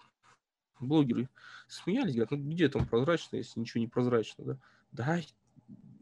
блогеры 0.81 1.29
смеялись, 1.69 2.15
говорят, 2.15 2.33
ну 2.33 2.39
где 2.39 2.69
там 2.69 2.87
прозрачно, 2.87 3.37
если 3.37 3.61
ничего 3.61 3.81
не 3.81 3.89
прозрачно, 3.89 4.45
да? 4.45 4.59
Да, 4.93 5.21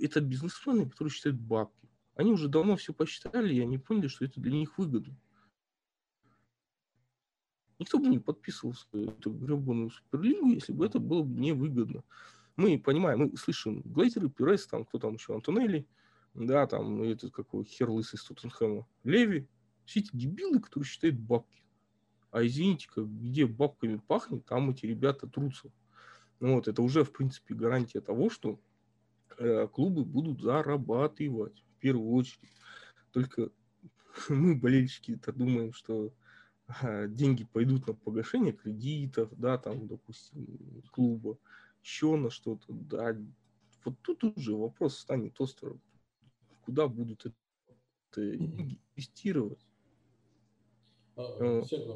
это 0.00 0.20
бизнесмены, 0.20 0.88
которые 0.88 1.12
считают 1.12 1.38
бабки. 1.38 1.88
Они 2.16 2.30
уже 2.30 2.48
давно 2.48 2.76
все 2.76 2.92
посчитали, 2.92 3.54
и 3.54 3.60
они 3.60 3.78
поняли, 3.78 4.08
что 4.08 4.24
это 4.24 4.40
для 4.40 4.52
них 4.52 4.78
выгодно. 4.78 5.16
Никто 7.78 7.98
бы 7.98 8.06
не 8.06 8.18
подписывался 8.18 8.86
эту 8.92 9.32
гребаную 9.32 9.90
суперлигу, 9.90 10.48
если 10.50 10.72
бы 10.72 10.86
это 10.86 11.00
было 11.00 11.22
бы 11.22 11.40
невыгодно. 11.40 12.04
Мы 12.56 12.78
понимаем, 12.78 13.18
мы 13.20 13.36
слышим 13.36 13.82
Глейзеры, 13.84 14.30
Пирес, 14.30 14.66
там 14.66 14.84
кто 14.84 14.98
там 14.98 15.14
еще, 15.14 15.34
Антонелли, 15.34 15.86
да, 16.34 16.66
там 16.66 17.02
этот 17.02 17.32
какой 17.32 17.64
хер 17.64 17.90
лысый 17.90 18.16
из 18.18 18.24
Тоттенхэма, 18.24 18.86
Леви. 19.02 19.48
Все 19.84 20.00
эти 20.00 20.10
дебилы, 20.12 20.60
которые 20.60 20.88
считают 20.88 21.16
бабки. 21.16 21.62
А 22.30 22.44
извините, 22.44 22.88
как, 22.92 23.06
где 23.06 23.46
бабками 23.46 23.96
пахнет, 23.96 24.44
там 24.46 24.70
эти 24.70 24.86
ребята 24.86 25.28
трутся. 25.28 25.70
Ну, 26.40 26.54
вот, 26.54 26.68
это 26.68 26.82
уже, 26.82 27.04
в 27.04 27.12
принципе, 27.12 27.54
гарантия 27.54 28.00
того, 28.00 28.30
что 28.30 28.60
э, 29.38 29.68
клубы 29.68 30.04
будут 30.04 30.40
зарабатывать 30.40 31.62
в 31.76 31.80
первую 31.80 32.12
очередь. 32.12 32.50
Только 33.12 33.50
мы, 34.28 34.56
болельщики-то, 34.56 35.32
думаем, 35.32 35.72
что 35.72 36.12
а, 36.66 37.06
деньги 37.06 37.44
пойдут 37.44 37.86
на 37.86 37.94
погашение 37.94 38.52
кредитов, 38.52 39.30
да, 39.36 39.58
там, 39.58 39.86
допустим, 39.86 40.82
клуба, 40.92 41.38
еще 41.84 42.16
на 42.16 42.30
что-то, 42.30 42.66
да. 42.68 43.16
Вот 43.84 43.94
тут 44.02 44.24
уже 44.24 44.56
вопрос 44.56 44.98
станет 44.98 45.40
острым. 45.40 45.80
Куда 46.64 46.88
будут 46.88 47.26
это 47.26 48.36
инвестировать? 48.36 49.64
А, 51.16 51.62
Сергей, 51.62 51.94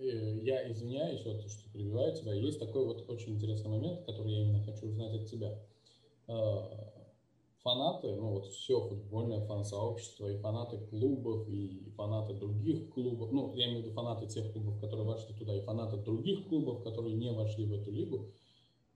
Э, 0.00 0.38
я 0.42 0.70
извиняюсь, 0.70 1.24
вот, 1.24 1.42
что 1.50 1.70
перебиваю 1.70 2.14
тебя. 2.14 2.32
Есть 2.32 2.58
такой 2.58 2.84
вот 2.84 3.08
очень 3.08 3.34
интересный 3.34 3.70
момент, 3.70 4.04
который 4.06 4.32
я 4.32 4.42
именно 4.42 4.62
хочу 4.64 4.88
узнать 4.88 5.14
от 5.14 5.26
тебя. 5.26 5.58
Э, 6.26 6.60
фанаты, 7.62 8.14
ну 8.16 8.30
вот 8.30 8.46
все 8.46 8.80
футбольное 8.80 9.44
фан-сообщество, 9.46 10.28
и 10.28 10.38
фанаты 10.38 10.78
клубов, 10.78 11.46
и 11.48 11.90
фанаты 11.96 12.32
других 12.34 12.88
клубов, 12.90 13.30
ну, 13.32 13.54
я 13.54 13.66
имею 13.66 13.82
в 13.82 13.84
виду 13.84 13.94
фанаты 13.94 14.26
тех 14.26 14.50
клубов, 14.52 14.80
которые 14.80 15.06
вошли 15.06 15.34
туда, 15.34 15.54
и 15.54 15.60
фанаты 15.60 15.98
других 15.98 16.48
клубов, 16.48 16.82
которые 16.82 17.14
не 17.14 17.30
вошли 17.32 17.66
в 17.66 17.74
эту 17.74 17.90
лигу, 17.90 18.32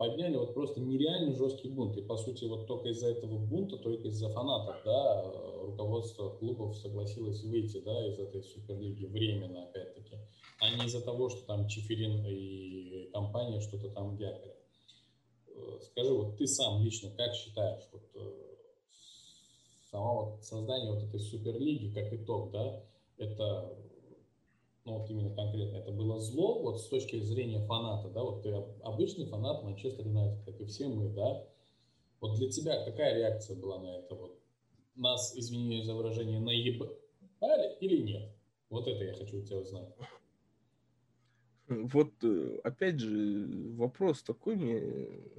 подняли 0.08 0.36
вот 0.36 0.54
просто 0.54 0.80
нереально 0.80 1.34
жесткий 1.34 1.68
бунт. 1.68 1.96
И, 1.96 2.02
по 2.02 2.16
сути, 2.16 2.44
вот 2.44 2.66
только 2.66 2.88
из-за 2.88 3.08
этого 3.08 3.38
бунта, 3.38 3.76
только 3.76 4.08
из-за 4.08 4.28
фанатов, 4.28 4.76
да, 4.84 5.32
руководство 5.62 6.30
клубов 6.30 6.76
согласилось 6.76 7.42
выйти, 7.42 7.80
да, 7.80 8.06
из 8.08 8.18
этой 8.18 8.42
суперлиги 8.42 9.06
временно, 9.06 9.64
опять-таки 9.64 10.16
а 10.60 10.70
не 10.70 10.86
из-за 10.86 11.00
того, 11.00 11.28
что 11.28 11.44
там 11.46 11.68
Чеферин 11.68 12.24
и 12.26 13.10
компания 13.12 13.60
что-то 13.60 13.90
там 13.90 14.16
дякали. 14.16 14.54
Э, 15.48 15.78
скажи, 15.82 16.12
вот 16.12 16.36
ты 16.36 16.46
сам 16.46 16.82
лично 16.82 17.10
как 17.10 17.34
считаешь, 17.34 17.82
вот 17.92 18.02
э, 18.14 18.30
само 19.90 20.24
вот 20.24 20.44
создание 20.44 20.92
вот 20.92 21.02
этой 21.02 21.20
суперлиги 21.20 21.92
как 21.92 22.12
итог, 22.12 22.50
да, 22.50 22.82
это, 23.18 23.76
ну 24.84 24.98
вот 24.98 25.10
именно 25.10 25.34
конкретно, 25.34 25.78
это 25.78 25.92
было 25.92 26.20
зло, 26.20 26.62
вот 26.62 26.80
с 26.80 26.88
точки 26.88 27.20
зрения 27.20 27.60
фаната, 27.66 28.08
да, 28.08 28.22
вот 28.22 28.42
ты 28.42 28.52
обычный 28.82 29.26
фанат 29.26 29.62
Манчестер 29.62 30.06
Юнайтед, 30.06 30.44
как 30.44 30.60
и 30.60 30.64
все 30.66 30.88
мы, 30.88 31.08
да, 31.08 31.46
вот 32.20 32.36
для 32.36 32.48
тебя 32.48 32.82
какая 32.84 33.16
реакция 33.16 33.54
была 33.54 33.78
на 33.80 33.98
это? 33.98 34.14
Вот 34.14 34.40
нас, 34.94 35.36
извини 35.36 35.82
за 35.82 35.94
выражение, 35.94 36.40
наебали 36.40 37.76
или 37.80 38.02
нет? 38.02 38.32
Вот 38.70 38.88
это 38.88 39.04
я 39.04 39.14
хочу 39.14 39.40
у 39.40 39.42
тебя 39.42 39.58
узнать. 39.58 39.94
Вот, 41.68 42.12
э, 42.22 42.60
опять 42.64 42.98
же, 42.98 43.46
вопрос 43.76 44.22
такой 44.22 44.56
мне 44.56 44.82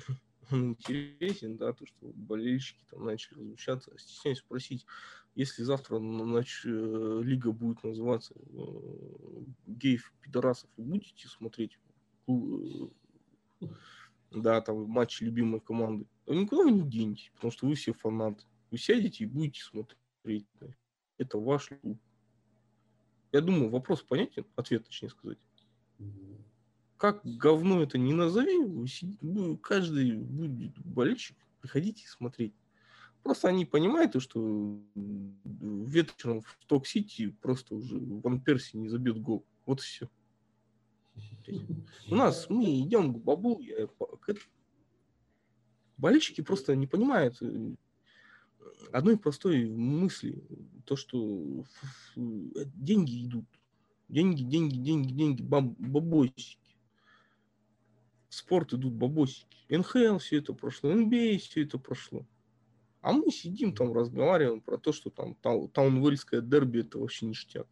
интересен, 0.52 1.58
да, 1.58 1.74
то, 1.74 1.86
что 1.86 2.12
болельщики 2.14 2.84
там 2.90 3.06
начали 3.06 3.40
возмущаться. 3.40 3.92
Стесняюсь 3.98 4.40
спросить, 4.40 4.86
если 5.36 5.64
завтра 5.64 6.00
нач... 6.00 6.66
Э, 6.66 7.22
лига 7.24 7.52
будет 7.52 7.84
называться 7.84 8.34
э, 8.36 8.60
геев 9.68 10.14
пидорасов, 10.22 10.70
вы 10.78 10.84
будете 10.86 11.28
смотреть 11.28 11.78
да, 14.32 14.62
там 14.62 14.84
матч 14.90 15.22
любимой 15.22 15.60
команды? 15.60 16.08
Никуда 16.26 16.64
вы 16.64 16.72
не 16.72 16.90
денетесь, 16.90 17.32
потому 17.36 17.52
что 17.52 17.68
вы 17.68 17.76
все 17.76 17.94
фанаты. 17.94 18.44
Вы 18.72 18.78
сядете 18.78 19.24
и 19.24 19.28
будете 19.28 19.62
смотреть. 19.62 20.48
Это 21.18 21.38
ваш 21.38 21.70
клуб. 21.82 22.00
Я 23.32 23.42
думаю, 23.42 23.70
вопрос 23.70 24.02
понятен, 24.02 24.46
ответ 24.56 24.86
точнее 24.86 25.10
сказать 25.10 25.38
как 26.98 27.22
говно 27.24 27.84
это 27.84 27.98
не 27.98 28.14
назови, 28.14 28.58
каждый 29.62 30.18
будет 30.18 30.78
болельщик, 30.80 31.38
приходите 31.62 32.08
смотреть. 32.08 32.54
Просто 33.26 33.48
они 33.48 33.66
понимают, 33.66 34.22
что 34.22 34.80
вечером 34.94 36.44
в 36.44 36.66
Ток-Сити 36.68 37.32
просто 37.42 37.74
уже 37.74 37.98
Ван 37.98 38.40
Перси 38.40 38.78
не 38.78 38.88
забьет 38.88 39.20
гол. 39.20 39.44
Вот 39.66 39.80
и 39.80 39.82
все. 39.82 40.10
У 42.08 42.14
нас 42.14 42.52
мы 42.52 42.82
идем 42.82 43.16
к 43.16 43.18
бабу. 43.18 43.60
Болельщики 45.98 46.42
просто 46.42 46.76
не 46.76 46.86
понимают 46.86 47.42
э, 47.42 47.74
одной 48.92 49.18
простой 49.18 49.66
мысли. 49.66 50.44
То, 50.86 50.96
что 50.96 51.66
деньги 52.16 53.26
идут 53.26 53.46
Деньги, 54.08 54.44
деньги, 54.44 54.76
деньги, 54.78 55.12
деньги, 55.12 55.42
баб, 55.42 55.64
бабосики. 55.80 56.78
В 58.30 58.36
спорт 58.36 58.72
идут 58.74 58.94
бабосики. 58.94 59.66
НХЛ 59.70 60.20
все 60.20 60.38
это 60.38 60.54
прошло, 60.54 60.94
НБА 60.94 61.40
все 61.40 61.64
это 61.64 61.80
прошло. 61.80 62.24
А 63.06 63.12
мы 63.12 63.30
сидим 63.30 63.72
там, 63.72 63.94
разговариваем 63.94 64.62
про 64.62 64.80
то, 64.80 64.92
что 64.92 65.12
там 65.12 65.36
таунвельское 65.36 66.42
дерби 66.42 66.80
это 66.80 66.98
вообще 66.98 67.28
ништяк. 67.28 67.68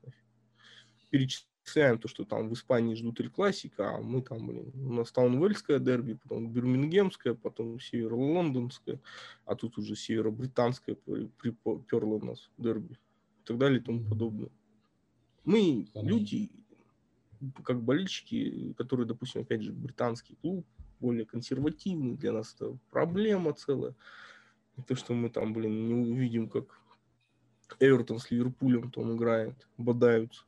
Перечисляем 1.09 1.97
то, 1.97 2.07
что 2.07 2.23
там 2.23 2.49
в 2.49 2.53
Испании 2.53 2.93
ждут 2.93 3.19
Эль 3.19 3.31
Классика, 3.31 3.95
а 3.95 3.97
мы 3.99 4.21
там, 4.21 4.45
блин, 4.45 4.71
у 4.75 4.93
нас 4.93 5.11
таунвельское 5.11 5.79
дерби, 5.79 6.13
потом 6.13 6.53
бирмингемское, 6.53 7.33
потом 7.33 7.79
северо-лондонское, 7.79 8.99
а 9.45 9.55
тут 9.55 9.79
уже 9.79 9.95
северо-британское 9.95 10.97
приперло 10.97 12.13
у 12.13 12.23
нас 12.23 12.51
дерби 12.59 12.93
и 12.93 13.45
так 13.45 13.57
далее 13.57 13.79
и 13.79 13.83
тому 13.83 14.07
подобное. 14.07 14.51
Мы 15.45 15.87
люди, 15.95 16.51
как 17.63 17.81
болельщики, 17.81 18.75
которые, 18.77 19.07
допустим, 19.07 19.41
опять 19.41 19.63
же, 19.63 19.71
британский 19.73 20.35
клуб, 20.43 20.63
более 20.99 21.25
консервативный, 21.25 22.17
для 22.17 22.33
нас 22.33 22.53
это 22.53 22.77
проблема 22.91 23.53
целая. 23.53 23.95
То, 24.87 24.95
что 24.95 25.13
мы 25.13 25.29
там, 25.29 25.53
блин, 25.53 25.87
не 25.87 25.93
увидим, 25.93 26.49
как 26.49 26.81
Эвертон 27.79 28.19
с 28.19 28.31
Ливерпулем 28.31 28.91
там 28.91 29.15
играет, 29.15 29.67
бодаются, 29.77 30.43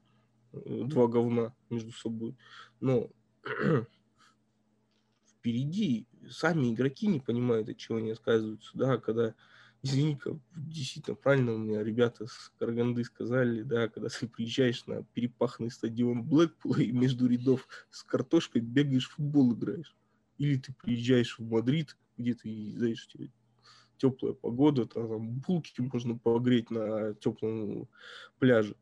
э, 0.53 0.83
два 0.85 1.07
говна 1.07 1.53
между 1.69 1.91
собой. 1.91 2.35
Но 2.79 3.09
впереди 5.37 6.07
сами 6.29 6.73
игроки 6.73 7.07
не 7.07 7.19
понимают, 7.19 7.69
от 7.69 7.77
чего 7.77 7.97
они 7.97 8.11
отказываются, 8.11 8.71
да, 8.73 8.97
когда 8.97 9.35
извини, 9.85 10.15
как 10.15 10.33
действительно 10.55 11.15
правильно 11.15 11.53
у 11.53 11.57
меня 11.57 11.83
ребята 11.83 12.25
с 12.25 12.51
Караганды 12.57 13.03
сказали, 13.03 13.61
да, 13.61 13.87
когда 13.87 14.09
ты 14.09 14.27
приезжаешь 14.27 14.85
на 14.87 15.03
перепаханный 15.03 15.69
стадион 15.69 16.23
Блэкпула 16.23 16.77
и 16.77 16.91
между 16.91 17.27
рядов 17.27 17.67
с 17.91 18.03
картошкой 18.03 18.61
бегаешь, 18.61 19.09
футбол 19.09 19.53
играешь. 19.53 19.95
Или 20.39 20.57
ты 20.57 20.73
приезжаешь 20.73 21.37
в 21.37 21.43
Мадрид, 21.43 21.95
где 22.17 22.33
ты, 22.33 22.73
знаешь, 22.75 23.07
теплая 23.97 24.33
погода, 24.33 24.85
там, 24.85 25.09
там 25.09 25.31
булки 25.39 25.81
можно 25.81 26.17
погреть 26.17 26.69
на 26.71 27.13
теплом 27.15 27.87
пляже, 28.39 28.75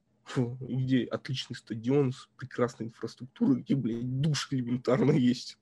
где 0.61 1.05
отличный 1.05 1.55
стадион 1.55 2.11
с 2.11 2.29
прекрасной 2.37 2.87
инфраструктурой, 2.87 3.61
где, 3.61 3.75
блядь, 3.75 4.21
душ 4.21 4.47
элементарно 4.51 5.11
есть. 5.11 5.57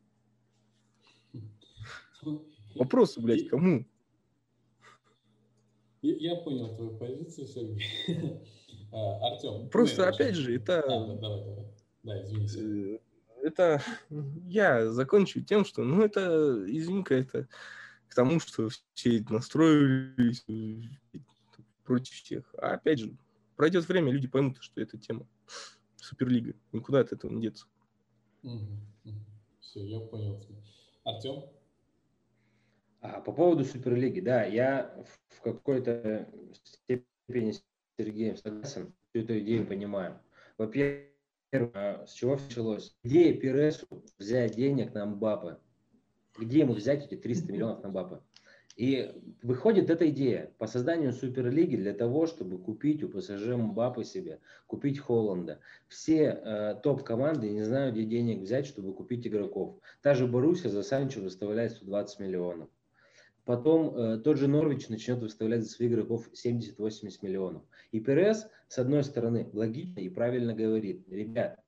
Вопросы, 2.75 3.19
блядь, 3.21 3.47
кому? 3.47 3.85
Я, 6.01 6.35
понял 6.37 6.75
твою 6.75 6.97
позицию, 6.97 7.47
Сергей. 7.47 7.85
а, 8.91 9.33
Артем. 9.33 9.69
Просто, 9.69 10.09
опять 10.09 10.35
же, 10.35 10.55
это... 10.55 10.81
А, 10.81 11.07
да, 11.07 11.15
давай, 11.15 11.45
давай. 11.45 11.65
Да, 12.03 12.23
извини. 12.23 12.95
Э, 12.95 12.99
это... 13.43 13.83
Я 14.47 14.89
закончу 14.91 15.41
тем, 15.41 15.63
что, 15.63 15.83
ну, 15.83 16.01
это, 16.01 16.63
извини 16.67 17.03
это 17.07 17.47
к 18.11 18.15
тому, 18.15 18.41
что 18.41 18.67
все 18.93 19.23
настроились 19.29 20.45
против 21.85 22.13
всех. 22.13 22.53
А 22.57 22.73
опять 22.73 22.99
же, 22.99 23.15
пройдет 23.55 23.87
время, 23.87 24.11
люди 24.11 24.27
поймут, 24.27 24.57
что 24.59 24.81
это 24.81 24.97
тема 24.97 25.25
Суперлига. 25.95 26.53
Никуда 26.73 26.99
от 26.99 27.13
этого 27.13 27.31
не 27.31 27.43
деться. 27.43 27.67
Угу. 28.43 29.13
Все, 29.61 29.85
я 29.85 30.01
понял. 30.01 30.45
Артем? 31.05 31.45
А, 32.99 33.21
по 33.21 33.31
поводу 33.31 33.63
Суперлиги, 33.63 34.19
да, 34.19 34.43
я 34.43 34.93
в 35.29 35.41
какой-то 35.41 36.29
степени 36.63 37.51
с 37.51 37.63
Сергеем 37.97 38.35
согласен, 38.35 38.93
всю 39.09 39.23
эту 39.23 39.39
идею 39.39 39.65
понимаю. 39.65 40.19
Во-первых, 40.57 41.07
а, 41.53 42.05
с 42.05 42.11
чего 42.11 42.35
началось? 42.35 42.93
Идея 43.03 43.39
Пиресу 43.39 43.87
взять 44.17 44.57
денег 44.57 44.93
на 44.93 45.05
Мбаппе. 45.05 45.59
Где 46.37 46.59
ему 46.59 46.73
взять 46.73 47.05
эти 47.05 47.15
300 47.15 47.51
миллионов 47.51 47.83
на 47.83 47.89
Мбаппе? 47.89 48.19
И 48.77 49.13
выходит 49.43 49.89
эта 49.89 50.09
идея 50.09 50.51
по 50.57 50.65
созданию 50.65 51.11
Суперлиги 51.11 51.75
для 51.75 51.93
того, 51.93 52.25
чтобы 52.25 52.57
купить 52.57 53.03
у 53.03 53.09
ПСЖ 53.09 53.47
Мбаппе 53.47 54.03
себе, 54.03 54.39
купить 54.65 54.99
Холланда. 54.99 55.59
Все 55.87 56.39
э, 56.43 56.75
топ-команды 56.81 57.49
не 57.49 57.63
знают, 57.63 57.95
где 57.95 58.05
денег 58.05 58.41
взять, 58.41 58.65
чтобы 58.65 58.93
купить 58.93 59.27
игроков. 59.27 59.77
Та 60.01 60.13
же 60.13 60.25
Боруссия 60.25 60.69
за 60.69 60.83
Санчо 60.83 61.19
выставляет 61.19 61.73
120 61.73 62.19
миллионов. 62.19 62.69
Потом 63.43 63.95
э, 63.95 64.17
тот 64.19 64.37
же 64.37 64.47
Норвич 64.47 64.87
начнет 64.87 65.19
выставлять 65.19 65.63
за 65.63 65.69
своих 65.69 65.91
игроков 65.91 66.29
70-80 66.33 67.19
миллионов. 67.21 67.63
И 67.91 67.99
Перес, 67.99 68.47
с 68.67 68.77
одной 68.77 69.03
стороны, 69.03 69.49
логично 69.51 69.99
и 69.99 70.09
правильно 70.09 70.53
говорит, 70.53 71.03
ребят, 71.09 71.60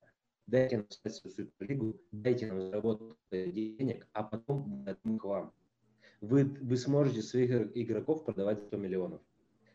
дайте 0.47 0.77
нам 0.77 0.85
стать 0.89 1.15
суперлигу, 1.15 1.99
дайте 2.11 2.47
нам 2.47 2.61
заработать 2.61 3.17
денег, 3.31 4.07
а 4.13 4.23
потом 4.23 4.85
мы 5.03 5.17
к 5.17 5.23
вам. 5.23 5.53
Вы, 6.21 6.45
вы 6.45 6.77
сможете 6.77 7.21
своих 7.21 7.75
игроков 7.75 8.23
продавать 8.25 8.59
за 8.59 8.67
100 8.67 8.77
миллионов. 8.77 9.21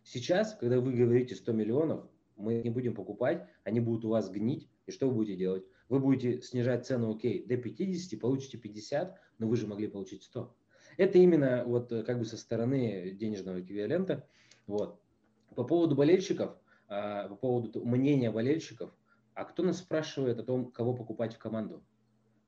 Сейчас, 0.03 0.55
когда 0.55 0.81
вы 0.81 0.95
говорите 0.95 1.35
100 1.35 1.53
миллионов, 1.53 2.09
мы 2.37 2.62
не 2.62 2.71
будем 2.71 2.95
покупать, 2.95 3.47
они 3.64 3.81
будут 3.81 4.05
у 4.05 4.11
вас 4.11 4.31
гнить, 4.31 4.69
и 4.87 4.91
что 4.91 5.09
вы 5.09 5.14
будете 5.14 5.37
делать? 5.37 5.64
Вы 5.89 6.01
будете 6.01 6.41
снижать 6.43 6.87
цену, 6.87 7.14
окей, 7.14 7.45
до 7.45 7.57
50, 7.57 8.19
получите 8.21 8.59
50, 8.59 9.19
но 9.39 9.49
вы 9.49 9.57
же 9.57 9.66
могли 9.66 9.89
получить 9.89 10.23
100. 10.23 10.55
Это 10.97 11.19
именно 11.19 11.64
вот 11.66 11.93
э, 11.93 12.03
как 12.03 12.19
бы 12.19 12.25
со 12.25 12.37
стороны 12.37 13.11
денежного 13.12 13.61
эквивалента. 13.61 14.27
Вот. 14.66 15.01
По 15.55 15.64
поводу 15.64 15.95
болельщиков, 15.95 16.57
а, 16.89 17.29
по 17.29 17.37
поводу 17.37 17.85
мнения 17.85 18.31
болельщиков, 18.31 18.91
а 19.39 19.45
кто 19.45 19.62
нас 19.62 19.78
спрашивает 19.78 20.41
о 20.41 20.43
том, 20.43 20.72
кого 20.72 20.95
покупать 20.95 21.36
в 21.36 21.39
команду? 21.39 21.84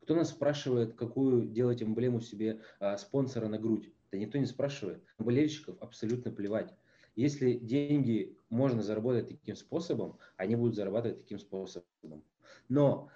Кто 0.02 0.16
нас 0.16 0.30
спрашивает, 0.30 0.94
какую 0.94 1.46
делать 1.46 1.84
эмблему 1.84 2.20
себе 2.20 2.62
а, 2.80 2.96
спонсора 2.96 3.46
на 3.46 3.58
грудь? 3.58 3.94
Да 4.10 4.18
никто 4.18 4.38
не 4.38 4.46
спрашивает. 4.46 5.00
Болельщиков 5.16 5.80
абсолютно 5.80 6.32
плевать. 6.32 6.74
Если 7.14 7.52
деньги 7.52 8.36
можно 8.48 8.82
заработать 8.82 9.28
таким 9.28 9.54
способом, 9.54 10.18
они 10.36 10.56
будут 10.56 10.74
зарабатывать 10.74 11.18
таким 11.18 11.38
способом. 11.38 12.24
Но, 12.68 13.08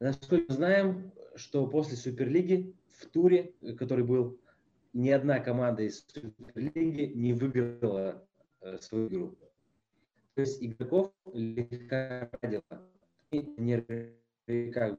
насколько 0.00 0.50
знаем, 0.50 1.12
что 1.34 1.66
после 1.66 1.98
Суперлиги 1.98 2.74
в 2.90 3.04
туре, 3.04 3.52
который 3.78 4.04
был, 4.04 4.40
ни 4.94 5.10
одна 5.10 5.40
команда 5.40 5.82
из 5.82 6.06
Суперлиги 6.06 7.12
не 7.14 7.34
выиграла 7.34 8.26
э, 8.62 8.78
свою 8.78 9.08
игру. 9.08 9.38
То 10.36 10.40
есть 10.40 10.62
игроков 10.62 11.12
легкорадило. 11.34 12.62
Не 13.56 14.70
как 14.72 14.98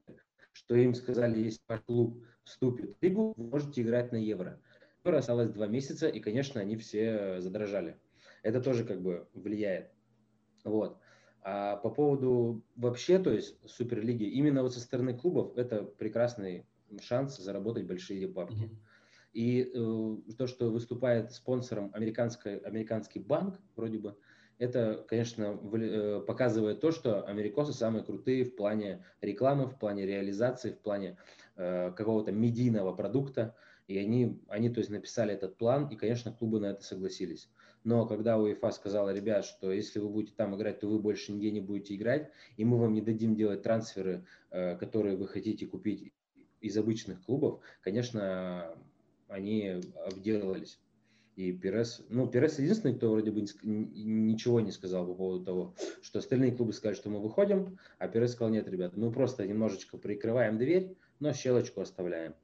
что 0.56 0.76
им 0.76 0.96
сказали, 0.96 1.44
если 1.44 1.60
ваш 1.68 1.82
клуб 1.82 2.24
вступит 2.44 2.96
в 2.98 3.04
лигу, 3.04 3.34
вы 3.36 3.48
можете 3.48 3.82
играть 3.82 4.12
на 4.14 4.16
евро. 4.16 4.60
Евро 5.04 5.18
осталось 5.18 5.50
два 5.50 5.68
месяца, 5.68 6.08
и, 6.08 6.22
конечно, 6.22 6.62
они 6.62 6.78
все 6.78 7.42
задрожали. 7.42 8.00
Это 8.42 8.62
тоже 8.62 8.86
как 8.86 9.02
бы 9.02 9.28
влияет. 9.34 9.92
Вот. 10.64 10.98
А 11.42 11.76
по 11.76 11.90
поводу 11.90 12.64
вообще, 12.76 13.20
то 13.20 13.32
есть 13.32 13.58
Суперлиги, 13.70 14.24
именно 14.24 14.64
вот 14.64 14.74
со 14.74 14.80
стороны 14.80 15.14
клубов, 15.14 15.58
это 15.58 15.84
прекрасный 15.84 16.66
шанс 17.02 17.38
заработать 17.38 17.86
большие 17.86 18.28
бабки. 18.28 18.70
И 19.34 19.70
э, 19.74 20.34
то, 20.38 20.48
что 20.48 20.72
выступает 20.72 21.34
спонсором 21.34 21.92
американский 21.94 23.20
банк, 23.20 23.60
вроде 23.76 23.98
бы, 23.98 24.18
это, 24.58 25.04
конечно, 25.08 25.60
э, 25.74 26.22
показывает 26.26 26.80
то, 26.80 26.92
что 26.92 27.24
америкосы 27.24 27.74
самые 27.74 28.04
крутые 28.04 28.46
в 28.46 28.56
плане 28.56 29.04
рекламы, 29.22 29.68
в 29.68 29.78
плане 29.78 30.06
реализации, 30.06 30.72
в 30.72 30.80
плане 30.80 31.18
э, 31.56 31.92
какого-то 31.92 32.32
медийного 32.32 32.94
продукта. 32.94 33.56
И 33.88 33.98
они, 33.98 34.42
они, 34.48 34.70
то 34.70 34.80
есть, 34.80 34.90
написали 34.90 35.34
этот 35.34 35.58
план, 35.58 35.88
и, 35.90 35.96
конечно, 35.96 36.32
клубы 36.32 36.60
на 36.60 36.68
это 36.68 36.84
согласились. 36.84 37.50
Но 37.84 38.08
когда 38.08 38.40
УЕФА 38.40 38.72
сказала, 38.72 39.14
ребят, 39.14 39.46
что 39.46 39.72
если 39.72 40.00
вы 40.00 40.10
будете 40.10 40.34
там 40.36 40.56
играть, 40.56 40.80
то 40.80 40.88
вы 40.88 40.98
больше 40.98 41.32
нигде 41.32 41.52
не 41.52 41.62
будете 41.62 41.96
играть, 41.96 42.32
и 42.58 42.66
мы 42.66 42.80
вам 42.80 42.94
не 42.94 43.02
дадим 43.02 43.36
делать 43.36 43.62
трансферы, 43.62 44.26
э, 44.50 44.76
которые 44.78 45.16
вы 45.16 45.28
хотите 45.28 45.68
купить 45.68 46.12
из 46.62 46.76
обычных 46.78 47.24
клубов, 47.24 47.60
конечно, 47.82 48.76
они 49.28 49.82
обделались. 50.04 50.80
И 51.36 51.52
Перес, 51.52 52.06
ну, 52.10 52.28
Перес 52.28 52.60
единственный, 52.60 52.96
кто 52.96 53.12
вроде 53.12 53.32
бы 53.32 53.42
ничего 53.64 54.62
не 54.62 54.72
сказал 54.72 55.06
по 55.06 55.14
поводу 55.14 55.44
того, 55.44 55.76
что 56.02 56.20
остальные 56.20 56.54
клубы 56.54 56.72
сказали, 56.72 56.96
что 56.96 57.10
мы 57.10 57.20
выходим, 57.20 57.78
а 57.98 58.08
Перес 58.08 58.32
сказал, 58.32 58.54
нет, 58.54 58.68
ребят, 58.70 58.96
мы 58.96 59.12
просто 59.12 59.46
немножечко 59.46 59.98
прикрываем 59.98 60.58
дверь, 60.58 60.96
но 61.20 61.34
щелочку 61.34 61.82
оставляем. 61.82 62.36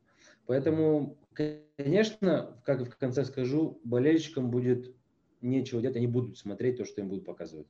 Поэтому, 0.45 1.17
конечно, 1.33 2.61
как 2.65 2.81
в 2.81 2.97
конце 2.97 3.23
скажу, 3.23 3.79
болельщикам 3.85 4.51
будет 4.51 4.93
нечего 5.39 5.81
делать, 5.81 5.95
они 5.95 6.07
будут 6.07 6.37
смотреть 6.37 6.77
то, 6.77 6.85
что 6.85 6.99
им 6.99 7.07
будут 7.07 7.25
показывать. 7.25 7.67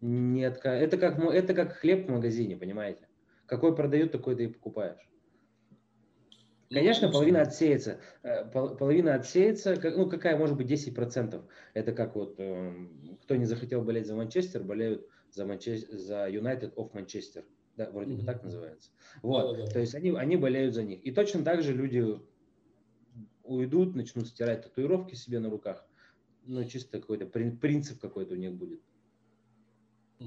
Нет, 0.00 0.60
это 0.64 0.98
как, 0.98 1.18
это 1.20 1.54
как 1.54 1.74
хлеб 1.74 2.08
в 2.08 2.10
магазине, 2.10 2.56
понимаете? 2.56 3.08
Какой 3.46 3.76
продают, 3.76 4.10
такой 4.10 4.34
ты 4.34 4.44
и 4.44 4.48
покупаешь. 4.48 5.08
Конечно, 6.70 7.10
половина 7.10 7.42
отсеется. 7.42 8.00
Э, 8.22 8.44
половина 8.44 9.14
отсеется, 9.14 9.78
ну 9.96 10.08
какая 10.08 10.36
может 10.36 10.56
быть 10.56 10.70
10%. 10.70 11.44
Это 11.74 11.92
как 11.92 12.16
вот, 12.16 12.34
эм, 12.38 13.18
кто 13.22 13.36
не 13.36 13.44
захотел 13.44 13.82
болеть 13.82 14.06
за 14.06 14.16
Манчестер, 14.16 14.62
болеют 14.64 15.06
за, 15.30 15.46
Манчестер, 15.46 15.96
за 15.96 16.28
United 16.28 16.74
of 16.74 16.92
Manchester. 16.92 17.44
Да, 17.76 17.90
вроде 17.90 18.14
бы 18.14 18.22
mm-hmm. 18.22 18.26
так 18.26 18.42
называется. 18.42 18.90
Вот, 19.22 19.56
да, 19.56 19.64
да. 19.64 19.70
то 19.70 19.80
есть 19.80 19.94
они, 19.94 20.10
они 20.10 20.36
болеют 20.36 20.74
за 20.74 20.82
них. 20.82 21.04
И 21.04 21.12
точно 21.12 21.44
так 21.44 21.62
же 21.62 21.72
люди 21.72 22.18
уйдут, 23.44 23.94
начнут 23.94 24.26
стирать 24.26 24.62
татуировки 24.62 25.14
себе 25.14 25.38
на 25.38 25.50
руках. 25.50 25.86
Ну, 26.46 26.64
чисто 26.64 27.00
какой-то 27.00 27.26
принцип 27.26 28.00
какой-то 28.00 28.34
у 28.34 28.38
них 28.38 28.54
будет. 28.54 28.80
Mm-hmm. 30.18 30.26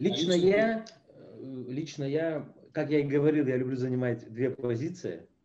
Лично 0.00 0.34
а 0.34 0.36
я, 0.36 0.84
э, 1.08 1.64
лично 1.68 2.04
я, 2.04 2.52
как 2.72 2.90
я 2.90 3.00
и 3.00 3.04
говорил, 3.04 3.46
я 3.46 3.56
люблю 3.56 3.76
занимать 3.76 4.30
две 4.30 4.50
позиции– 4.50 5.26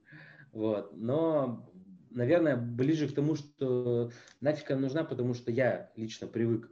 вот. 0.54 0.96
Но, 0.96 1.70
наверное, 2.12 2.56
ближе 2.56 3.10
к 3.10 3.14
тому, 3.14 3.36
что 3.36 4.12
нафиг 4.40 4.72
она 4.72 4.82
нужна, 4.82 5.04
потому 5.04 5.34
что 5.34 5.52
я 5.52 5.92
лично 5.96 6.28
привык 6.28 6.72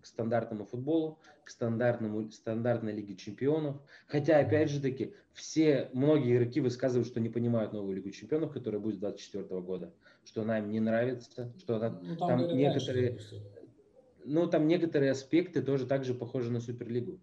к 0.00 0.06
стандартному 0.06 0.64
футболу. 0.64 1.18
к 1.44 1.50
стандартному, 1.50 2.30
стандартной 2.30 2.92
Лиге 2.92 3.16
Чемпионов. 3.16 3.80
Хотя, 4.06 4.38
опять 4.38 4.70
же 4.70 4.80
таки, 4.80 5.14
все, 5.32 5.90
многие 5.92 6.36
игроки 6.36 6.60
высказывают, 6.60 7.08
что 7.08 7.20
не 7.20 7.28
понимают 7.28 7.72
новую 7.72 7.96
Лигу 7.96 8.10
Чемпионов, 8.10 8.52
которая 8.52 8.80
будет 8.80 8.96
с 8.96 8.98
2024 8.98 9.60
года, 9.60 9.94
что 10.24 10.42
она 10.42 10.58
им 10.58 10.70
не 10.70 10.80
нравится, 10.80 11.52
что 11.58 11.76
она, 11.76 11.90
ну, 11.90 12.16
там, 12.16 12.28
там 12.46 12.56
некоторые, 12.56 13.18
ну, 14.24 14.46
там 14.46 14.66
некоторые 14.68 15.12
аспекты 15.12 15.62
тоже 15.62 15.86
также 15.86 16.14
похожи 16.14 16.50
на 16.50 16.60
Суперлигу. 16.60 17.20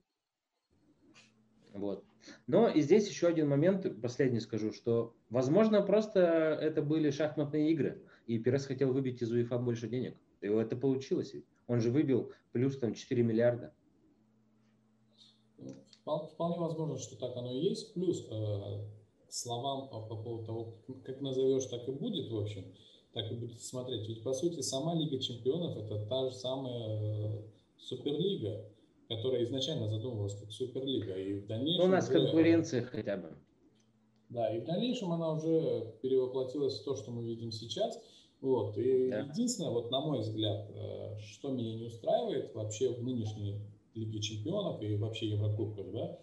Вот. 1.73 2.03
Но 2.47 2.67
и 2.67 2.81
здесь 2.81 3.07
еще 3.07 3.27
один 3.27 3.47
момент, 3.47 3.85
последний 4.01 4.39
скажу, 4.39 4.71
что, 4.71 5.13
возможно, 5.29 5.81
просто 5.81 6.19
это 6.19 6.81
были 6.81 7.11
шахматные 7.11 7.71
игры, 7.71 8.01
и 8.27 8.39
Перес 8.39 8.65
хотел 8.65 8.91
выбить 8.91 9.21
из 9.21 9.31
УЕФА 9.31 9.57
больше 9.57 9.87
денег. 9.87 10.17
И 10.41 10.47
это 10.47 10.75
получилось. 10.75 11.33
Он 11.67 11.81
же 11.81 11.91
выбил 11.91 12.31
плюс 12.51 12.77
там 12.77 12.93
4 12.93 13.23
миллиарда. 13.23 13.73
Вполне 16.03 16.57
возможно, 16.57 16.97
что 16.97 17.15
так 17.17 17.35
оно 17.37 17.51
и 17.51 17.59
есть. 17.59 17.93
Плюс 17.93 18.27
э, 18.31 18.85
словам 19.29 19.89
по, 19.89 20.01
по 20.01 20.15
поводу 20.15 20.45
того, 20.45 20.75
как 21.03 21.21
назовешь, 21.21 21.65
так 21.65 21.87
и 21.87 21.91
будет, 21.91 22.31
в 22.31 22.37
общем, 22.37 22.65
так 23.13 23.31
и 23.31 23.35
будет 23.35 23.61
смотреть. 23.61 24.07
Ведь, 24.07 24.23
по 24.23 24.33
сути, 24.33 24.61
сама 24.61 24.95
Лига 24.95 25.19
Чемпионов– 25.19 25.77
это 25.77 26.05
та 26.07 26.29
же 26.29 26.35
самая 26.35 26.89
э, 26.89 27.43
Суперлига, 27.77 28.65
которая 29.09 29.43
изначально 29.43 29.89
задумывалась 29.89 30.35
как 30.35 30.51
Суперлига. 30.51 31.15
И 31.15 31.39
в 31.39 31.47
дальнейшем... 31.47 31.81
Ну, 31.81 31.89
у 31.89 31.91
нас 31.91 32.09
уже, 32.09 32.19
конкуренция 32.19 32.83
хотя 32.83 33.17
бы. 33.17 33.31
Да, 34.29 34.55
и 34.55 34.59
в 34.59 34.65
дальнейшем 34.65 35.11
она 35.11 35.33
уже 35.33 35.95
перевоплотилась 36.01 36.79
в 36.79 36.83
то, 36.85 36.95
что 36.95 37.11
мы 37.11 37.25
видим 37.25 37.51
сейчас. 37.51 37.99
Вот. 38.39 38.77
И 38.77 39.09
да. 39.09 39.21
единственное, 39.21 39.71
вот 39.71 39.89
на 39.89 39.99
мой 39.99 40.19
взгляд, 40.19 40.69
э, 40.69 41.17
что 41.21 41.49
меня 41.49 41.75
не 41.75 41.87
устраивает 41.87 42.53
вообще 42.53 42.89
в 42.93 43.03
нынешней 43.03 43.59
Лиге 43.95 44.21
Чемпионов 44.21 44.81
и 44.83 44.95
вообще 44.95 45.29
Еврокубках, 45.29 45.91
да, 45.91 46.19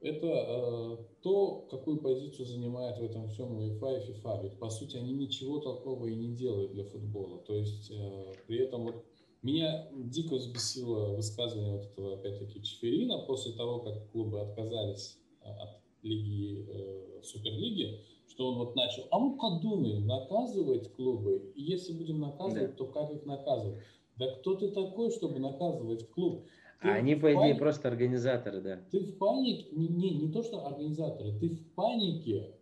это 0.00 0.26
э, 0.26 0.96
то, 1.22 1.68
какую 1.70 1.98
позицию 1.98 2.46
занимает 2.46 2.98
в 2.98 3.04
этом 3.04 3.28
всем 3.28 3.54
УЕФА 3.58 3.98
и 3.98 4.00
ФИФА. 4.06 4.40
Ведь, 4.42 4.58
по 4.58 4.70
сути, 4.70 4.96
они 4.96 5.12
ничего 5.12 5.60
такого 5.60 6.06
и 6.06 6.14
не 6.14 6.34
делают 6.34 6.72
для 6.72 6.84
футбола. 6.84 7.38
То 7.40 7.54
есть, 7.54 7.90
э, 7.90 8.32
при 8.48 8.58
этом 8.58 8.84
вот 8.84 9.04
меня 9.42 9.88
дико 9.92 10.36
взбесило 10.36 11.14
высказывание 11.16 11.72
вот 11.72 11.86
этого, 11.86 12.14
опять-таки, 12.14 12.62
Чеферина 12.62 13.18
после 13.18 13.52
того, 13.52 13.80
как 13.80 14.10
клубы 14.12 14.40
отказались 14.40 15.18
э, 15.42 15.48
от 15.48 15.80
лиги, 16.02 16.66
э, 16.68 17.22
Суперлиги, 17.22 18.00
что 18.28 18.48
он 18.48 18.58
вот 18.58 18.76
начал, 18.76 19.04
а 19.10 19.18
мы 19.18 19.36
подумаем, 19.36 20.06
наказывать 20.06 20.92
клубы, 20.94 21.52
и 21.54 21.62
если 21.62 21.92
будем 21.92 22.20
наказывать, 22.20 22.70
да. 22.70 22.76
то 22.76 22.86
как 22.86 23.10
их 23.10 23.24
наказывать? 23.26 23.82
Да 24.16 24.30
кто 24.36 24.54
ты 24.54 24.68
такой, 24.68 25.10
чтобы 25.10 25.38
наказывать 25.38 26.08
клуб? 26.10 26.44
Ты 26.80 26.88
а 26.88 26.94
они, 26.94 27.14
по 27.14 27.26
идее, 27.26 27.36
панике, 27.36 27.58
просто 27.58 27.88
организаторы, 27.88 28.60
да. 28.60 28.80
Ты 28.90 29.00
в 29.00 29.18
панике, 29.18 29.68
не, 29.72 29.88
не, 29.88 30.10
не 30.10 30.32
то, 30.32 30.42
что 30.42 30.66
организаторы, 30.66 31.38
ты 31.38 31.50
в 31.50 31.64
панике 31.74 32.54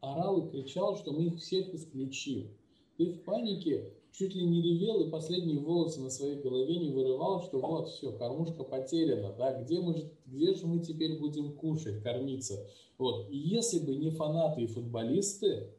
орал 0.00 0.46
и 0.46 0.50
кричал, 0.50 0.96
что 0.96 1.12
мы 1.12 1.24
их 1.24 1.38
всех 1.38 1.72
исключим. 1.74 2.48
Ты 2.98 3.12
в 3.12 3.22
панике 3.22 3.92
чуть 4.12 4.34
ли 4.34 4.44
не 4.44 4.62
ревел 4.62 5.00
и 5.00 5.10
последние 5.10 5.58
волосы 5.58 6.00
на 6.00 6.10
своей 6.10 6.36
голове 6.36 6.76
не 6.76 6.90
вырывал, 6.90 7.42
что 7.42 7.60
вот, 7.60 7.88
все, 7.88 8.12
кормушка 8.12 8.62
потеряна, 8.62 9.34
да, 9.36 9.60
где, 9.62 9.80
мы, 9.80 10.10
где 10.26 10.54
же 10.54 10.66
мы 10.66 10.80
теперь 10.80 11.18
будем 11.18 11.54
кушать, 11.54 12.02
кормиться. 12.02 12.66
Вот. 12.98 13.30
И 13.30 13.36
если 13.36 13.80
бы 13.80 13.94
не 13.94 14.10
фанаты 14.10 14.62
и 14.62 14.66
футболисты, 14.66 15.70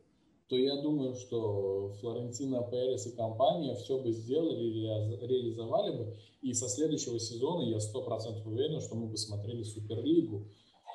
то 0.48 0.58
я 0.58 0.82
думаю, 0.82 1.16
что 1.16 1.94
Флорентина 2.00 2.68
Перес 2.70 3.08
и 3.08 3.16
компания 3.16 3.76
все 3.76 4.00
бы 4.00 4.12
сделали, 4.12 5.16
реализовали 5.26 5.98
бы. 5.98 6.18
И 6.42 6.54
со 6.54 6.68
следующего 6.68 7.20
сезона 7.20 7.62
я 7.70 7.80
сто 7.80 8.02
процентов 8.04 8.46
уверен, 8.46 8.82
что 8.82 8.96
мы 8.96 9.08
бы 9.08 9.18
смотрели 9.18 9.64
Суперлигу. 9.64 10.48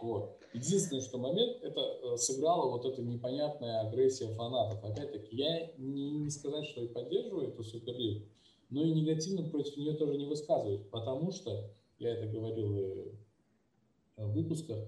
Вот. 0.02 0.37
Единственный, 0.54 1.00
что 1.00 1.18
момент, 1.18 1.62
это 1.62 1.80
э, 1.80 2.16
сыграла 2.16 2.70
вот 2.70 2.84
эта 2.84 3.02
непонятная 3.02 3.80
агрессия 3.80 4.28
фанатов. 4.34 4.82
Опять-таки, 4.82 5.36
я 5.36 5.70
не, 5.76 6.10
не 6.10 6.30
сказать, 6.30 6.66
что 6.66 6.82
я 6.82 6.88
поддерживаю 6.88 7.48
эту 7.48 7.62
Суперлигу, 7.62 8.26
но 8.70 8.82
и 8.82 8.92
негативно 8.92 9.48
против 9.48 9.76
нее 9.76 9.94
тоже 9.94 10.16
не 10.16 10.26
высказываюсь, 10.26 10.82
потому 10.90 11.30
что, 11.32 11.70
я 11.98 12.14
это 12.14 12.26
говорил 12.26 12.76
и 12.76 13.12
в 14.16 14.32
выпусках, 14.32 14.78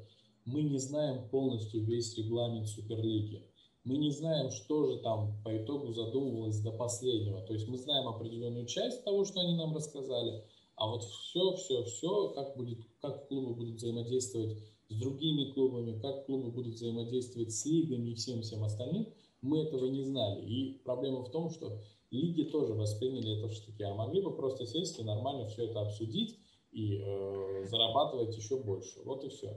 мы 0.45 0.63
не 0.63 0.79
знаем 0.79 1.29
полностью 1.29 1.85
весь 1.85 2.17
регламент 2.17 2.69
Суперлиги 2.69 3.45
мы 3.85 3.97
не 3.97 4.11
знаем, 4.11 4.51
что 4.51 4.85
же 4.85 4.99
там 4.99 5.43
по 5.43 5.57
итогу 5.57 5.93
задумывалось 5.93 6.61
до 6.61 6.71
последнего. 6.71 7.41
То 7.41 7.55
есть 7.55 7.69
мы 7.69 7.79
знаем 7.79 8.09
определенную 8.09 8.67
часть 8.67 9.05
того, 9.05 9.25
что 9.25 9.41
они 9.41 9.57
нам 9.57 9.75
рассказали, 9.75 10.45
а 10.77 10.87
вот 10.87 11.05
все, 11.05 11.55
все, 11.57 11.85
все, 11.85 12.29
как, 12.31 12.57
будет, 12.57 12.79
как 13.01 13.29
клубы 13.29 13.55
будут 13.55 13.77
взаимодействовать 13.77 14.59
с 14.91 14.95
другими 14.95 15.53
клубами, 15.53 15.99
как 16.01 16.27
клубы 16.27 16.51
будут 16.51 16.75
взаимодействовать 16.75 17.53
с 17.53 17.65
лигами 17.65 18.11
и 18.11 18.15
всем-всем 18.15 18.65
остальным, 18.65 19.09
мы 19.41 19.63
этого 19.63 19.87
не 19.87 20.03
знали. 20.03 20.45
И 20.45 20.81
проблема 20.85 21.23
в 21.23 21.31
том, 21.31 21.49
что 21.49 21.81
лиги 22.11 22.43
тоже 22.43 22.75
восприняли 22.75 23.39
это 23.39 23.49
в 23.49 23.53
штыки, 23.53 23.83
а 23.83 23.95
могли 23.95 24.21
бы 24.21 24.35
просто 24.35 24.67
сесть 24.67 24.99
и 24.99 25.05
нормально 25.05 25.47
все 25.47 25.67
это 25.67 25.81
обсудить 25.81 26.39
и 26.73 26.99
э, 26.99 27.67
зарабатывать 27.67 28.37
еще 28.37 28.59
больше. 28.59 29.01
Вот 29.05 29.25
и 29.25 29.29
все. 29.29 29.57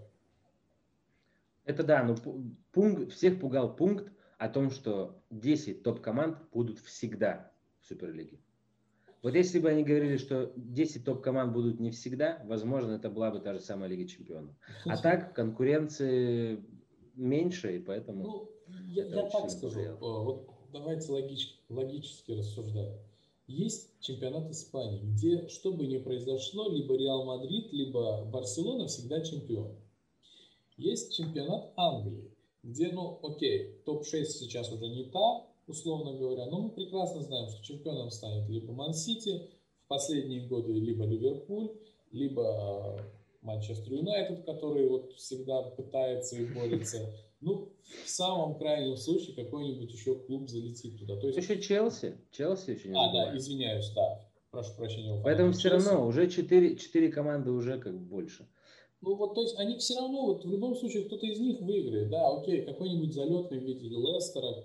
Это 1.65 1.83
да, 1.83 2.03
но 2.03 2.15
пункт, 2.71 3.11
всех 3.11 3.39
пугал 3.39 3.75
пункт 3.75 4.11
о 4.37 4.49
том, 4.49 4.69
что 4.69 5.19
10 5.31 5.81
топ-команд 5.83 6.37
будут 6.51 6.79
всегда 6.79 7.51
в 7.81 7.87
Суперлиге. 7.87 8.39
Вот 9.23 9.35
если 9.35 9.59
бы 9.59 9.69
они 9.69 9.83
говорили, 9.83 10.17
что 10.17 10.51
10 10.57 11.05
топ-команд 11.05 11.53
будут 11.53 11.79
не 11.79 11.91
всегда, 11.91 12.43
возможно, 12.45 12.91
это 12.91 13.09
была 13.09 13.31
бы 13.31 13.39
та 13.39 13.53
же 13.53 13.61
самая 13.61 13.89
Лига 13.89 14.05
Чемпионов. 14.05 14.53
А 14.85 14.97
так 14.97 15.33
конкуренции 15.33 16.61
меньше, 17.15 17.77
и 17.77 17.79
поэтому... 17.79 18.23
Ну, 18.23 18.49
я, 18.89 19.05
я 19.05 19.29
так 19.29 19.49
скажу. 19.49 19.75
Приятно. 19.75 20.07
Вот 20.07 20.49
давайте 20.73 21.09
логич, 21.09 21.57
логически 21.69 22.33
рассуждать. 22.33 22.99
Есть 23.47 23.91
чемпионат 24.01 24.51
Испании, 24.51 24.99
где, 25.01 25.47
что 25.47 25.71
бы 25.71 25.87
ни 25.87 25.99
произошло, 25.99 26.69
либо 26.69 26.97
Реал 26.97 27.23
Мадрид, 27.25 27.71
либо 27.71 28.25
Барселона 28.25 28.87
всегда 28.87 29.21
чемпион. 29.21 29.75
Есть 30.75 31.15
чемпионат 31.15 31.71
Англии, 31.77 32.29
где, 32.61 32.91
ну, 32.91 33.19
окей, 33.23 33.79
топ-6 33.85 34.25
сейчас 34.25 34.69
уже 34.71 34.87
не 34.87 35.05
та, 35.05 35.45
условно 35.67 36.13
говоря, 36.13 36.45
но 36.47 36.61
мы 36.61 36.69
прекрасно 36.69 37.21
знаем, 37.21 37.49
что 37.49 37.63
чемпионом 37.63 38.11
станет 38.11 38.49
либо 38.49 38.73
Ман-Сити 38.73 39.49
в 39.85 39.87
последние 39.87 40.47
годы, 40.47 40.73
либо 40.73 41.05
Ливерпуль, 41.05 41.71
либо 42.11 43.01
Манчестер 43.41 43.93
Юнайтед, 43.93 44.45
который 44.45 44.87
вот 44.87 45.13
всегда 45.13 45.61
пытается 45.63 46.37
и 46.37 46.45
борется. 46.45 47.13
Ну, 47.41 47.73
в 48.05 48.09
самом 48.09 48.57
крайнем 48.57 48.95
случае 48.95 49.35
какой-нибудь 49.35 49.91
еще 49.91 50.15
клуб 50.15 50.47
залетит 50.47 50.97
туда. 50.99 51.17
То 51.17 51.27
есть... 51.27 51.37
Еще 51.37 51.61
Челси. 51.61 52.17
Челси 52.31 52.71
еще 52.71 52.89
не 52.89 52.95
А, 52.95 53.11
да, 53.11 53.37
извиняюсь, 53.37 53.91
да. 53.93 54.21
Прошу 54.49 54.73
прощения. 54.77 55.19
Поэтому 55.23 55.51
все 55.51 55.69
равно 55.69 56.07
уже 56.07 56.29
4, 56.29 56.77
4 56.77 57.11
команды 57.11 57.51
уже 57.51 57.79
как 57.79 57.99
больше. 57.99 58.47
Ну 59.01 59.15
вот, 59.15 59.35
то 59.35 59.41
есть 59.41 59.57
они 59.59 59.77
все 59.77 59.95
равно, 59.95 60.27
вот 60.27 60.45
в 60.45 60.49
любом 60.49 60.75
случае 60.75 61.03
кто-то 61.03 61.25
из 61.25 61.37
них 61.37 61.59
выиграет, 61.59 62.09
да, 62.09 62.37
окей, 62.37 62.61
какой-нибудь 62.61 63.13
залетный 63.13 63.59
в 63.59 63.63
виде 63.63 63.89
Лестера, 63.89 64.63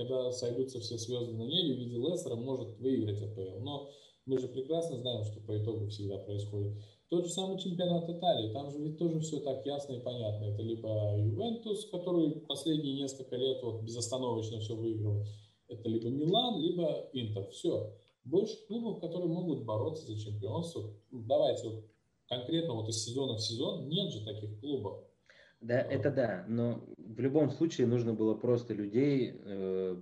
когда 0.00 0.32
сойдутся 0.32 0.80
все 0.80 0.96
звезды 0.96 1.34
на 1.34 1.42
небе, 1.42 1.74
в 1.74 1.78
виде 1.78 1.96
Лестера 1.96 2.34
может 2.34 2.78
выиграть 2.78 3.22
АПЛ, 3.22 3.60
но 3.60 3.90
мы 4.24 4.38
же 4.38 4.48
прекрасно 4.48 4.96
знаем, 4.96 5.24
что 5.24 5.40
по 5.40 5.58
итогу 5.58 5.88
всегда 5.88 6.16
происходит. 6.18 6.72
Тот 7.10 7.26
же 7.26 7.30
самый 7.30 7.58
чемпионат 7.58 8.08
Италии, 8.08 8.52
там 8.52 8.70
же 8.70 8.78
ведь 8.78 8.96
тоже 8.96 9.20
все 9.20 9.40
так 9.40 9.66
ясно 9.66 9.94
и 9.94 10.00
понятно. 10.00 10.44
Это 10.46 10.62
либо 10.62 11.18
Ювентус, 11.18 11.90
который 11.90 12.30
последние 12.48 12.94
несколько 12.94 13.36
лет 13.36 13.62
вот 13.62 13.82
безостановочно 13.82 14.60
все 14.60 14.74
выигрывает, 14.74 15.26
это 15.68 15.88
либо 15.88 16.08
Милан, 16.08 16.60
либо 16.60 17.10
Интер. 17.12 17.50
Все. 17.50 17.92
Больше 18.24 18.56
клубов, 18.68 19.00
которые 19.00 19.28
могут 19.28 19.64
бороться 19.64 20.06
за 20.06 20.18
чемпионство. 20.18 20.94
Ну, 21.10 21.24
давайте 21.24 21.68
вот 21.68 21.84
конкретно 22.26 22.74
вот 22.74 22.88
из 22.88 23.04
сезона 23.04 23.34
в 23.34 23.40
сезон 23.40 23.88
нет 23.88 24.12
же 24.12 24.24
таких 24.24 24.60
клубов. 24.60 25.04
Да, 25.60 25.78
это 25.78 26.10
да, 26.10 26.44
но 26.48 26.82
в 27.14 27.20
любом 27.20 27.50
случае 27.50 27.86
нужно 27.86 28.14
было 28.14 28.34
просто 28.34 28.72
людей 28.72 29.34
э, 29.34 29.96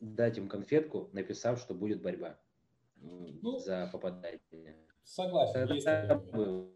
дать 0.00 0.38
им 0.38 0.48
конфетку, 0.48 1.08
написав, 1.12 1.58
что 1.58 1.74
будет 1.74 2.02
борьба 2.02 2.38
ну, 2.96 3.58
за 3.58 3.88
попадание. 3.92 4.76
Согласен, 5.04 5.54
Тогда 5.54 5.74
есть 5.74 5.86
такое. 5.86 6.68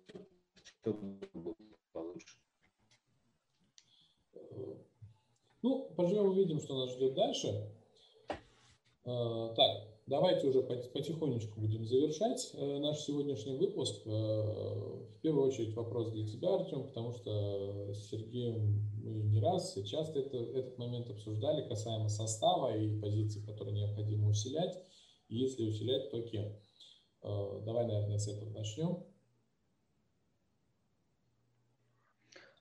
получше. 1.93 2.37
Ну, 5.63 5.91
поживем 5.97 6.29
увидим, 6.29 6.61
что 6.61 6.79
нас 6.79 6.95
ждет 6.95 7.15
дальше. 7.15 7.49
Э, 9.05 9.55
так, 9.57 9.89
давайте 10.09 10.47
уже 10.47 10.63
потихонечку 10.63 11.61
будем 11.61 11.85
завершать 11.85 12.51
э, 12.55 12.79
наш 12.79 12.99
сегодняшний 13.01 13.57
выпуск. 13.57 14.07
Э, 14.07 14.11
в 14.11 15.21
первую 15.21 15.49
очередь 15.49 15.75
вопрос 15.75 16.11
для 16.13 16.27
тебя, 16.27 16.55
Артем, 16.55 16.87
потому 16.87 17.13
что 17.13 17.93
с 17.93 18.09
Сергеем 18.09 18.83
мы 19.03 19.23
не 19.23 19.41
раз 19.41 19.77
и 19.77 19.85
часто 19.85 20.21
это, 20.21 20.37
этот 20.39 20.79
момент 20.79 21.11
обсуждали 21.11 21.69
касаемо 21.69 22.09
состава 22.09 22.77
и 22.77 22.99
позиций, 23.01 23.43
которые 23.45 23.75
необходимо 23.75 24.29
усилять. 24.29 24.77
И 25.29 25.37
если 25.37 25.65
усилять, 25.65 26.11
то 26.11 26.23
кем? 26.23 26.57
Э, 27.23 27.61
давай, 27.65 27.87
наверное, 27.87 28.19
с 28.19 28.29
этого 28.29 28.51
начнем. 28.51 29.05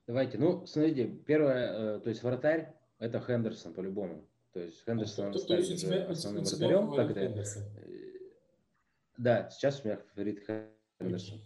Давайте. 0.06 0.38
Ну, 0.38 0.66
смотрите, 0.66 1.08
первое, 1.08 2.00
то 2.00 2.10
есть 2.10 2.24
вратарь– 2.24 2.74
это 3.00 3.20
Хендерсон 3.20 3.74
по-любому. 3.74 4.26
То 4.58 4.64
есть 4.64 4.84
Хендерсон 4.86 5.32
то, 5.34 5.46
то 5.46 5.56
есть 5.56 5.72
у 5.72 5.76
тебя, 5.76 6.08
основным 6.08 6.44
вратарем. 6.44 6.96
Как 6.96 7.16
Хендерсон. 7.16 7.64
Да, 9.16 9.52
сейчас 9.52 9.82
у 9.82 9.88
меня 9.88 9.98
фаворит 9.98 10.44
Хендерсон. 11.00 11.42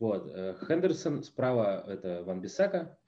Вот, 0.00 0.28
э, 0.34 0.56
Хендерсон, 0.66 1.22
справа 1.22 1.84
это 1.86 2.24
Ван 2.24 2.40
Бисака, 2.40 2.98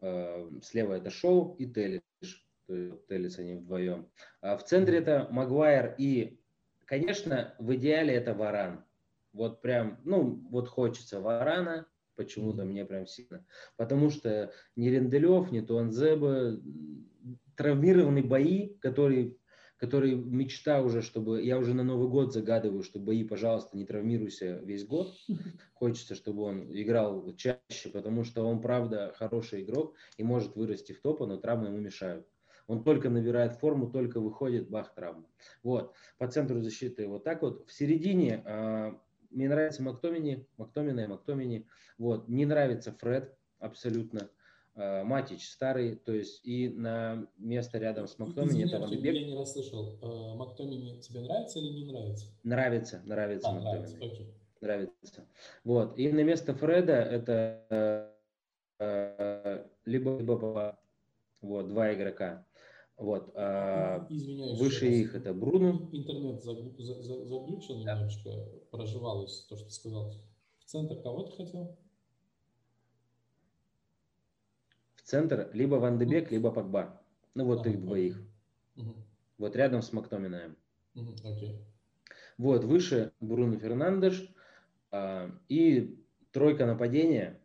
э, 0.00 0.50
слева 0.62 0.94
это 0.94 1.10
Шоу 1.10 1.54
и 1.58 1.66
Теллиш. 1.66 2.48
Теллис 2.66 3.38
они 3.38 3.56
вдвоем. 3.56 4.10
А 4.40 4.56
в 4.56 4.64
центре 4.64 5.00
это 5.00 5.28
Магуайр 5.30 5.94
и, 5.98 6.40
конечно, 6.86 7.54
в 7.58 7.74
идеале 7.74 8.14
это 8.14 8.32
Варан. 8.32 8.86
Вот 9.34 9.60
прям, 9.60 10.00
ну, 10.04 10.42
вот 10.50 10.66
хочется 10.66 11.20
Варана, 11.20 11.86
почему-то 12.16 12.64
мне 12.64 12.86
прям 12.86 13.06
сильно. 13.06 13.44
Потому 13.76 14.08
что 14.08 14.50
ни 14.76 14.88
Ренделев, 14.88 15.52
ни 15.52 15.60
Туанзеба, 15.60 16.58
травмированные 17.58 18.22
бои, 18.22 18.68
которые, 18.78 19.36
которые 19.76 20.14
мечта 20.14 20.80
уже, 20.80 21.02
чтобы, 21.02 21.42
я 21.42 21.58
уже 21.58 21.74
на 21.74 21.82
Новый 21.82 22.08
год 22.08 22.32
загадываю, 22.32 22.84
что 22.84 23.00
бои, 23.00 23.24
пожалуйста, 23.24 23.76
не 23.76 23.84
травмируйся 23.84 24.60
весь 24.62 24.86
год. 24.86 25.12
Хочется, 25.74 26.14
чтобы 26.14 26.44
он 26.44 26.70
играл 26.70 27.34
чаще, 27.34 27.90
потому 27.92 28.22
что 28.22 28.46
он, 28.46 28.60
правда, 28.60 29.12
хороший 29.16 29.62
игрок 29.62 29.96
и 30.16 30.22
может 30.22 30.54
вырасти 30.54 30.92
в 30.92 31.00
топа, 31.00 31.26
но 31.26 31.36
травмы 31.36 31.66
ему 31.66 31.78
мешают. 31.78 32.26
Он 32.68 32.84
только 32.84 33.10
набирает 33.10 33.54
форму, 33.54 33.90
только 33.90 34.20
выходит, 34.20 34.70
бах, 34.70 34.94
травма. 34.94 35.26
Вот, 35.62 35.94
по 36.18 36.28
центру 36.28 36.60
защиты 36.60 37.08
вот 37.08 37.24
так 37.24 37.42
вот. 37.42 37.66
В 37.66 37.72
середине 37.72 38.42
а, 38.44 39.00
мне 39.30 39.48
нравится 39.48 39.82
Мактомини, 39.82 40.46
Мактомина 40.58 41.00
и 41.00 41.06
Мактомини. 41.06 41.66
Вот. 41.98 42.28
Не 42.28 42.46
нравится 42.46 42.92
Фред 42.92 43.36
абсолютно. 43.58 44.30
Uh, 44.78 45.02
Матич 45.02 45.48
старый, 45.48 45.96
то 45.96 46.12
есть 46.12 46.40
и 46.44 46.68
на 46.68 47.26
место 47.36 47.78
рядом 47.78 48.06
с 48.06 48.16
Мактомини 48.16 48.64
это 48.64 48.78
Ван 48.78 48.92
Я 48.92 49.12
не 49.26 49.36
расслышал. 49.36 49.98
Uh, 50.00 50.36
Мактомини 50.36 51.00
тебе 51.00 51.18
нравится 51.18 51.58
или 51.58 51.84
не 51.84 51.92
нравится? 51.92 52.26
Нравится, 52.44 53.02
нравится 53.04 53.48
а, 53.48 53.60
Нравится, 53.60 53.96
окей. 53.96 54.34
Нравится. 54.60 55.26
Вот. 55.64 55.98
И 55.98 56.12
на 56.12 56.22
место 56.22 56.54
Фреда 56.54 56.92
это 56.92 58.14
uh, 58.78 59.66
либо, 59.84 60.16
либо 60.16 60.78
вот, 61.40 61.68
два 61.68 61.92
игрока. 61.92 62.46
Вот. 62.96 63.32
А 63.34 64.06
Извиняюсь, 64.08 64.58
выше 64.60 64.86
их 64.86 65.16
это 65.16 65.34
Бруно. 65.34 65.88
Интернет 65.90 66.40
заглючил 66.40 67.82
да. 67.82 67.94
немножечко, 67.94 68.30
проживалось 68.70 69.46
то, 69.48 69.56
что 69.56 69.66
ты 69.66 69.72
сказал. 69.72 70.14
В 70.60 70.64
центр 70.66 71.00
кого 71.02 71.24
ты 71.24 71.32
хотел? 71.32 71.76
В 74.96 74.97
центр 75.08 75.48
либо 75.54 75.76
Ван 75.76 75.98
Дебек, 75.98 76.30
либо 76.30 76.50
Пакба. 76.52 77.00
Ну 77.34 77.46
вот 77.46 77.66
а, 77.66 77.70
их 77.70 77.80
двоих. 77.80 78.22
Угу. 78.76 78.94
Вот 79.38 79.56
рядом 79.56 79.80
с 79.80 79.92
Мактоминаем. 79.92 80.56
Угу, 80.94 81.12
окей. 81.24 81.64
Вот 82.36 82.64
выше 82.64 83.12
Бруно 83.20 83.58
Фернандеш 83.58 84.30
а, 84.90 85.30
и 85.48 85.98
тройка 86.30 86.66
нападения. 86.66 87.40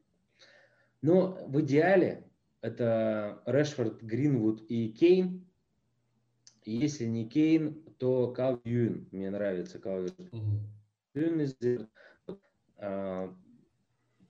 Но 1.02 1.38
в 1.48 1.62
идеале 1.62 2.30
это 2.62 3.42
Решфорд, 3.46 4.02
Гринвуд 4.02 4.64
и 4.70 4.90
Кейн. 4.90 5.46
Если 6.66 7.06
не 7.06 7.28
Кейн, 7.30 7.82
то 7.98 8.32
Кал 8.32 8.60
Юин. 8.66 9.08
Мне 9.12 9.30
нравится 9.30 9.80
Кал 9.80 10.02
Юин. 11.16 11.88
А, 12.78 13.34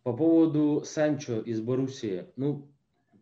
по 0.03 0.15
поводу 0.15 0.83
Санчо 0.85 1.41
из 1.41 1.61
Боруссии. 1.61 2.27
Ну, 2.35 2.72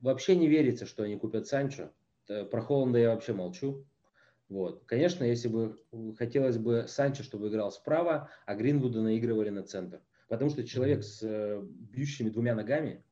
вообще 0.01 0.35
не 0.35 0.47
верится, 0.47 0.85
что 0.85 1.03
они 1.03 1.17
купят 1.17 1.47
Санчо. 1.47 1.91
Про 2.27 2.61
Холланда 2.61 2.99
я 2.99 3.09
вообще 3.13 3.33
молчу. 3.33 3.85
Вот. 4.49 4.83
Конечно, 4.85 5.23
если 5.23 5.47
бы 5.47 5.77
хотелось 6.17 6.57
бы 6.57 6.85
Санчо, 6.87 7.23
чтобы 7.23 7.47
играл 7.47 7.71
справа, 7.71 8.29
а 8.45 8.55
Гринвуда 8.55 9.01
наигрывали 9.01 9.49
на 9.49 9.63
центр. 9.63 10.01
Потому 10.27 10.49
что 10.49 10.63
человек 10.65 11.03
с 11.03 11.21
э, 11.23 11.61
бьющими 11.61 12.29
двумя 12.29 12.55
ногами 12.55 13.03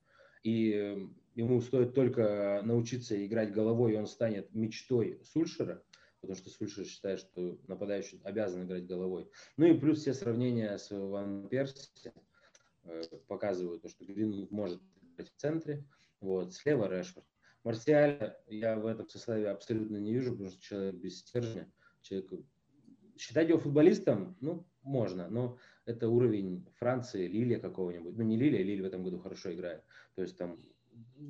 и 0.43 1.09
ему 1.35 1.61
стоит 1.61 1.93
только 1.93 2.61
научиться 2.63 3.25
играть 3.25 3.51
головой, 3.51 3.93
и 3.93 3.97
он 3.97 4.07
станет 4.07 4.53
мечтой 4.53 5.21
Сульшера, 5.23 5.81
потому 6.21 6.37
что 6.37 6.49
Сульшер 6.49 6.85
считает, 6.85 7.19
что 7.19 7.57
нападающий 7.67 8.19
обязан 8.23 8.65
играть 8.65 8.85
головой. 8.85 9.29
Ну 9.57 9.65
и 9.65 9.77
плюс 9.77 9.99
все 9.99 10.13
сравнения 10.13 10.77
с 10.77 10.91
Ван 10.91 11.47
Перси 11.47 12.13
э, 12.83 13.01
показывают, 13.27 13.89
что 13.89 14.05
Грин 14.05 14.47
может 14.49 14.81
играть 15.13 15.29
в 15.29 15.35
центре, 15.35 15.85
вот, 16.21 16.53
слева 16.53 16.87
Решфорд. 16.87 17.25
Марсиаль 17.63 18.35
я 18.47 18.77
в 18.77 18.85
этом 18.85 19.07
составе 19.09 19.49
абсолютно 19.49 19.97
не 19.97 20.13
вижу, 20.13 20.31
потому 20.31 20.49
что 20.49 20.61
человек 20.61 20.95
без 20.95 21.19
стержня, 21.19 21.71
человек 22.01 22.31
считать 23.17 23.49
его 23.49 23.59
футболистом, 23.59 24.37
ну, 24.39 24.65
можно, 24.81 25.27
но 25.29 25.57
это 25.85 26.07
уровень 26.07 26.65
Франции, 26.75 27.27
Лилия 27.27 27.59
какого-нибудь. 27.59 28.15
Ну, 28.15 28.23
не 28.23 28.37
Лилия, 28.37 28.63
Лилия 28.63 28.83
в 28.83 28.87
этом 28.87 29.03
году 29.03 29.19
хорошо 29.19 29.53
играет. 29.53 29.83
То 30.15 30.21
есть 30.21 30.37
там 30.37 30.59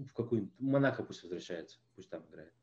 в 0.06 0.14
какую-нибудь... 0.14 0.54
Монако 0.60 1.04
пусть 1.04 1.24
возвращается, 1.24 1.80
пусть 1.96 2.10
там 2.10 2.24
играет. 2.30 2.54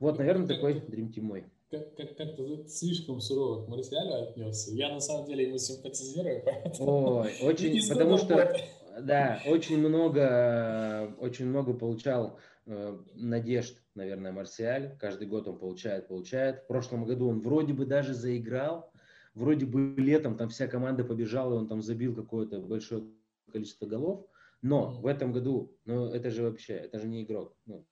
Вот, 0.00 0.18
наверное, 0.18 0.46
как 0.46 0.56
такой 0.56 0.74
Dream 0.74 1.12
Team 1.12 1.22
мой. 1.22 1.44
Как, 1.70 1.96
как, 1.96 2.16
как-то 2.16 2.66
слишком 2.66 3.20
сурово 3.20 3.64
к 3.64 3.68
Марсиалю 3.68 4.28
отнесся. 4.28 4.72
Я 4.72 4.92
на 4.92 5.00
самом 5.00 5.26
деле 5.26 5.46
ему 5.46 5.58
симпатизирую, 5.58 6.42
поэтому... 6.44 7.20
Ой, 7.20 7.32
очень, 7.42 7.88
потому 7.88 8.18
что, 8.18 8.54
да, 9.00 9.40
очень 9.46 9.78
много, 9.78 11.14
очень 11.18 11.46
много 11.46 11.72
получал 11.72 12.38
э, 12.66 12.98
надежд, 13.14 13.82
наверное, 13.94 14.32
Марсиаль. 14.32 14.96
Каждый 14.98 15.26
год 15.26 15.48
он 15.48 15.58
получает, 15.58 16.08
получает. 16.08 16.64
В 16.64 16.66
прошлом 16.66 17.04
году 17.04 17.28
он 17.28 17.40
вроде 17.40 17.72
бы 17.72 17.86
даже 17.86 18.14
заиграл, 18.14 18.92
вроде 19.34 19.66
бы 19.66 19.94
летом 19.96 20.36
там 20.36 20.48
вся 20.48 20.66
команда 20.66 21.04
побежала, 21.04 21.54
он 21.54 21.68
там 21.68 21.82
забил 21.82 22.14
какое-то 22.14 22.60
большое 22.60 23.04
количество 23.50 23.86
голов. 23.86 24.26
Но 24.60 24.92
в 25.00 25.06
этом 25.06 25.32
году, 25.32 25.76
ну 25.84 26.06
это 26.06 26.30
же 26.30 26.42
вообще, 26.42 26.74
это 26.74 26.98
же 26.98 27.08
не 27.08 27.24
игрок. 27.24 27.56
Ну, 27.66 27.84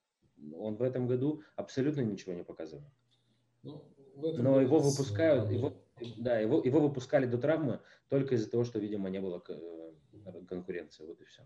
он 0.55 0.77
в 0.77 0.83
этом 0.83 1.07
году 1.07 1.43
абсолютно 1.57 2.01
ничего 2.01 2.33
не 2.33 2.45
показывал. 2.45 2.85
Ну, 3.63 3.85
Но 4.15 4.61
его 4.61 4.79
выпускают, 4.79 5.51
его, 5.51 5.75
да, 6.19 6.39
его, 6.39 6.63
его 6.63 6.81
выпускали 6.81 7.27
до 7.27 7.39
травмы 7.39 7.81
только 8.09 8.37
из-за 8.37 8.51
того, 8.51 8.65
что, 8.65 8.79
видимо, 8.79 9.11
не 9.11 9.21
было 9.21 9.39
э, 10.25 10.45
конкуренции. 10.47 11.05
Вот 11.05 11.21
и 11.21 11.25
все. 11.25 11.43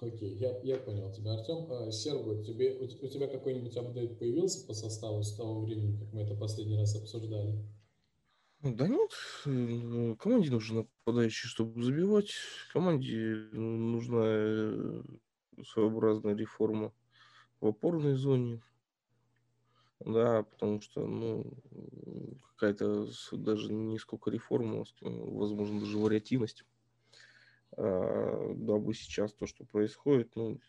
Окей, 0.00 0.36
я, 0.36 0.58
я 0.62 0.76
понял 0.76 1.10
тебя, 1.10 1.34
Артем. 1.34 1.66
А, 1.70 1.90
Серго, 1.90 2.42
тебе, 2.44 2.76
у, 2.78 2.84
у 2.84 3.08
тебя 3.08 3.28
какой-нибудь 3.28 3.76
апдейт 3.76 4.18
появился 4.18 4.66
по 4.66 4.74
составу 4.74 5.22
с 5.22 5.34
того 5.34 5.62
времени, 5.62 5.98
как 5.98 6.12
мы 6.12 6.22
это 6.22 6.34
последний 6.34 6.76
раз 6.76 6.96
обсуждали? 6.96 7.64
Да 8.62 8.88
нет, 8.88 9.10
э, 9.46 10.16
команде 10.18 10.50
нужен 10.50 10.78
нападающий, 10.78 11.48
чтобы 11.48 11.82
забивать. 11.82 12.32
Команде 12.72 13.48
нужна 13.52 14.22
э, 14.24 15.02
своеобразная 15.64 16.34
реформа 16.34 16.92
в 17.60 17.66
опорной 17.68 18.16
зоне. 18.16 18.60
Да, 20.00 20.42
потому 20.42 20.82
что, 20.82 21.06
ну, 21.06 21.54
какая-то 22.50 23.08
даже 23.32 23.72
не 23.72 23.98
сколько 23.98 24.30
реформа, 24.30 24.84
а 25.02 25.08
возможно, 25.08 25.80
даже 25.80 25.98
вариативность. 25.98 26.64
А, 27.76 28.54
дабы 28.54 28.94
сейчас 28.94 29.32
то, 29.32 29.46
что 29.46 29.64
происходит, 29.64 30.34
ну, 30.34 30.60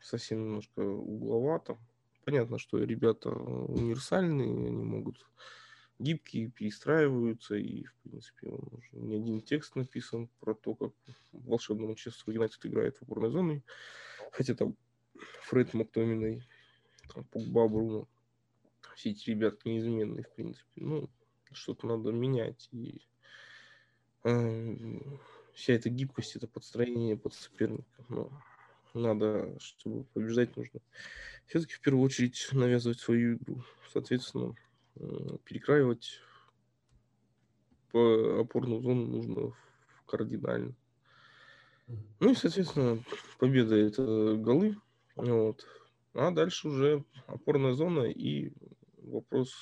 совсем 0.00 0.44
немножко 0.44 0.80
угловато. 0.80 1.78
Понятно, 2.24 2.58
что 2.58 2.78
ребята 2.78 3.30
универсальные, 3.30 4.68
они 4.68 4.84
могут 4.84 5.26
гибкие, 5.98 6.50
перестраиваются, 6.50 7.54
и, 7.54 7.84
в 7.84 7.94
принципе, 8.02 8.48
уже 8.48 8.88
не 8.92 9.16
один 9.16 9.40
текст 9.40 9.76
написан 9.76 10.28
про 10.40 10.54
то, 10.54 10.74
как 10.74 10.92
волшебный 11.32 11.86
Манчестер 11.86 12.32
Юнайтед 12.32 12.64
играет 12.66 12.96
в 12.96 13.02
опорной 13.02 13.30
зоне, 13.30 13.62
хотя 14.32 14.54
там 14.54 14.76
Фред 15.42 15.72
Мактоминой, 15.74 16.46
там, 17.12 17.24
Погба, 17.24 17.68
Бруно, 17.68 18.08
все 18.96 19.10
эти 19.10 19.30
ребята 19.30 19.58
неизменные, 19.64 20.24
в 20.24 20.30
принципе. 20.34 20.70
Ну, 20.76 21.10
что-то 21.52 21.86
надо 21.86 22.10
менять, 22.10 22.68
и 22.72 23.02
э, 24.24 24.98
вся 25.54 25.74
эта 25.74 25.88
гибкость, 25.88 26.36
это 26.36 26.46
подстроение 26.46 27.16
под 27.16 27.34
соперника, 27.34 28.04
но 28.08 28.30
надо, 28.92 29.58
чтобы 29.60 30.04
побеждать, 30.04 30.56
нужно 30.56 30.80
все-таки 31.46 31.74
в 31.74 31.80
первую 31.80 32.04
очередь 32.04 32.48
навязывать 32.52 33.00
свою 33.00 33.36
игру. 33.36 33.64
Соответственно, 33.92 34.54
Э, 34.96 35.38
перекраивать 35.44 36.20
по 37.90 38.40
опорную 38.40 38.80
зону 38.80 39.06
нужно 39.06 39.52
кардинально. 40.06 40.74
Ну 42.20 42.30
и, 42.30 42.34
соответственно, 42.34 43.02
победа 43.38 43.74
это 43.74 44.36
голы. 44.36 44.76
Вот. 45.16 45.66
А 46.14 46.30
дальше 46.30 46.68
уже 46.68 47.04
опорная 47.26 47.72
зона 47.72 48.04
и 48.04 48.52
вопрос 49.02 49.52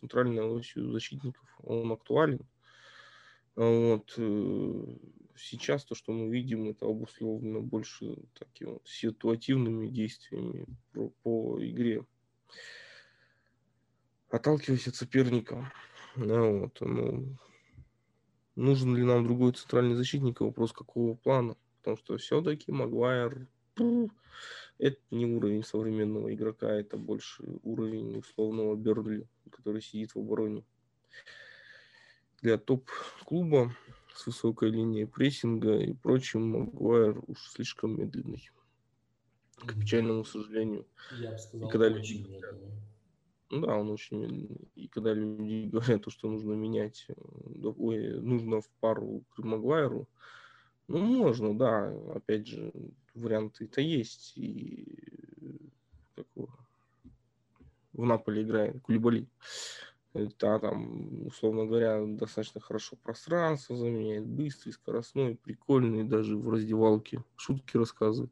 центральной 0.00 0.42
осью 0.42 0.90
защитников. 0.90 1.44
Он 1.62 1.92
актуален. 1.92 2.40
Вот. 3.54 4.12
Сейчас 5.36 5.84
то, 5.84 5.94
что 5.94 6.12
мы 6.12 6.30
видим, 6.30 6.68
это 6.68 6.86
обусловлено 6.86 7.60
больше 7.60 8.16
такими 8.38 8.70
вот 8.70 8.86
ситуативными 8.86 9.88
действиями 9.88 10.66
по, 10.92 11.10
по 11.22 11.58
игре. 11.60 12.04
Отталкиваясь 14.30 14.88
от 14.88 14.94
соперника. 14.94 15.72
Ну, 16.16 16.60
вот, 16.60 16.80
ну, 16.80 17.36
нужен 18.56 18.96
ли 18.96 19.02
нам 19.02 19.24
другой 19.24 19.52
центральный 19.52 19.96
защитник, 19.96 20.40
вопрос 20.40 20.72
какого 20.72 21.14
плана. 21.14 21.56
Потому 21.78 21.96
что 21.98 22.16
все-таки 22.16 22.72
Магуайр 22.72 23.48
это 24.78 24.98
не 25.10 25.26
уровень 25.26 25.64
современного 25.64 26.32
игрока, 26.34 26.68
это 26.72 26.96
больше 26.96 27.44
уровень 27.62 28.18
условного 28.18 28.74
Бернли, 28.74 29.28
который 29.50 29.82
сидит 29.82 30.14
в 30.14 30.18
обороне. 30.18 30.64
Для 32.42 32.58
топ-клуба 32.58 33.74
с 34.14 34.26
высокой 34.26 34.70
линией 34.70 35.06
прессинга 35.06 35.78
и 35.78 35.92
прочим 35.92 36.48
Магуайр 36.48 37.22
уж 37.26 37.38
слишком 37.50 37.98
медленный. 37.98 38.48
К 39.56 39.74
печальному 39.78 40.24
сожалению. 40.24 40.86
Я 41.18 41.32
бы 41.32 41.38
сказал, 41.38 41.68
и 41.68 41.72
когда 41.72 41.88
люди... 41.88 42.14
медленный. 42.14 42.72
Ну 43.50 43.60
да, 43.66 43.76
он 43.76 43.90
очень 43.90 44.18
медленный. 44.18 44.68
И 44.76 44.88
когда 44.88 45.12
люди 45.12 45.68
говорят, 45.72 46.04
что 46.08 46.30
нужно 46.30 46.52
менять, 46.52 47.06
э, 47.08 47.14
ой, 47.76 48.20
нужно 48.20 48.60
в 48.60 48.68
пару 48.80 49.24
к 49.34 49.38
Магуайру, 49.38 50.08
ну, 50.86 50.98
можно, 50.98 51.56
да. 51.56 51.88
Опять 52.14 52.46
же, 52.46 52.72
варианты-то 53.14 53.80
есть. 53.80 54.32
И 54.36 54.86
как 56.14 56.26
его, 56.36 56.48
в 57.92 58.04
Наполе 58.04 58.42
играет 58.42 58.80
Кулибали. 58.82 59.26
Да, 60.14 60.60
там, 60.60 61.26
условно 61.26 61.66
говоря, 61.66 62.00
достаточно 62.06 62.60
хорошо 62.60 62.96
пространство 63.02 63.76
заменяет, 63.76 64.24
быстрый, 64.24 64.70
скоростной, 64.70 65.34
прикольный, 65.34 66.04
даже 66.04 66.36
в 66.36 66.48
раздевалке 66.50 67.24
шутки 67.34 67.76
рассказывает. 67.76 68.30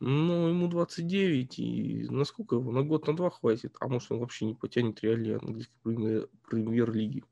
Но 0.00 0.48
ему 0.48 0.68
29, 0.68 1.58
и 1.58 2.06
насколько 2.08 2.56
его? 2.56 2.72
На 2.72 2.82
год, 2.82 3.06
на 3.06 3.14
два 3.14 3.28
хватит, 3.30 3.76
а 3.80 3.88
может 3.88 4.10
он 4.12 4.20
вообще 4.20 4.46
не 4.46 4.54
потянет 4.54 5.02
реалии 5.02 5.34
английской 5.34 6.28
премьер-лиги. 6.48 7.22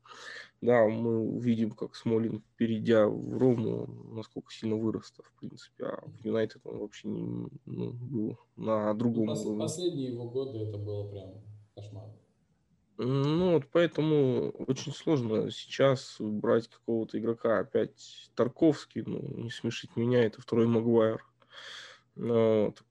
Да, 0.61 0.87
мы 0.87 1.39
видим, 1.39 1.71
как 1.71 1.95
Смолин, 1.95 2.43
перейдя 2.57 3.07
в 3.07 3.37
Рому, 3.37 3.87
насколько 4.13 4.51
сильно 4.51 4.75
вырос 4.75 5.13
в 5.17 5.39
принципе, 5.39 5.85
а 5.85 6.01
в 6.05 6.25
Юнайтед 6.25 6.61
он 6.65 6.79
вообще 6.79 7.07
не 7.07 7.47
ну, 7.65 7.91
был 7.93 8.37
на 8.55 8.93
другом 8.93 9.29
пос- 9.31 9.45
уровне. 9.45 9.61
Последние 9.63 10.07
его 10.09 10.29
годы 10.29 10.59
это 10.59 10.77
было 10.77 11.09
прям 11.09 11.41
кошмар. 11.75 12.18
Ну, 13.01 13.53
вот 13.53 13.63
поэтому 13.71 14.49
очень 14.67 14.91
сложно 14.91 15.49
сейчас 15.51 16.17
брать 16.19 16.67
какого-то 16.67 17.17
игрока. 17.17 17.59
Опять 17.59 18.29
Тарковский, 18.35 19.03
ну, 19.05 19.21
не 19.37 19.49
смешить 19.51 19.95
меня, 19.95 20.25
это 20.25 20.41
второй 20.41 20.67
Магуайр. 20.67 21.25
Ну, 22.15 22.65
Вот. 22.65 22.83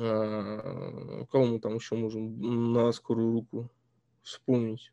А, 0.00 1.24
кого 1.26 1.46
мы 1.46 1.60
там 1.60 1.76
еще 1.76 1.94
можем 1.94 2.72
на 2.72 2.90
скорую 2.90 3.34
руку 3.34 3.70
вспомнить? 4.22 4.92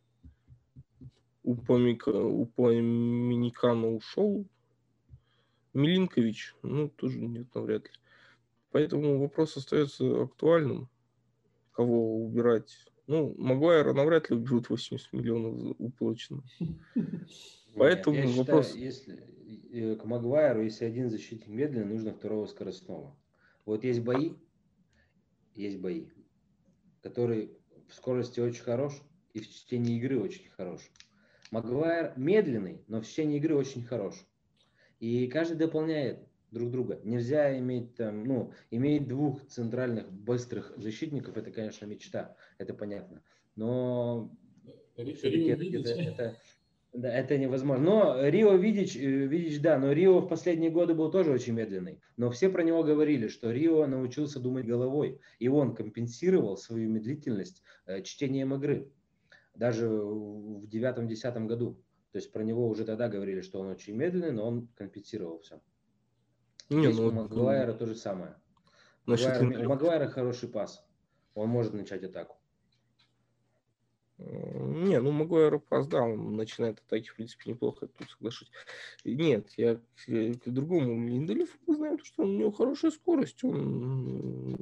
Упомика, 1.42 2.10
Упоминикана 2.10 3.88
ушел. 3.88 4.46
Милинкович, 5.74 6.54
ну, 6.62 6.90
тоже 6.90 7.20
нет, 7.22 7.48
навряд 7.56 7.86
ли. 7.86 7.92
Поэтому 8.70 9.20
вопрос 9.20 9.58
остается 9.58 10.22
актуальным. 10.22 10.90
Кого 11.72 12.24
убирать? 12.24 12.86
Ну, 13.08 13.36
Магуайра 13.38 13.94
навряд 13.94 14.30
ли 14.30 14.36
уберут 14.36 14.70
80 14.70 15.14
миллионов 15.14 15.76
уплачено. 15.78 16.44
Поэтому 17.76 18.16
я 18.16 18.28
считаю, 18.28 18.46
вопрос- 18.46 18.76
если 18.76 19.20
э, 19.72 19.96
к 19.96 20.06
Магуайру, 20.06 20.64
если 20.64 20.86
один 20.86 21.10
защитник 21.10 21.48
медленный, 21.48 21.94
нужно 21.94 22.14
второго 22.14 22.46
скоростного. 22.48 23.16
Вот 23.66 23.84
есть 23.84 24.00
бои, 24.02 24.34
есть 25.54 25.80
бои, 25.80 26.08
который 27.02 27.58
в 27.88 27.94
скорости 27.94 28.40
очень 28.40 28.64
хорош 28.64 28.94
и 29.34 29.40
в 29.40 29.48
чтении 29.50 29.98
игры 29.98 30.20
очень 30.20 30.50
хорош. 30.50 30.90
Магуайр 31.52 32.14
медленный, 32.16 32.84
но 32.88 33.02
в 33.02 33.06
чтении 33.08 33.38
игры 33.38 33.56
очень 33.56 33.84
хорош. 33.84 34.16
И 35.00 35.28
каждый 35.28 35.58
дополняет 35.58 36.28
друг 36.52 36.72
друга. 36.72 37.00
Нельзя 37.04 37.58
иметь 37.60 37.96
там, 37.96 38.24
ну, 38.24 38.52
иметь 38.72 39.08
двух 39.08 39.46
центральных 39.48 40.12
быстрых 40.12 40.74
защитников, 40.78 41.38
это, 41.38 41.52
конечно, 41.52 41.86
мечта, 41.86 42.36
это 42.58 42.74
понятно. 42.74 43.22
Но 43.56 44.32
все-таки 45.14 45.44
это, 45.50 45.64
это- 45.64 46.02
это- 46.12 46.38
да, 46.94 47.14
это 47.14 47.38
невозможно. 47.38 47.84
Но 47.84 48.28
Рио 48.30 48.56
Видич, 48.56 48.96
э, 48.96 49.00
Видич, 49.00 49.60
да, 49.60 49.78
но 49.78 49.92
Рио 49.92 50.20
в 50.20 50.30
последние 50.30 50.72
годы 50.72 50.94
был 50.94 51.12
тоже 51.12 51.32
очень 51.32 51.54
медленный. 51.54 52.00
Но 52.16 52.30
все 52.32 52.50
про 52.50 52.64
него 52.64 52.84
говорили, 52.84 53.28
что 53.28 53.52
Рио 53.52 53.86
научился 53.86 54.40
думать 54.40 54.66
головой. 54.66 55.20
И 55.40 55.50
он 55.50 55.76
компенсировал 55.76 56.56
свою 56.56 56.90
медлительность 56.90 57.64
э, 57.86 58.02
чтением 58.02 58.54
игры. 58.54 58.90
Даже 59.56 59.90
в 59.90 60.68
девятом-десятом 60.68 61.48
году. 61.48 61.78
То 62.12 62.18
есть 62.18 62.32
про 62.32 62.44
него 62.44 62.70
уже 62.70 62.86
тогда 62.86 63.10
говорили, 63.10 63.42
что 63.42 63.60
он 63.60 63.68
очень 63.68 63.96
медленный, 63.96 64.32
но 64.32 64.48
он 64.48 64.70
компенсировал 64.76 65.40
все. 65.40 65.60
Не, 66.70 66.88
Здесь 66.88 66.98
ну 66.98 67.02
у 67.04 67.06
вот, 67.06 67.14
Магуайра 67.14 67.74
то 67.74 67.86
же 67.86 67.96
самое. 67.96 68.36
насчет 69.06 69.28
Магуайр- 69.42 69.66
у. 69.66 69.70
Магуайра 69.70 70.08
хороший 70.08 70.50
пас. 70.50 70.86
Он 71.36 71.50
может 71.50 71.74
начать 71.74 72.04
атаку. 72.04 72.38
Э, 74.18 74.24
Не, 74.26 75.00
ну 75.02 75.12
Магуайр 75.12 75.60
пас, 75.60 75.88
да, 75.88 76.02
он 76.02 76.36
начинает 76.38 76.80
атаки, 76.80 77.10
в 77.10 77.16
принципе, 77.16 77.50
неплохо, 77.52 77.88
тут 77.88 78.10
соглашусь. 78.10 78.50
Нет, 79.04 79.50
я 79.58 79.76
к, 79.76 79.82
э, 80.10 80.34
к 80.34 80.50
другому 80.50 81.08
Линделеву 81.08 81.50
мы 81.68 81.76
знаем, 81.76 82.00
что 82.04 82.24
у 82.24 82.28
него 82.28 82.52
хорошая 82.52 82.92
скорость, 82.92 83.44
он 83.44 84.58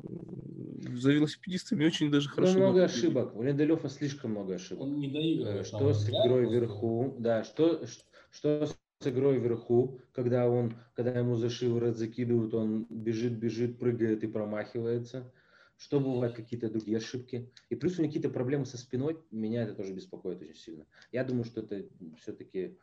за 0.97 1.11
велосипедистами 1.11 1.85
очень 1.85 2.11
даже 2.11 2.29
Ну, 2.29 2.35
хорошо. 2.35 2.53
много 2.53 2.67
наблюдает. 2.81 2.91
ошибок. 2.91 3.35
У 3.35 3.43
Линделёва 3.43 3.89
слишком 3.89 4.31
много 4.31 4.55
ошибок. 4.55 4.83
Он 4.85 4.99
не 4.99 5.07
Э, 5.07 5.11
доигрывает. 5.11 5.57
на 5.59 5.63
Что 5.65 5.93
с 5.93 6.09
игрой 6.09 6.49
вверху, 6.49 7.15
да, 7.19 7.43
что, 7.43 7.85
что 8.31 8.65
с 8.67 8.75
игрой 9.07 9.39
вверху, 9.39 9.99
когда 10.13 10.47
он, 10.49 10.75
когда 10.95 11.17
ему 11.17 11.35
за 11.35 11.49
шиворот 11.49 11.97
закидывают, 11.97 12.53
он 12.53 12.85
бежит, 12.89 13.33
бежит, 13.33 13.79
прыгает 13.79 14.23
и 14.23 14.27
промахивается. 14.27 15.31
Что 15.77 15.99
бывают 15.99 16.35
какие-то 16.35 16.69
другие 16.69 16.97
ошибки. 16.97 17.49
И 17.69 17.75
плюс 17.75 17.97
у 17.97 18.01
него 18.01 18.09
какие-то 18.09 18.29
проблемы 18.29 18.65
со 18.65 18.77
спиной, 18.77 19.17
меня 19.31 19.63
это 19.63 19.73
тоже 19.73 19.91
беспокоит 19.91 20.41
очень 20.41 20.55
сильно. 20.55 20.85
Я 21.11 21.23
думаю, 21.23 21.43
что 21.45 21.61
это 21.61 21.83
все-таки, 22.21 22.77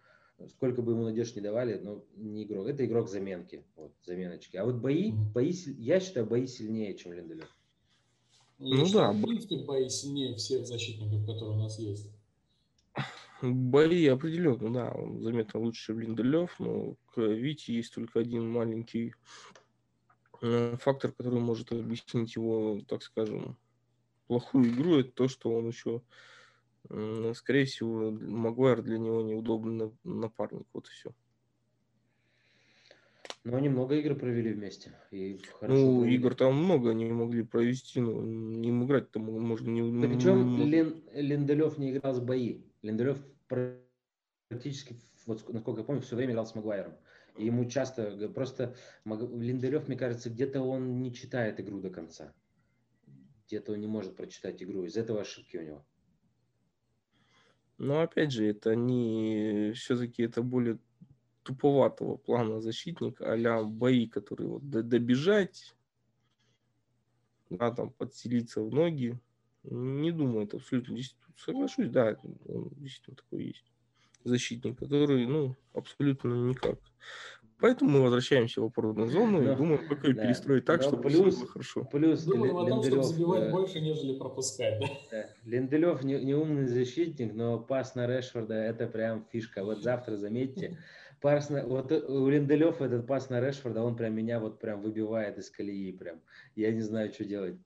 сколько 0.49 0.83
бы 0.83 0.93
ему 0.93 1.05
надежд 1.05 1.37
не 1.37 1.43
давали, 1.43 1.81
но 1.83 2.05
не 2.17 2.45
игрок. 2.45 2.67
Это 2.67 2.85
игрок 2.85 3.09
заменки, 3.09 3.65
вот, 3.77 3.93
заменочки. 4.05 4.57
А 4.57 4.65
вот 4.65 4.77
бои, 4.77 5.13
бои, 5.13 5.53
я 5.79 6.01
считаю, 6.01 6.27
бои 6.27 6.47
сильнее, 6.47 6.95
чем 6.95 7.13
Линделев. 7.13 7.57
Я 8.59 8.77
Ну 8.77 8.85
считаю, 8.85 9.15
да, 9.15 9.19
В 9.19 9.23
принципе, 9.23 9.57
бои 9.65 9.89
сильнее 9.89 10.35
всех 10.35 10.67
защитников, 10.67 11.25
которые 11.25 11.57
у 11.57 11.61
нас 11.63 11.79
есть. 11.79 12.11
Бои 13.43 14.07
определенно, 14.07 14.73
да, 14.73 14.91
он 14.91 15.23
заметно 15.23 15.61
лучше, 15.61 15.95
Линделев, 15.95 16.55
но 16.59 16.97
к 17.07 17.21
Вите 17.21 17.73
есть 17.73 17.95
только 17.95 18.21
один 18.21 18.51
маленький 18.51 19.15
э, 20.43 20.77
фактор, 20.79 21.13
который 21.13 21.41
может 21.41 21.73
объяснить 21.73 22.37
его, 22.37 22.81
так 22.87 23.03
скажем, 23.03 23.57
плохую 24.27 24.71
игру, 24.71 24.97
это 24.97 25.11
то, 25.13 25.29
что 25.29 25.55
он 25.55 25.69
еще, 25.69 26.03
скорее 27.35 27.65
всего, 27.65 28.11
Магуайр 28.11 28.83
для 28.83 28.99
него 28.99 29.23
неудобный 29.23 29.93
на- 30.05 30.13
напарник, 30.13 30.67
вот 30.73 30.87
и 30.89 30.91
все. 30.91 31.11
Но 33.43 33.57
они 33.57 33.71
много 33.71 33.95
игр 33.97 34.15
провели 34.17 34.53
вместе. 34.53 34.93
И 35.11 35.41
Ну, 35.63 36.01
провели. 36.01 36.15
игр 36.15 36.35
там 36.35 36.55
много 36.63 36.93
не 36.93 37.07
могли 37.07 37.43
провести, 37.43 38.01
но 38.01 38.21
им 38.21 38.85
играть 38.85 39.11
там 39.11 39.23
можно 39.25 39.71
не... 39.71 40.07
Причем 40.07 40.63
Лин, 40.63 41.03
Линделев 41.15 41.79
не 41.79 41.93
играл 41.93 42.15
с 42.15 42.21
бои. 42.21 42.61
Линделев 42.83 43.19
практически, 43.49 44.97
вот 45.27 45.41
ск- 45.41 45.53
насколько 45.53 45.81
я 45.81 45.87
помню, 45.87 46.03
все 46.03 46.17
время 46.17 46.33
играл 46.33 46.47
с 46.47 46.55
Магуайром. 46.55 46.97
И 47.37 47.47
ему 47.47 47.65
часто, 47.67 48.29
просто 48.29 48.75
Линделев, 49.05 49.89
мне 49.89 49.97
кажется, 49.97 50.31
где-то 50.31 50.61
он 50.61 51.03
не 51.03 51.13
читает 51.15 51.61
игру 51.61 51.81
до 51.81 51.91
конца. 51.91 52.35
Где-то 53.47 53.73
он 53.73 53.81
не 53.81 53.87
может 53.87 54.17
прочитать 54.17 54.63
игру. 54.63 54.85
Из 54.85 54.97
этого 54.97 55.21
ошибки 55.21 55.57
у 55.57 55.63
него. 55.63 55.87
Но 57.79 58.01
опять 58.01 58.31
же, 58.31 58.47
это 58.47 58.77
не 58.77 59.73
все-таки 59.75 60.23
это 60.23 60.43
более 60.43 60.79
туповатого 61.43 62.17
плана 62.17 62.61
защитник, 62.61 63.21
а 63.23 63.65
бои, 63.65 64.07
которые 64.07 64.49
вот 64.49 64.69
добежать, 64.69 65.75
да, 67.49 67.71
там 67.71 67.91
подселиться 67.91 68.63
в 68.63 68.71
ноги. 68.71 69.19
Не 69.65 70.11
думаю, 70.11 70.47
это 70.47 70.57
абсолютно 70.57 70.95
действительно 70.97 71.35
соглашусь, 71.37 71.89
да, 71.89 72.17
он 72.49 72.71
действительно 72.77 73.17
такой 73.17 73.45
есть 73.47 73.65
защитник, 74.25 74.79
который, 74.79 75.27
ну, 75.27 75.57
абсолютно 75.75 76.33
никак. 76.49 76.79
Поэтому 77.59 77.91
мы 77.91 78.03
возвращаемся 78.03 78.63
в 78.63 78.65
опорную 78.65 79.09
зону 79.11 79.43
и 79.43 79.47
Но- 79.47 79.55
думаем, 79.55 79.87
как 79.87 80.05
ее 80.05 80.15
да. 80.15 80.23
перестроить 80.23 80.65
так, 80.65 80.81
Но 80.81 80.89
чтобы 80.89 81.03
плюс- 81.03 81.35
все 81.35 81.41
было 81.41 81.47
хорошо. 81.53 81.85
Плюс 81.85 82.25
Думаем 82.25 82.57
о 82.57 82.67
том, 82.67 82.83
чтобы 82.83 83.03
забивать 83.03 83.43
э, 83.49 83.51
больше, 83.51 83.81
нежели 83.81 84.19
пропускать. 84.19 84.81
да? 84.81 84.87
Да. 85.11 85.27
Линделев 85.45 86.03
не, 86.03 86.19
не 86.25 86.35
умный 86.35 86.67
защитник, 86.67 87.35
но 87.35 87.59
пас 87.59 87.95
на 87.95 88.07
Решфорда 88.07 88.55
это 88.55 88.87
прям 88.87 89.27
фишка. 89.31 89.63
Вот 89.63 89.83
завтра 89.83 90.17
заметьте, 90.17 90.79
пас 91.21 91.51
на, 91.51 91.67
вот 91.67 91.93
у 91.93 92.29
Линделев 92.31 92.81
этот 92.81 93.07
пас 93.07 93.29
на 93.29 93.41
Решфорда, 93.47 93.83
он 93.83 93.95
прям 93.95 94.15
меня 94.15 94.41
вот 94.41 94.59
прям 94.59 94.81
выбивает 94.81 95.37
из 95.37 95.51
колеи 95.51 95.93
прям. 95.93 96.23
Я 96.57 96.73
не 96.73 96.81
знаю, 96.81 97.13
что 97.13 97.27
делать. 97.27 97.59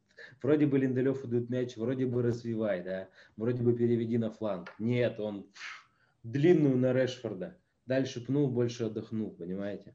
Вроде 0.42 0.66
бы 0.66 0.78
Линделев 0.78 1.24
идут 1.24 1.50
мяч, 1.50 1.76
вроде 1.76 2.06
бы 2.06 2.22
развивай, 2.22 2.82
да, 2.82 3.08
вроде 3.36 3.62
бы 3.62 3.74
переведи 3.74 4.18
на 4.18 4.30
фланг. 4.30 4.72
Нет, 4.78 5.20
он 5.20 5.46
длинную 6.22 6.76
на 6.76 6.92
Решфорда. 6.92 7.56
Дальше 7.86 8.24
пнул, 8.24 8.48
больше 8.48 8.84
отдохнул, 8.84 9.30
понимаете? 9.30 9.94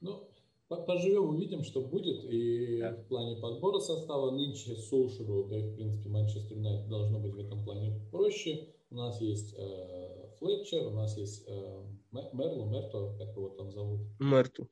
Ну, 0.00 0.30
поживем, 0.68 1.28
увидим, 1.28 1.62
что 1.62 1.82
будет. 1.82 2.24
И 2.24 2.78
да. 2.80 2.92
в 2.92 3.04
плане 3.08 3.36
подбора 3.36 3.80
состава 3.80 4.30
нынче 4.30 4.74
Солшеру, 4.76 5.44
да 5.44 5.58
и 5.58 5.62
в 5.62 5.74
принципе 5.74 6.08
Манчестер 6.08 6.56
Юнайтед 6.56 6.88
должно 6.88 7.18
быть 7.18 7.34
в 7.34 7.38
этом 7.38 7.62
плане 7.64 8.00
проще. 8.10 8.68
У 8.90 8.94
нас 8.94 9.20
есть 9.20 9.54
э, 9.58 10.28
Флетчер, 10.38 10.86
у 10.86 10.90
нас 10.90 11.16
есть 11.18 11.44
э, 11.46 11.84
Мерло, 12.12 12.64
Мерто, 12.66 13.14
как 13.18 13.36
его 13.36 13.50
там 13.50 13.70
зовут? 13.70 14.00
Мерту. 14.18 14.68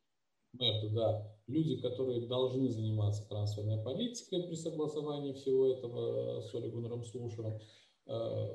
Мерту, 0.52 0.90
да. 0.90 1.34
Люди, 1.46 1.80
которые 1.80 2.26
должны 2.26 2.68
заниматься 2.68 3.28
трансферной 3.28 3.82
политикой 3.82 4.42
при 4.42 4.54
согласовании 4.54 5.32
всего 5.32 5.66
этого 5.66 6.40
с 6.42 6.54
Оли 6.54 6.68
Гуннером 6.68 7.04
Слушером. 7.04 7.58
Э, 8.06 8.48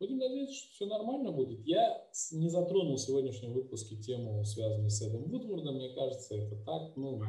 Будем 0.00 0.18
надеяться, 0.18 0.56
что 0.56 0.72
все 0.72 0.86
нормально 0.86 1.30
будет. 1.30 1.64
Я 1.64 2.04
не 2.32 2.48
затронул 2.48 2.96
в 2.96 3.00
сегодняшнем 3.00 3.52
выпуске 3.52 3.96
тему, 3.96 4.44
связанную 4.44 4.90
с 4.90 5.00
Эдом 5.00 5.24
Вудвордом. 5.24 5.76
Мне 5.76 5.90
кажется, 5.90 6.34
это 6.34 6.56
так, 6.56 6.96
ну, 6.96 7.22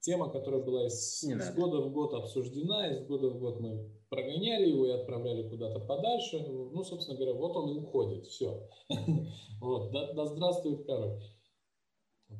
тема, 0.00 0.30
которая 0.30 0.62
была 0.62 0.86
из, 0.86 1.22
из 1.22 1.54
года 1.54 1.80
в 1.80 1.92
год 1.92 2.14
обсуждена, 2.14 2.88
из 2.90 3.06
года 3.06 3.28
в 3.28 3.38
год 3.38 3.60
мы 3.60 3.90
прогоняли 4.08 4.70
его 4.70 4.86
и 4.86 4.90
отправляли 4.90 5.48
куда-то 5.48 5.80
подальше. 5.80 6.40
Ну, 6.40 6.82
собственно 6.82 7.16
говоря, 7.16 7.34
вот 7.34 7.56
он 7.56 7.70
и 7.70 7.78
уходит, 7.78 8.26
все. 8.26 8.68
Вот, 9.60 9.92
да 9.92 10.26
здравствует 10.26 10.84
король. 10.84 11.20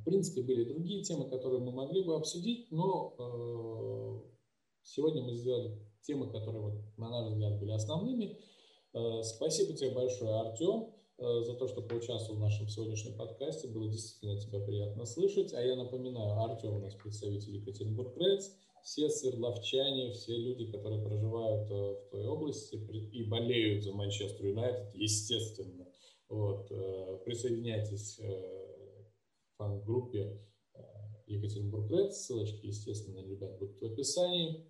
В 0.01 0.05
принципе, 0.05 0.43
были 0.43 0.65
другие 0.65 1.03
темы, 1.03 1.29
которые 1.29 1.61
мы 1.61 1.73
могли 1.73 2.03
бы 2.03 2.17
обсудить, 2.17 2.71
но 2.71 3.15
э, 3.19 4.29
сегодня 4.83 5.23
мы 5.23 5.35
сделали 5.35 5.79
темы, 6.03 6.31
которые, 6.31 6.61
вот, 6.61 6.75
на 6.97 7.11
наш 7.11 7.31
взгляд, 7.31 7.59
были 7.59 7.73
основными. 7.73 8.39
Э, 8.93 9.23
спасибо 9.23 9.75
тебе 9.75 9.91
большое, 9.91 10.35
Артем, 10.41 10.91
э, 11.19 11.43
за 11.43 11.55
то, 11.55 11.69
что 11.69 11.83
поучаствовал 11.83 12.39
в 12.39 12.43
нашем 12.43 12.69
сегодняшнем 12.69 13.17
подкасте. 13.17 13.69
Было 13.69 13.89
действительно 13.89 14.39
тебя 14.39 14.61
приятно 14.61 15.07
слышать. 15.07 15.53
А 15.55 15.63
я 15.63 15.77
напоминаю, 15.77 16.39
Артем 16.41 16.75
у 16.75 16.81
нас 16.81 16.95
представитель 16.95 17.57
Екатеринбург 17.57 18.17
Рейдс. 18.17 18.51
Все 18.83 19.09
свердловчане, 19.09 20.13
все 20.13 20.37
люди, 20.37 20.71
которые 20.71 21.03
проживают 21.03 21.71
в 21.71 22.11
той 22.11 22.27
области 22.27 22.77
и 22.77 23.25
болеют 23.25 23.83
за 23.83 23.95
Манчестер 23.95 24.45
Юнайтед, 24.45 24.95
естественно. 24.95 25.89
Вот, 26.29 26.69
присоединяйтесь 27.25 28.21
к 29.65 29.67
фан-группе 29.67 30.41
Екатеринбург 31.27 31.91
Рейдс. 31.91 32.27
Ссылочки, 32.27 32.67
естественно, 32.67 33.21
ребят, 33.21 33.59
будут 33.59 33.81
в 33.81 33.85
описании. 33.85 34.67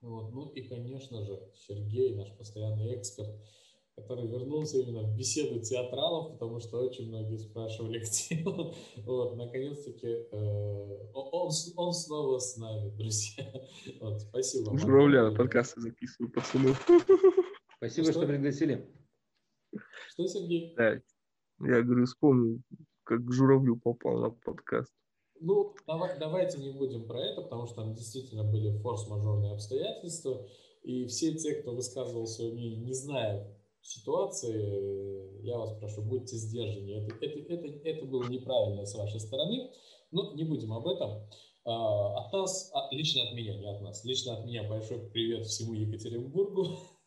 Вот. 0.00 0.32
Ну 0.32 0.50
и, 0.50 0.62
конечно 0.62 1.22
же, 1.24 1.50
Сергей, 1.54 2.14
наш 2.14 2.34
постоянный 2.36 2.96
эксперт, 2.96 3.30
который 3.96 4.26
вернулся 4.26 4.78
именно 4.78 5.02
в 5.02 5.14
беседу 5.14 5.60
театралов, 5.60 6.32
потому 6.32 6.58
что 6.60 6.78
очень 6.78 7.08
многие 7.08 7.36
спрашивали, 7.36 7.98
где 8.00 8.42
он. 8.46 8.74
Вот, 8.98 9.36
наконец-таки 9.36 10.06
э, 10.06 11.10
он, 11.12 11.50
он 11.76 11.92
снова 11.92 12.38
с 12.38 12.56
нами, 12.56 12.90
друзья. 12.96 13.52
Вот, 14.00 14.20
спасибо. 14.22 14.78
Журавля 14.78 15.34
подкасты 15.34 15.80
записываю, 15.80 16.32
пацаны. 16.32 16.74
Спасибо, 17.76 18.10
что, 18.10 18.20
что 18.20 18.26
пригласили. 18.26 18.90
Что, 20.08 20.26
Сергей? 20.26 20.74
Да, 20.76 21.00
я 21.60 21.82
говорю, 21.82 22.06
вспомнил, 22.06 22.62
как 23.10 23.24
к 23.24 23.32
Журавлю 23.32 23.74
попал 23.74 24.18
на 24.18 24.30
подкаст. 24.30 24.92
Ну, 25.40 25.74
давай, 25.84 26.16
давайте 26.20 26.58
не 26.58 26.70
будем 26.70 27.08
про 27.08 27.20
это, 27.20 27.42
потому 27.42 27.66
что 27.66 27.76
там 27.76 27.92
действительно 27.92 28.44
были 28.44 28.70
форс-мажорные 28.78 29.52
обстоятельства. 29.52 30.46
И 30.84 31.06
все 31.06 31.34
те, 31.34 31.56
кто 31.56 31.74
высказывал 31.74 32.26
свое 32.26 32.52
мнение, 32.52 32.76
не 32.76 32.92
зная 32.92 33.52
ситуации, 33.80 35.42
я 35.42 35.58
вас 35.58 35.72
прошу, 35.80 36.02
будьте 36.02 36.36
сдержаны. 36.36 36.90
Это, 36.90 37.16
это, 37.26 37.52
это, 37.52 37.88
это 37.88 38.06
было 38.06 38.28
неправильно 38.28 38.86
с 38.86 38.94
вашей 38.94 39.18
стороны. 39.18 39.72
Но 40.12 40.32
не 40.34 40.44
будем 40.44 40.72
об 40.72 40.86
этом. 40.86 41.28
А, 41.64 42.26
от 42.26 42.32
нас, 42.32 42.70
а, 42.72 42.94
лично 42.94 43.24
от 43.24 43.34
меня, 43.34 43.58
не 43.58 43.66
от 43.66 43.80
нас, 43.80 44.04
лично 44.04 44.38
от 44.38 44.46
меня 44.46 44.62
большой 44.68 45.00
привет 45.10 45.46
всему 45.46 45.72
Екатеринбургу. 45.72 46.78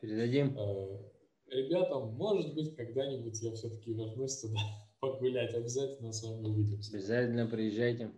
Передадим. 0.00 0.56
А, 0.56 1.10
ребятам, 1.48 2.14
может 2.14 2.54
быть, 2.54 2.76
когда-нибудь 2.76 3.42
я 3.42 3.52
все-таки 3.54 3.92
вернусь 3.92 4.40
туда 4.40 4.60
погулять. 5.12 5.54
Обязательно 5.54 6.12
с 6.12 6.22
вами 6.22 6.46
увидимся. 6.46 6.96
Обязательно 6.96 7.46
приезжайте. 7.46 8.12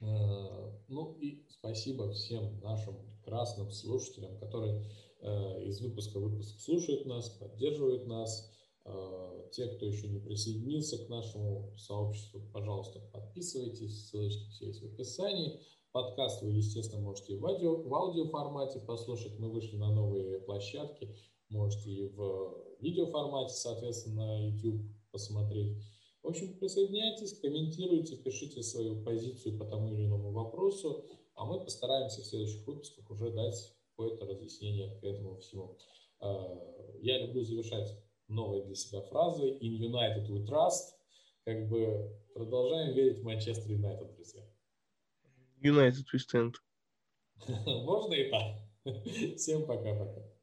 Э, 0.00 0.72
ну 0.88 1.16
и 1.20 1.46
спасибо 1.48 2.10
всем 2.12 2.60
нашим 2.60 2.96
прекрасным 3.22 3.70
слушателям, 3.70 4.38
которые 4.38 4.84
э, 5.20 5.64
из 5.64 5.80
выпуска 5.80 6.18
в 6.18 6.22
выпуск 6.22 6.60
слушают 6.60 7.06
нас, 7.06 7.30
поддерживают 7.30 8.06
нас. 8.06 8.52
Э, 8.84 9.48
те, 9.52 9.66
кто 9.68 9.86
еще 9.86 10.08
не 10.08 10.20
присоединился 10.20 11.04
к 11.04 11.08
нашему 11.08 11.74
сообществу, 11.78 12.40
пожалуйста, 12.52 13.00
подписывайтесь. 13.12 14.08
Ссылочки 14.08 14.50
все 14.50 14.66
есть 14.66 14.82
в 14.82 14.86
описании. 14.86 15.60
Подкаст 15.92 16.42
вы, 16.42 16.52
естественно, 16.52 17.00
можете 17.00 17.36
в, 17.36 17.46
аудио, 17.46 17.82
в 17.82 17.94
аудиоформате 17.94 18.80
послушать. 18.80 19.38
Мы 19.38 19.50
вышли 19.50 19.76
на 19.76 19.90
новые 19.90 20.40
площадки. 20.40 21.16
Можете 21.48 21.90
и 21.90 22.08
в 22.08 22.76
видеоформате, 22.80 23.54
соответственно, 23.54 24.26
на 24.26 24.48
YouTube 24.48 24.82
посмотреть. 25.16 25.82
В 26.22 26.28
общем, 26.28 26.58
присоединяйтесь, 26.58 27.40
комментируйте, 27.40 28.16
пишите 28.16 28.62
свою 28.62 29.02
позицию 29.02 29.58
по 29.58 29.64
тому 29.64 29.94
или 29.94 30.04
иному 30.04 30.30
вопросу, 30.30 31.06
а 31.34 31.46
мы 31.46 31.64
постараемся 31.64 32.20
в 32.20 32.26
следующих 32.26 32.66
выпусках 32.66 33.10
уже 33.10 33.30
дать 33.30 33.74
какое-то 33.90 34.26
разъяснение 34.26 34.90
к 35.00 35.04
этому 35.04 35.38
всему. 35.38 35.78
А, 36.20 36.98
я 37.00 37.24
люблю 37.24 37.42
завершать 37.44 37.96
новые 38.28 38.64
для 38.64 38.74
себя 38.74 39.00
фразы. 39.00 39.56
In 39.60 39.78
United 39.78 40.28
we 40.28 40.44
trust. 40.44 40.92
Как 41.44 41.66
бы 41.68 42.14
продолжаем 42.34 42.94
верить 42.94 43.20
в 43.20 43.24
Манчестер 43.24 43.70
Юнайтед, 43.70 44.14
друзья. 44.16 44.42
United 45.62 46.04
we 46.12 46.18
stand. 46.18 46.54
Можно 47.66 48.12
и 48.12 48.30
так. 48.30 49.36
Всем 49.36 49.64
пока-пока. 49.64 50.35